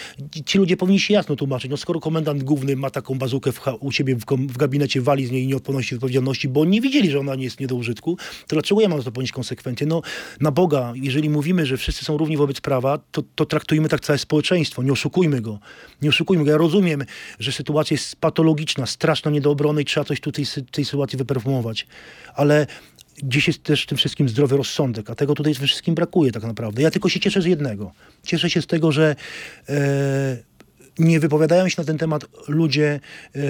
ci 0.47 0.59
ludzie 0.59 0.77
powinni 0.77 1.01
się 1.01 1.15
jasno 1.15 1.37
tłumaczyć. 1.37 1.71
No 1.71 1.77
skoro 1.77 2.01
komendant 2.01 2.43
główny 2.45 2.77
ma 2.77 2.91
taką 2.91 3.19
bazukę 3.19 3.53
w, 3.53 3.61
u 3.81 3.93
siebie 3.93 4.17
w, 4.17 4.25
w 4.49 4.57
gabinecie, 4.57 5.01
wali 5.01 5.27
z 5.27 5.31
niej 5.31 5.45
i 5.45 5.47
nie 5.47 5.61
ponosi 5.61 5.95
odpowiedzialności, 5.95 6.49
bo 6.49 6.65
nie 6.65 6.81
widzieli, 6.81 7.11
że 7.11 7.21
ona 7.21 7.35
nie 7.35 7.45
jest 7.45 7.61
nie 7.61 7.67
do 7.67 7.75
użytku, 7.75 8.17
to 8.47 8.57
dlaczego 8.57 8.81
ja 8.81 8.89
mam 8.89 8.99
za 8.99 9.05
to 9.05 9.13
ponieść 9.13 9.33
konsekwencje? 9.33 9.87
No 9.87 10.03
na 10.41 10.51
Boga, 10.51 10.93
jeżeli 10.97 11.31
mówimy, 11.31 11.67
że 11.67 11.77
wszyscy 11.77 12.05
są 12.05 12.19
równi 12.19 12.37
wobec 12.37 12.61
prawa, 12.61 12.99
to, 13.11 13.23
to 13.35 13.47
traktujmy 13.47 13.89
tak 13.89 14.01
całe 14.01 14.19
społeczeństwo. 14.29 14.83
Nie 14.83 14.93
oszukujmy 14.93 15.41
go. 15.41 15.59
Nie 16.03 16.09
oszukujmy 16.09 16.45
go. 16.45 16.51
Ja 16.51 16.57
rozumiem, 16.57 17.05
że 17.39 17.53
sytuacja 17.53 17.95
jest 17.95 18.17
patologiczna, 18.17 18.87
straszna, 18.87 19.31
nie 19.31 19.41
do 19.41 19.51
obrony 19.51 19.83
i 19.83 19.85
trzeba 19.85 20.05
coś 20.05 20.21
tutaj 20.21 20.45
z 20.45 20.61
tej 20.71 20.85
sytuacji 20.85 21.19
wyperfumować. 21.19 21.87
Ale 22.35 22.67
gdzieś 23.23 23.47
jest 23.47 23.63
też 23.63 23.83
w 23.83 23.87
tym 23.87 23.99
wszystkim 23.99 24.29
zdrowy 24.29 24.57
rozsądek, 24.57 25.11
a 25.11 25.15
tego 25.15 25.35
tutaj 25.35 25.55
wszystkim 25.55 25.95
brakuje 25.95 26.33
tak 26.33 26.43
naprawdę. 26.43 26.83
Ja 26.83 26.91
tylko 26.91 27.09
się 27.09 27.21
cieszę 27.21 27.43
z 27.43 27.45
jednego. 27.45 27.93
Cieszę 28.23 28.51
się 28.51 28.63
z 28.63 28.67
tego, 28.67 28.93
że 28.93 29.17
e, 29.69 30.37
nie 30.99 31.21
wypowiadają 31.21 31.69
się 31.69 31.75
na 31.79 31.85
ten 31.85 31.99
temat 31.99 32.25
ludzie 32.49 33.01
e, 33.37 33.41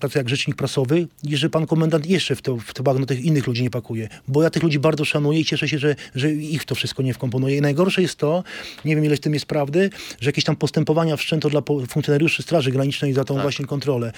tacy 0.00 0.18
jak 0.18 0.28
rzecznik 0.28 0.56
prasowy 0.56 1.06
i 1.24 1.36
że 1.36 1.50
pan 1.50 1.66
komendant 1.66 2.06
jeszcze 2.06 2.36
w 2.36 2.42
to, 2.42 2.56
w 2.56 2.74
to 2.74 2.82
bagno 2.82 3.06
tych 3.06 3.24
innych 3.24 3.46
ludzi 3.46 3.62
nie 3.62 3.70
pakuje. 3.70 4.08
Bo 4.28 4.42
ja 4.42 4.50
tych 4.50 4.62
ludzi 4.62 4.78
bardzo 4.78 5.04
szanuję 5.04 5.40
i 5.40 5.44
cieszę 5.44 5.68
się, 5.68 5.78
że, 5.78 5.96
że 6.14 6.32
ich 6.32 6.64
to 6.64 6.74
wszystko 6.74 7.02
nie 7.02 7.14
wkomponuje. 7.14 7.56
I 7.56 7.60
najgorsze 7.60 8.02
jest 8.02 8.16
to, 8.16 8.44
nie 8.84 8.96
wiem 8.96 9.04
ile 9.04 9.16
w 9.16 9.20
tym 9.20 9.34
jest 9.34 9.46
prawdy, 9.46 9.90
że 10.20 10.28
jakieś 10.28 10.44
tam 10.44 10.56
postępowania 10.56 11.16
wszczęto 11.16 11.50
dla 11.50 11.62
funkcjonariuszy 11.88 12.42
Straży 12.42 12.70
Granicznej 12.70 13.12
za 13.12 13.24
tą 13.24 13.34
Tak. 13.34 13.42
właśnie 13.42 13.66
kontrolę. 13.66 14.12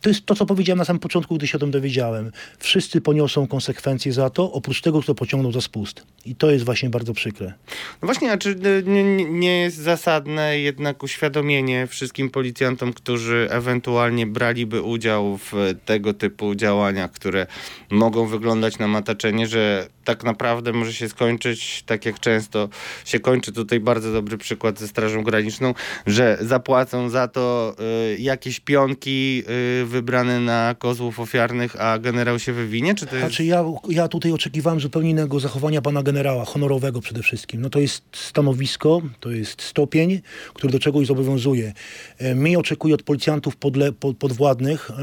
To 0.00 0.08
jest 0.08 0.26
to, 0.26 0.34
co 0.34 0.46
powiedziałem 0.46 0.78
na 0.78 0.84
samym 0.84 1.00
początku, 1.00 1.36
gdy 1.36 1.46
się 1.46 1.56
o 1.56 1.60
tym 1.60 1.70
dowiedziałem. 1.70 2.32
Wszyscy 2.58 3.00
poniosą 3.00 3.46
konsekwencje 3.46 4.12
za 4.12 4.30
to, 4.30 4.52
oprócz 4.52 4.80
tego, 4.80 5.02
kto 5.02 5.14
pociągnął 5.14 5.52
za 5.52 5.60
spust. 5.60 6.02
I 6.26 6.34
to 6.34 6.50
jest 6.50 6.64
właśnie 6.64 6.90
bardzo 6.90 7.14
przykre. 7.14 7.46
No 8.02 8.06
właśnie, 8.06 8.32
a 8.32 8.38
czy 8.38 8.50
y, 8.50 8.82
nie, 8.86 9.04
nie- 9.16 9.24
nie 9.30 9.60
jest 9.60 9.76
zasadne 9.76 10.58
jednak 10.58 11.02
uświadomienie 11.02 11.86
wszystkim 11.94 12.30
policjantom, 12.30 12.92
którzy 12.92 13.48
ewentualnie 13.50 14.26
braliby 14.26 14.82
udział 14.82 15.38
w 15.38 15.52
tego 15.84 16.14
typu 16.14 16.54
działaniach, 16.54 17.12
które 17.12 17.46
mogą 17.90 18.26
wyglądać 18.26 18.78
na 18.78 18.88
mataczenie, 18.88 19.46
że 19.46 19.88
tak 20.04 20.24
naprawdę 20.24 20.72
może 20.72 20.92
się 20.92 21.08
skończyć, 21.08 21.82
tak 21.86 22.06
jak 22.06 22.20
często 22.20 22.68
się 23.04 23.20
kończy, 23.20 23.52
tutaj 23.52 23.80
bardzo 23.80 24.12
dobry 24.12 24.38
przykład 24.38 24.78
ze 24.78 24.88
Strażą 24.88 25.22
Graniczną, 25.22 25.74
że 26.06 26.38
zapłacą 26.40 27.08
za 27.08 27.28
to 27.28 27.76
y, 28.14 28.20
jakieś 28.20 28.60
pionki 28.60 29.42
y, 29.82 29.84
wybrane 29.84 30.40
na 30.40 30.74
kozłów 30.78 31.20
ofiarnych, 31.20 31.80
a 31.80 31.98
generał 31.98 32.38
się 32.38 32.52
wywinie? 32.52 32.94
Czy 32.94 33.06
to 33.06 33.16
jest... 33.16 33.26
Znaczy 33.28 33.44
ja, 33.44 33.64
ja 33.88 34.08
tutaj 34.08 34.32
oczekiwałem 34.32 34.80
zupełnie 34.80 35.10
innego 35.10 35.40
zachowania 35.40 35.82
pana 35.82 36.02
generała, 36.02 36.44
honorowego 36.44 37.00
przede 37.00 37.22
wszystkim. 37.22 37.60
No 37.60 37.70
to 37.70 37.78
jest 37.78 38.02
stanowisko, 38.12 39.02
to 39.20 39.30
jest 39.30 39.62
stopień, 39.62 40.20
który 40.54 40.72
do 40.72 40.78
czegoś 40.78 41.06
zobowiązuje. 41.06 41.72
E, 42.18 42.34
Mnie 42.34 42.58
oczekuje 42.58 42.94
od 42.94 43.02
policjantów 43.02 43.56
podle, 43.56 43.92
pod, 43.92 44.16
podwładnych, 44.16 44.90
e, 44.90 44.94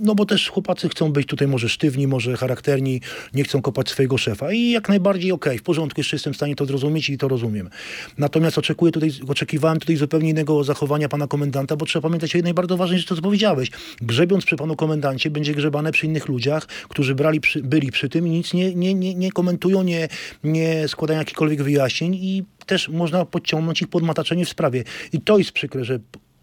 no 0.00 0.14
bo 0.14 0.26
też 0.26 0.50
chłopacy 0.50 0.88
chcą 0.88 1.12
być 1.12 1.26
tutaj 1.26 1.48
może 1.48 1.68
sztywni, 1.68 2.06
może 2.06 2.36
charakterni, 2.36 3.00
nie 3.34 3.44
chcą 3.44 3.62
kopać 3.62 3.88
swojego 3.88 4.18
szefa 4.18 4.52
i 4.52 4.70
jak 4.70 4.88
najbardziej 4.88 5.32
okej, 5.32 5.58
w 5.58 5.62
porządku, 5.62 6.00
jeszcze 6.00 6.16
jestem 6.16 6.32
w 6.32 6.36
stanie 6.36 6.56
to 6.56 6.66
zrozumieć 6.66 7.10
i 7.10 7.18
to 7.18 7.28
rozumiem. 7.28 7.70
Natomiast 8.18 8.58
oczekuję 8.58 8.92
tutaj, 8.92 9.10
oczekiwałem 9.28 9.78
tutaj 9.78 9.96
zupełnie 9.96 10.30
innego 10.30 10.64
zachowania 10.64 11.08
pana 11.08 11.26
komendanta, 11.26 11.76
bo 11.76 11.86
trzeba 11.86 12.02
pamiętać 12.02 12.34
o 12.34 12.38
jednej 12.38 12.54
bardzo 12.54 12.76
ważnej 12.76 12.98
rzeczy, 12.98 13.16
co 13.16 13.22
powiedziałeś. 13.22 13.70
Grzebiąc 14.00 14.44
przy 14.44 14.56
panu 14.56 14.76
komendancie, 14.76 15.30
będzie 15.30 15.54
grzebane 15.54 15.92
przy 15.92 16.06
innych 16.06 16.28
ludziach, 16.28 16.66
którzy 16.66 17.14
brali 17.14 17.40
przy, 17.40 17.62
byli 17.62 17.92
przy 17.92 18.08
tym 18.08 18.26
i 18.26 18.30
nic 18.30 18.54
nie, 18.54 18.74
nie, 18.74 18.94
nie, 18.94 19.14
nie 19.14 19.32
komentują, 19.32 19.82
nie, 19.82 20.08
nie 20.44 20.88
składają 20.88 21.18
jakichkolwiek 21.18 21.62
wyjaśnień 21.62 22.14
i 22.14 22.44
też 22.66 22.88
można 22.88 23.24
podciągnąć 23.24 23.82
ich 23.82 23.88
pod 23.88 24.02
mataczenie 24.02 24.44
w 24.44 24.48
sprawie. 24.48 24.84
I 25.12 25.20
to 25.20 25.38
jest 25.38 25.52
przykre, 25.52 25.84
że 25.84 25.98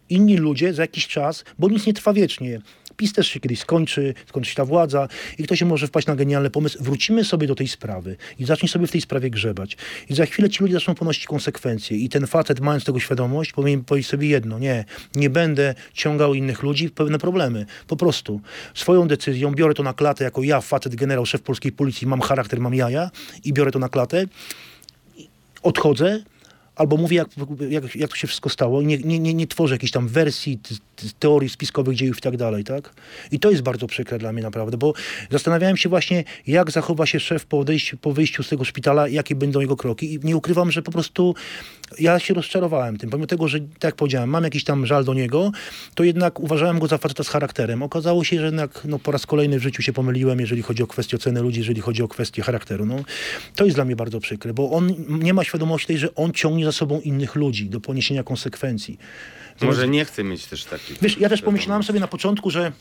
inni 0.10 0.38
ludzie 0.38 0.74
za 0.74 0.82
jakiś 0.82 1.08
czas, 1.08 1.44
bo 1.60 1.70
nic 1.70 1.86
nie 1.86 1.94
trwa 1.94 2.14
wiecznie. 2.14 2.62
PiS 2.98 3.14
też 3.14 3.28
się 3.28 3.40
kiedyś 3.40 3.60
skończy, 3.60 4.14
skończy 4.30 4.50
się 4.50 4.56
ta 4.56 4.66
władza 4.66 5.08
i 5.38 5.44
ktoś 5.44 5.62
może 5.62 5.88
wpaść 5.88 6.08
na 6.08 6.16
genialny 6.16 6.50
pomysł. 6.50 6.84
Wrócimy 6.84 7.24
sobie 7.24 7.48
do 7.48 7.56
tej 7.56 7.68
sprawy 7.68 8.18
i 8.40 8.46
zacznie 8.46 8.70
sobie 8.70 8.88
w 8.88 8.92
tej 8.92 9.02
sprawie 9.02 9.30
grzebać. 9.30 9.78
I 10.10 10.16
za 10.16 10.26
chwilę 10.26 10.50
ci 10.50 10.64
ludzie 10.64 10.74
zaczną 10.74 10.96
ponosić 10.96 11.26
konsekwencje. 11.26 11.98
I 11.98 12.10
ten 12.10 12.28
facet, 12.28 12.60
mając 12.60 12.84
tego 12.84 13.00
świadomość, 13.00 13.52
powinien 13.52 13.84
powiedzieć 13.84 14.10
sobie 14.10 14.28
jedno. 14.28 14.60
Nie, 14.60 14.86
nie 15.16 15.30
będę 15.30 15.76
ciągał 15.94 16.34
innych 16.34 16.64
ludzi 16.64 16.88
w 16.88 16.92
pewne 16.92 17.20
problemy. 17.20 17.66
Po 17.88 17.96
prostu 17.96 18.42
swoją 18.74 19.08
decyzją 19.08 19.52
biorę 19.52 19.74
to 19.74 19.84
na 19.84 19.94
klatę, 19.94 20.24
jako 20.24 20.44
ja, 20.44 20.62
facet, 20.62 20.96
generał, 20.96 21.26
szef 21.26 21.42
polskiej 21.42 21.72
policji, 21.72 22.08
mam 22.08 22.22
charakter, 22.22 22.60
mam 22.60 22.74
jaja 22.74 23.12
i 23.44 23.54
biorę 23.54 23.72
to 23.72 23.80
na 23.80 23.90
klatę 23.90 24.26
odchodzę, 25.64 26.24
albo 26.76 26.98
mówię, 26.98 27.18
jak, 27.18 27.28
jak, 27.70 27.96
jak 27.96 28.10
to 28.10 28.16
się 28.16 28.28
wszystko 28.28 28.50
stało. 28.50 28.82
Nie, 28.82 28.98
nie, 28.98 29.20
nie, 29.20 29.34
nie 29.34 29.48
tworzę 29.48 29.76
jakichś 29.76 29.92
tam 29.92 30.08
wersji, 30.08 30.60
teorii 31.20 31.50
spiskowych 31.50 31.96
dziejów 31.96 32.18
i 32.18 32.22
tak 32.22 32.38
dalej, 32.38 32.64
tak? 32.64 32.94
I 33.32 33.40
to 33.40 33.52
jest 33.52 33.62
bardzo 33.62 33.88
przykre 33.88 34.18
dla 34.18 34.34
mnie 34.34 34.42
naprawdę, 34.42 34.78
bo 34.78 34.94
zastanawiałem 35.32 35.78
się 35.78 35.90
właśnie, 35.90 36.24
jak 36.48 36.72
zachowa 36.72 37.06
się 37.06 37.20
szef 37.20 37.46
po, 37.46 37.60
odejściu, 37.60 37.98
po 37.98 38.12
wyjściu 38.12 38.44
z 38.44 38.50
tego 38.50 38.64
szpitala, 38.64 39.08
jakie 39.08 39.36
będą 39.36 39.60
jego 39.60 39.76
kroki 39.76 40.14
i 40.14 40.20
nie 40.24 40.38
ukrywam, 40.38 40.72
że 40.72 40.82
po 40.82 40.92
prostu 40.92 41.36
ja 42.00 42.20
się 42.20 42.34
rozczarowałem 42.34 42.98
tym, 42.98 43.10
pomimo 43.10 43.28
tego, 43.28 43.48
że 43.48 43.60
tak 43.60 43.84
jak 43.84 43.96
powiedziałem, 43.96 44.30
mam 44.30 44.44
jakiś 44.44 44.64
tam 44.64 44.86
żal 44.86 45.06
do 45.06 45.14
niego, 45.14 45.52
to 45.96 46.04
jednak 46.04 46.40
uważałem 46.40 46.80
go 46.80 46.88
za 46.88 46.98
faceta 46.98 47.24
z 47.24 47.30
charakterem. 47.30 47.84
Okazało 47.84 48.24
się, 48.24 48.40
że 48.40 48.46
jednak 48.46 48.82
no, 48.86 49.00
po 49.00 49.12
raz 49.12 49.26
kolejny 49.26 49.60
w 49.60 49.64
życiu 49.64 49.82
się 49.82 49.94
pomyliłem, 49.94 50.40
jeżeli 50.40 50.62
chodzi 50.62 50.84
o 50.84 50.88
kwestię 50.88 51.18
oceny 51.18 51.42
ludzi, 51.42 51.60
jeżeli 51.60 51.82
chodzi 51.82 52.04
o 52.04 52.08
kwestię 52.08 52.42
charakteru. 52.42 52.86
No, 52.86 52.96
to 53.56 53.66
jest 53.66 53.78
dla 53.78 53.86
mnie 53.86 53.96
bardzo 53.96 54.20
przykre, 54.20 54.54
bo 54.54 54.72
on 54.72 54.94
nie 55.10 55.34
ma 55.34 55.44
świadomości 55.44 55.88
tej, 55.88 55.98
że 55.98 56.16
on 56.16 56.32
ciągnie 56.32 56.66
za 56.66 56.72
sobą 56.72 57.02
innych 57.02 57.36
ludzi 57.36 57.70
do 57.70 57.80
poniesienia 57.80 58.24
konsekwencji. 58.24 58.98
Może 59.62 59.88
nie 59.88 60.06
chcę 60.06 60.24
mieć 60.24 60.46
też 60.46 60.66
takich... 60.66 60.98
Wiesz, 61.02 61.18
ja 61.18 61.30
też 61.30 61.42
pomyślałem 61.42 61.84
sobie 61.84 62.00
na 62.00 62.08
początku, 62.08 62.50
że 62.50 62.72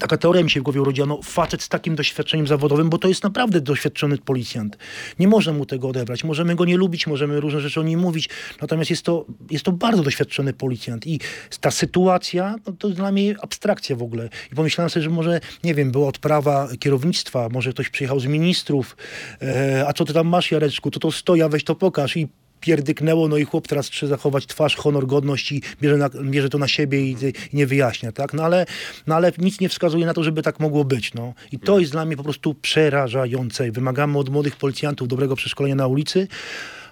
taka 0.00 0.16
teoria 0.16 0.42
mi 0.42 0.50
się 0.50 0.60
w 0.60 0.62
głowie 0.62 0.80
urodziła, 0.80 1.06
no 1.06 1.20
facet 1.22 1.62
z 1.62 1.68
takim 1.68 1.96
doświadczeniem 1.96 2.46
zawodowym, 2.46 2.90
bo 2.90 2.98
to 2.98 3.08
jest 3.08 3.22
naprawdę 3.22 3.60
doświadczony 3.60 4.18
policjant. 4.18 4.78
Nie 5.18 5.28
można 5.28 5.52
mu 5.52 5.66
tego 5.66 5.88
odebrać. 5.88 6.24
Możemy 6.24 6.54
go 6.54 6.64
nie 6.64 6.76
lubić, 6.76 7.06
możemy 7.06 7.40
różne 7.40 7.60
rzeczy 7.60 7.80
o 7.80 7.82
nim 7.82 8.00
mówić, 8.00 8.28
natomiast 8.60 8.90
jest 8.90 9.02
to, 9.02 9.26
jest 9.50 9.64
to 9.64 9.72
bardzo 9.72 10.02
doświadczony 10.02 10.52
policjant 10.52 11.06
i 11.06 11.20
ta 11.60 11.70
sytuacja, 11.70 12.56
no 12.66 12.72
to 12.72 12.88
dla 12.88 13.12
mnie 13.12 13.34
abstrakcja 13.42 13.96
w 13.96 14.02
ogóle. 14.02 14.28
I 14.52 14.54
pomyślałem 14.54 14.90
sobie, 14.90 15.02
że 15.02 15.10
może, 15.10 15.40
nie 15.64 15.74
wiem, 15.74 15.90
była 15.90 16.08
odprawa 16.08 16.68
kierownictwa, 16.78 17.48
może 17.48 17.72
ktoś 17.72 17.88
przyjechał 17.88 18.20
z 18.20 18.26
ministrów, 18.26 18.96
e, 19.42 19.84
a 19.88 19.92
co 19.92 20.04
ty 20.04 20.12
tam 20.12 20.26
masz, 20.26 20.50
Jareczku, 20.50 20.90
to 20.90 21.00
to 21.00 21.12
stoja, 21.12 21.48
weź 21.48 21.64
to 21.64 21.74
pokaż 21.74 22.16
i 22.16 22.28
pierdyknęło, 22.60 23.28
no 23.28 23.36
i 23.36 23.44
chłop 23.44 23.68
teraz 23.68 23.88
chce 23.88 24.06
zachować 24.06 24.46
twarz, 24.46 24.76
honor, 24.76 25.06
godność 25.06 25.52
i 25.52 25.62
bierze, 25.82 25.96
na, 25.96 26.08
bierze 26.08 26.48
to 26.48 26.58
na 26.58 26.68
siebie 26.68 27.00
i, 27.00 27.16
i 27.52 27.56
nie 27.56 27.66
wyjaśnia, 27.66 28.12
tak? 28.12 28.34
No 28.34 28.42
ale, 28.42 28.66
no 29.06 29.14
ale 29.14 29.32
nic 29.38 29.60
nie 29.60 29.68
wskazuje 29.68 30.06
na 30.06 30.14
to, 30.14 30.24
żeby 30.24 30.42
tak 30.42 30.60
mogło 30.60 30.84
być, 30.84 31.14
no. 31.14 31.34
I 31.52 31.58
to 31.58 31.78
jest 31.78 31.92
dla 31.92 32.04
mnie 32.04 32.16
po 32.16 32.22
prostu 32.22 32.54
przerażające. 32.54 33.70
Wymagamy 33.72 34.18
od 34.18 34.28
młodych 34.28 34.56
policjantów 34.56 35.08
dobrego 35.08 35.36
przeszkolenia 35.36 35.74
na 35.74 35.86
ulicy, 35.86 36.28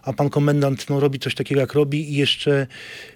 a 0.03 0.13
pan 0.13 0.31
komendant 0.31 0.91
no, 0.91 1.01
robi 1.01 1.19
coś 1.19 1.35
takiego, 1.35 1.61
jak 1.61 1.73
robi 1.73 2.13
i 2.13 2.17
jeszcze 2.17 2.67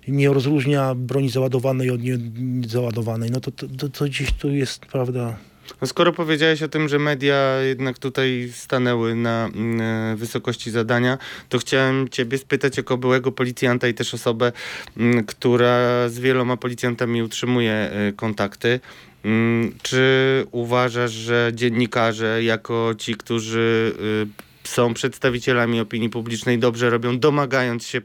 nie 0.09 0.29
rozróżnia 0.29 0.95
broni 0.95 1.31
załadowanej 1.31 1.91
od 1.91 2.01
niezaładowanej. 2.03 3.31
No 3.31 3.41
to, 3.41 3.51
to, 3.51 3.67
to, 3.79 3.89
to 3.89 4.05
gdzieś 4.05 4.33
tu 4.33 4.51
jest, 4.51 4.87
prawda... 4.87 5.37
No 5.81 5.87
skoro 5.87 6.13
powiedziałeś 6.13 6.63
o 6.63 6.69
tym, 6.69 6.89
że 6.89 6.99
media 6.99 7.61
jednak 7.63 7.99
tutaj 7.99 8.51
stanęły 8.55 9.15
na 9.15 9.47
mm, 9.55 10.17
wysokości 10.17 10.71
zadania, 10.71 11.19
to 11.49 11.59
chciałem 11.59 12.09
ciebie 12.09 12.39
spytać 12.39 12.77
jako 12.77 12.99
byłego 12.99 13.33
policjanta 13.33 13.89
i 13.89 13.95
też 13.95 14.15
osobę, 14.15 14.53
mm, 14.97 15.25
która 15.25 16.09
z 16.09 16.19
wieloma 16.19 16.57
policjantami 16.57 17.23
utrzymuje 17.23 17.91
y, 18.09 18.13
kontakty. 18.13 18.81
Mm, 19.25 19.75
Czy 19.83 20.47
uważasz, 20.51 21.13
że 21.13 21.51
dziennikarze 21.55 22.43
jako 22.45 22.95
ci, 22.99 23.15
którzy 23.15 23.95
y, 24.67 24.69
są 24.69 24.95
przedstawicielami 24.95 25.81
opinii 25.81 26.11
publicznej, 26.11 26.59
dobrze 26.59 26.91
robią, 26.91 27.19
domagając 27.19 27.87
się 27.87 28.01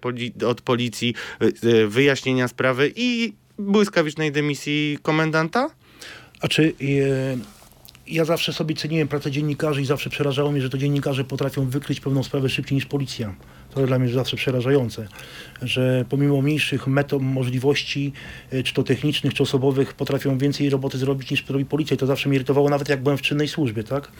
od 0.47 0.61
policji 0.61 1.13
y, 1.41 1.67
y, 1.69 1.87
wyjaśnienia 1.87 2.47
sprawy 2.47 2.91
i 2.95 3.33
błyskawicznej 3.59 4.31
dymisji 4.31 4.97
komendanta? 5.01 5.69
A 6.41 6.47
czy 6.47 6.63
e, 6.63 7.54
ja 8.07 8.25
zawsze 8.25 8.53
sobie 8.53 8.75
ceniłem 8.75 9.07
pracę 9.07 9.31
dziennikarzy 9.31 9.81
i 9.81 9.85
zawsze 9.85 10.09
przerażało 10.09 10.51
mnie, 10.51 10.61
że 10.61 10.69
to 10.69 10.77
dziennikarze 10.77 11.23
potrafią 11.23 11.69
wykryć 11.69 11.99
pewną 11.99 12.23
sprawę 12.23 12.49
szybciej 12.49 12.75
niż 12.75 12.85
policja. 12.85 13.35
To 13.73 13.79
jest 13.79 13.89
dla 13.89 13.99
mnie 13.99 14.13
zawsze 14.13 14.37
przerażające, 14.37 15.07
że 15.61 16.05
pomimo 16.09 16.41
mniejszych 16.41 16.87
metod, 16.87 17.21
możliwości, 17.21 18.13
e, 18.51 18.63
czy 18.63 18.73
to 18.73 18.83
technicznych, 18.83 19.33
czy 19.33 19.43
osobowych, 19.43 19.93
potrafią 19.93 20.37
więcej 20.37 20.69
roboty 20.69 20.97
zrobić 20.97 21.31
niż 21.31 21.49
robi 21.49 21.65
policja. 21.65 21.95
I 21.95 21.97
to 21.97 22.05
zawsze 22.05 22.29
mnie 22.29 22.35
irytowało, 22.35 22.69
nawet 22.69 22.89
jak 22.89 23.03
byłem 23.03 23.17
w 23.17 23.21
czynnej 23.21 23.47
służbie, 23.47 23.83
tak? 23.83 24.11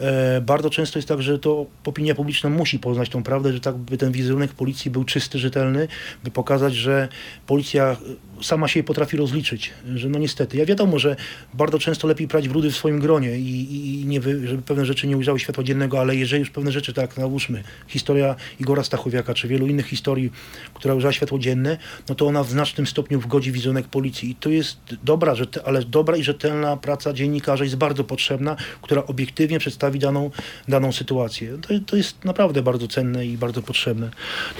E, 0.00 0.40
bardzo 0.40 0.70
często 0.70 0.98
jest 0.98 1.08
tak, 1.08 1.22
że 1.22 1.38
to 1.38 1.66
opinia 1.86 2.14
publiczna 2.14 2.50
musi 2.50 2.78
poznać 2.78 3.08
tą 3.08 3.22
prawdę, 3.22 3.52
że 3.52 3.60
tak 3.60 3.76
by 3.76 3.96
ten 3.96 4.12
wizerunek 4.12 4.52
policji 4.52 4.90
był 4.90 5.04
czysty, 5.04 5.38
rzetelny, 5.38 5.88
by 6.24 6.30
pokazać, 6.30 6.74
że 6.74 7.08
policja 7.46 7.96
sama 8.42 8.68
się 8.68 8.82
potrafi 8.82 9.16
rozliczyć, 9.16 9.72
że 9.94 10.08
no 10.08 10.18
niestety. 10.18 10.56
Ja 10.56 10.66
wiadomo, 10.66 10.98
że 10.98 11.16
bardzo 11.54 11.78
często 11.78 12.08
lepiej 12.08 12.28
prać 12.28 12.48
brudy 12.48 12.70
w 12.70 12.76
swoim 12.76 13.00
gronie 13.00 13.38
i, 13.38 14.00
i, 14.00 14.06
nie 14.06 14.20
wy, 14.20 14.48
żeby 14.48 14.62
pewne 14.62 14.86
rzeczy 14.86 15.06
nie 15.06 15.16
ujrzały 15.16 15.40
światła 15.40 15.64
dziennego, 15.64 16.00
ale 16.00 16.16
jeżeli 16.16 16.40
już 16.40 16.50
pewne 16.50 16.72
rzeczy, 16.72 16.92
tak 16.92 17.16
nałóżmy, 17.16 17.62
historia 17.86 18.36
Igora 18.60 18.84
Stachowiaka, 18.84 19.34
czy 19.34 19.48
wielu 19.48 19.66
innych 19.66 19.86
historii, 19.86 20.30
która 20.74 20.94
ujrzała 20.94 21.12
światło 21.12 21.38
dzienne, 21.38 21.76
no 22.08 22.14
to 22.14 22.26
ona 22.26 22.44
w 22.44 22.50
znacznym 22.50 22.86
stopniu 22.86 23.20
wgodzi 23.20 23.52
wizerunek 23.52 23.88
policji 23.88 24.30
i 24.30 24.34
to 24.34 24.50
jest 24.50 24.78
dobra, 25.04 25.34
ale 25.64 25.82
dobra 25.84 26.16
i 26.16 26.22
rzetelna 26.22 26.76
praca 26.76 27.12
dziennikarza 27.12 27.64
jest 27.64 27.76
bardzo 27.76 28.04
potrzebna, 28.04 28.56
która 28.82 29.06
obiektywnie 29.06 29.58
przedstawi 29.88 29.98
daną, 29.98 30.30
daną 30.68 30.92
sytuację. 30.92 31.58
To, 31.58 31.68
to 31.86 31.96
jest 31.96 32.24
naprawdę 32.24 32.62
bardzo 32.62 32.88
cenne 32.88 33.26
i 33.26 33.38
bardzo 33.38 33.62
potrzebne. 33.62 34.10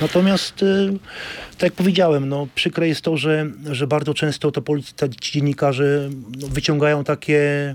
Natomiast, 0.01 0.63
y, 0.63 0.93
tak 1.53 1.63
jak 1.63 1.73
powiedziałem, 1.73 2.29
no, 2.29 2.47
przykre 2.55 2.89
jest 2.89 3.03
to, 3.03 3.17
że, 3.17 3.47
że 3.71 3.87
bardzo 3.87 4.15
często 4.15 4.51
to 4.51 4.63
ci 5.21 5.33
dziennikarze 5.33 6.11
no, 6.41 6.49
wyciągają 6.49 7.05
takie 7.05 7.75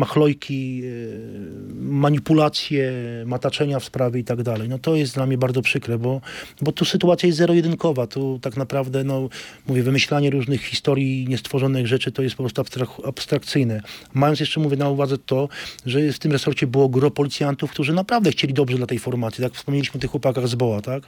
machlojki, 0.00 0.82
y, 0.84 1.74
manipulacje, 1.74 2.92
mataczenia 3.26 3.78
w 3.80 3.84
sprawie 3.84 4.20
i 4.20 4.24
tak 4.24 4.42
dalej. 4.42 4.68
No 4.68 4.78
to 4.78 4.96
jest 4.96 5.14
dla 5.14 5.26
mnie 5.26 5.38
bardzo 5.38 5.62
przykre, 5.62 5.98
bo, 5.98 6.20
bo 6.60 6.72
tu 6.72 6.84
sytuacja 6.84 7.26
jest 7.26 7.38
zero-jedynkowa. 7.38 8.06
Tu 8.06 8.38
tak 8.42 8.56
naprawdę, 8.56 9.04
no, 9.04 9.28
mówię, 9.66 9.82
wymyślanie 9.82 10.30
różnych 10.30 10.62
historii, 10.64 11.26
niestworzonych 11.28 11.86
rzeczy 11.86 12.12
to 12.12 12.22
jest 12.22 12.36
po 12.36 12.42
prostu 12.42 12.62
abstrak- 12.62 13.08
abstrakcyjne. 13.08 13.82
Mając 14.14 14.40
jeszcze, 14.40 14.60
mówię, 14.60 14.76
na 14.76 14.88
uwadze 14.88 15.18
to, 15.18 15.48
że 15.86 16.12
w 16.12 16.18
tym 16.18 16.32
resorcie 16.32 16.66
było 16.66 16.88
gro 16.88 17.10
policjantów, 17.10 17.70
którzy 17.70 17.92
naprawdę 17.92 18.30
chcieli 18.30 18.54
dobrze 18.54 18.76
dla 18.76 18.86
tej 18.86 18.98
formacji. 18.98 19.44
Tak 19.44 19.52
wspomnieliśmy 19.52 19.98
o 19.98 20.00
tych 20.00 20.10
chłopakach 20.10 20.48
z 20.48 20.54
BOA, 20.54 20.80
tak? 20.80 21.02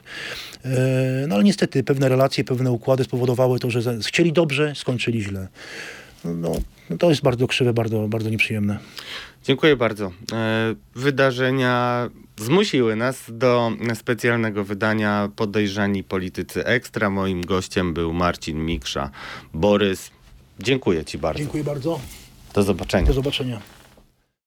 E, 0.65 1.25
no 1.27 1.35
ale 1.35 1.43
niestety 1.43 1.83
pewne 1.83 2.09
relacje, 2.09 2.43
pewne 2.43 2.71
układy 2.71 3.03
spowodowały 3.03 3.59
to, 3.59 3.69
że 3.69 3.81
chcieli 4.01 4.33
dobrze, 4.33 4.73
skończyli 4.75 5.23
źle. 5.23 5.47
No, 6.25 6.51
no 6.89 6.97
to 6.97 7.09
jest 7.09 7.21
bardzo 7.21 7.47
krzywe, 7.47 7.73
bardzo, 7.73 8.07
bardzo 8.07 8.29
nieprzyjemne. 8.29 8.79
Dziękuję 9.43 9.75
bardzo. 9.75 10.11
E, 10.33 10.75
Wydarzenia 10.95 12.09
zmusiły 12.37 12.95
nas 12.95 13.23
do 13.29 13.71
specjalnego 13.95 14.63
wydania 14.63 15.29
Podejrzani 15.35 16.03
Politycy 16.03 16.65
Ekstra. 16.65 17.09
Moim 17.09 17.41
gościem 17.41 17.93
był 17.93 18.13
Marcin 18.13 18.65
Miksza. 18.65 19.09
Borys, 19.53 20.11
dziękuję 20.59 21.05
Ci 21.05 21.17
bardzo. 21.17 21.39
Dziękuję 21.39 21.63
bardzo. 21.63 21.99
Do 22.53 22.63
zobaczenia. 22.63 23.07
Do 23.07 23.13
zobaczenia. 23.13 23.61